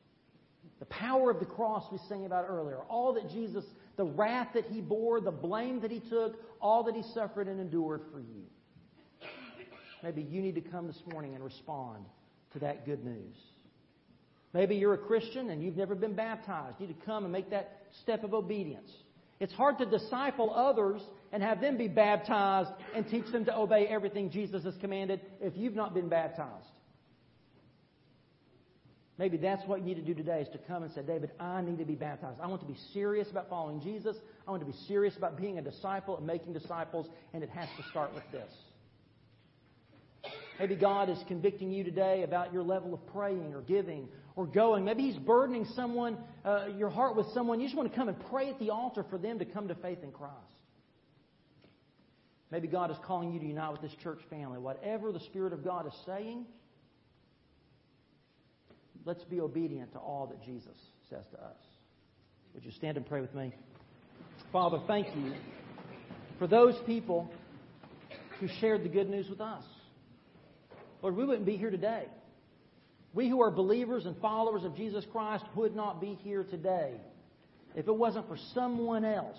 The 0.79 0.85
power 0.85 1.31
of 1.31 1.39
the 1.41 1.47
cross 1.47 1.85
we 1.91 1.99
sang 2.07 2.27
about 2.27 2.45
earlier, 2.51 2.81
all 2.91 3.15
that 3.15 3.31
Jesus 3.31 3.65
the 3.97 4.05
wrath 4.05 4.49
that 4.55 4.67
he 4.67 4.81
bore, 4.81 5.21
the 5.21 5.31
blame 5.31 5.81
that 5.81 5.91
he 5.91 6.01
took, 6.01 6.37
all 6.61 6.85
that 6.85 6.95
he 6.95 7.03
suffered 7.15 7.49
and 7.49 7.61
endured 7.61 8.03
for 8.13 8.21
you. 8.21 8.45
Maybe 10.03 10.23
you 10.23 10.41
need 10.41 10.55
to 10.57 10.61
come 10.61 10.87
this 10.87 11.01
morning 11.13 11.35
and 11.35 11.45
respond 11.45 12.05
to 12.53 12.59
that 12.61 12.85
good 12.85 13.05
news. 13.05 13.37
Maybe 14.53 14.77
you're 14.77 14.95
a 14.95 14.99
Christian 14.99 15.51
and 15.51 15.63
you've 15.63 15.77
never 15.77 15.95
been 15.95 16.15
baptized. 16.15 16.77
You 16.81 16.89
need 16.89 17.01
to 17.01 17.07
come 17.07 17.25
and 17.25 17.33
make 17.33 17.51
that 17.51 17.83
step 18.03 18.25
of 18.25 18.35
obedience. 18.35 18.91
It's 19.41 19.53
hard 19.53 19.79
to 19.79 19.87
disciple 19.87 20.53
others 20.55 21.01
and 21.33 21.43
have 21.43 21.61
them 21.61 21.77
be 21.77 21.89
baptized 21.89 22.71
and 22.95 23.09
teach 23.09 23.27
them 23.33 23.45
to 23.47 23.57
obey 23.57 23.87
everything 23.87 24.31
Jesus 24.31 24.65
has 24.65 24.75
commanded 24.81 25.21
if 25.41 25.57
you've 25.57 25.75
not 25.75 25.95
been 25.95 26.09
baptized. 26.09 26.67
Maybe 29.23 29.37
that's 29.37 29.65
what 29.69 29.79
you 29.79 29.85
need 29.85 29.95
to 29.95 30.03
do 30.03 30.15
today 30.15 30.41
is 30.41 30.49
to 30.49 30.59
come 30.59 30.83
and 30.83 30.93
say, 30.93 31.03
David, 31.03 31.31
I 31.39 31.61
need 31.61 31.79
to 31.79 31.85
be 31.85 31.95
baptized. 31.95 32.41
I 32.41 32.49
want 32.49 32.61
to 32.63 32.67
be 32.67 32.77
serious 32.93 33.31
about 33.31 33.49
following 33.49 33.81
Jesus. 33.81 34.17
I 34.49 34.51
want 34.51 34.67
to 34.67 34.67
be 34.67 34.77
serious 34.89 35.17
about 35.17 35.41
being 35.41 35.59
a 35.59 35.63
disciple 35.63 36.17
and 36.17 36.27
making 36.27 36.55
disciples, 36.55 37.07
and 37.33 37.41
it 37.41 37.49
has 37.51 37.69
to 37.77 37.89
start 37.89 38.13
with 38.15 38.25
this. 38.33 38.53
Maybe 40.59 40.75
God 40.75 41.09
is 41.09 41.19
convicting 41.29 41.71
you 41.71 41.85
today 41.85 42.25
about 42.25 42.53
your 42.53 42.65
level 42.65 42.93
of 42.95 43.07
praying 43.13 43.55
or 43.55 43.61
giving 43.61 44.09
or 44.35 44.45
going. 44.45 44.85
Maybe 44.85 45.05
He's 45.05 45.19
burdening 45.19 45.67
someone, 45.77 46.19
uh, 46.45 46.67
your 46.77 46.91
heart 46.91 47.15
with 47.15 47.29
someone. 47.33 47.61
You 47.61 47.69
just 47.69 47.77
want 47.77 47.89
to 47.93 47.97
come 47.97 48.09
and 48.09 48.17
pray 48.29 48.51
at 48.51 48.59
the 48.59 48.71
altar 48.71 49.05
for 49.09 49.19
them 49.19 49.39
to 49.39 49.45
come 49.45 49.69
to 49.69 49.77
faith 49.77 49.99
in 50.03 50.11
Christ. 50.11 50.35
Maybe 52.51 52.67
God 52.67 52.91
is 52.91 52.97
calling 53.07 53.33
you 53.33 53.39
to 53.39 53.47
unite 53.47 53.71
with 53.71 53.83
this 53.83 53.95
church 54.03 54.19
family. 54.29 54.59
Whatever 54.59 55.13
the 55.13 55.21
Spirit 55.21 55.53
of 55.53 55.63
God 55.63 55.87
is 55.87 55.93
saying, 56.07 56.45
let's 59.05 59.25
be 59.25 59.41
obedient 59.41 59.93
to 59.93 59.99
all 59.99 60.27
that 60.27 60.43
Jesus 60.45 60.77
says 61.11 61.25
to 61.33 61.39
us. 61.39 61.57
Would 62.55 62.65
you 62.65 62.71
stand 62.73 62.97
and 62.97 63.07
pray 63.07 63.21
with 63.21 63.35
me? 63.35 63.53
Father, 64.53 64.79
thank 64.87 65.07
you 65.17 65.33
for 66.39 66.47
those 66.47 66.75
people 66.87 67.31
who 68.41 68.49
shared 68.61 68.85
the 68.85 68.89
good 68.89 69.09
news 69.09 69.29
with 69.29 69.41
us. 69.41 69.65
Lord, 71.01 71.17
we 71.17 71.25
wouldn't 71.25 71.47
be 71.47 71.57
here 71.57 71.71
today. 71.71 72.05
We 73.15 73.29
who 73.29 73.43
are 73.43 73.51
believers 73.51 74.07
and 74.07 74.17
followers 74.19 74.65
of 74.65 74.77
Jesus 74.77 75.05
Christ 75.13 75.45
would 75.55 75.75
not 75.75 76.01
be 76.01 76.19
here 76.23 76.45
today 76.45 76.93
if 77.75 77.89
it 77.89 77.95
wasn't 77.95 78.29
for 78.29 78.37
someone 78.55 79.05
else 79.05 79.39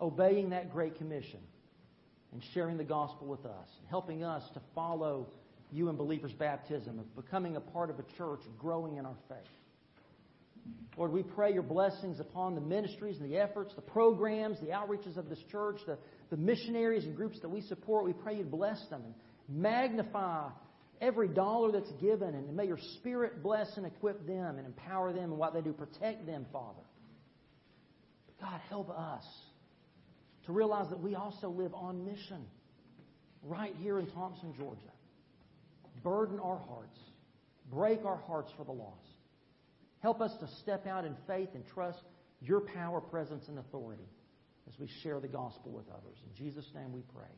obeying 0.00 0.50
that 0.50 0.72
great 0.72 0.96
commission 0.96 1.40
and 2.32 2.42
sharing 2.54 2.76
the 2.76 2.84
gospel 2.84 3.26
with 3.26 3.44
us, 3.46 3.68
helping 3.88 4.22
us 4.22 4.42
to 4.54 4.60
follow 4.74 5.28
you 5.72 5.88
and 5.88 5.98
believers' 5.98 6.32
baptism, 6.32 6.98
of 6.98 7.16
becoming 7.16 7.56
a 7.56 7.60
part 7.60 7.90
of 7.90 7.98
a 7.98 8.04
church, 8.16 8.40
growing 8.58 8.96
in 8.96 9.06
our 9.06 9.16
faith. 9.28 9.38
Lord, 10.96 11.12
we 11.12 11.22
pray 11.22 11.52
your 11.52 11.62
blessings 11.62 12.20
upon 12.20 12.54
the 12.54 12.60
ministries 12.60 13.18
and 13.20 13.30
the 13.30 13.36
efforts, 13.36 13.74
the 13.74 13.82
programs, 13.82 14.58
the 14.60 14.68
outreaches 14.68 15.16
of 15.16 15.28
this 15.28 15.38
church, 15.50 15.76
the, 15.86 15.98
the 16.30 16.36
missionaries 16.36 17.04
and 17.04 17.14
groups 17.14 17.38
that 17.40 17.48
we 17.48 17.60
support. 17.60 18.04
We 18.04 18.14
pray 18.14 18.38
you 18.38 18.44
bless 18.44 18.84
them 18.88 19.02
and 19.04 19.14
magnify 19.48 20.48
every 21.00 21.28
dollar 21.28 21.72
that's 21.72 21.92
given, 22.00 22.34
and 22.34 22.56
may 22.56 22.66
your 22.66 22.78
Spirit 22.96 23.42
bless 23.42 23.76
and 23.76 23.86
equip 23.86 24.26
them 24.26 24.56
and 24.56 24.66
empower 24.66 25.12
them 25.12 25.24
in 25.24 25.36
what 25.36 25.52
they 25.52 25.60
do. 25.60 25.72
Protect 25.72 26.26
them, 26.26 26.46
Father. 26.52 26.82
God, 28.40 28.60
help 28.68 28.90
us 28.90 29.24
to 30.46 30.52
realize 30.52 30.88
that 30.90 31.00
we 31.00 31.14
also 31.14 31.48
live 31.48 31.74
on 31.74 32.04
mission 32.04 32.46
right 33.42 33.74
here 33.78 33.98
in 33.98 34.06
Thomson, 34.06 34.54
Georgia. 34.56 34.80
Burden 36.02 36.38
our 36.40 36.58
hearts, 36.68 36.98
break 37.70 38.04
our 38.04 38.16
hearts 38.16 38.52
for 38.56 38.64
the 38.64 38.72
lost. 38.72 39.16
Help 40.00 40.20
us 40.20 40.36
to 40.40 40.48
step 40.60 40.86
out 40.86 41.04
in 41.04 41.16
faith 41.26 41.48
and 41.54 41.64
trust 41.66 42.02
your 42.40 42.60
power, 42.60 43.00
presence, 43.00 43.48
and 43.48 43.58
authority 43.58 44.08
as 44.68 44.78
we 44.78 44.88
share 45.02 45.20
the 45.20 45.28
gospel 45.28 45.72
with 45.72 45.86
others. 45.88 46.18
In 46.24 46.44
Jesus' 46.44 46.70
name 46.74 46.92
we 46.92 47.02
pray. 47.14 47.32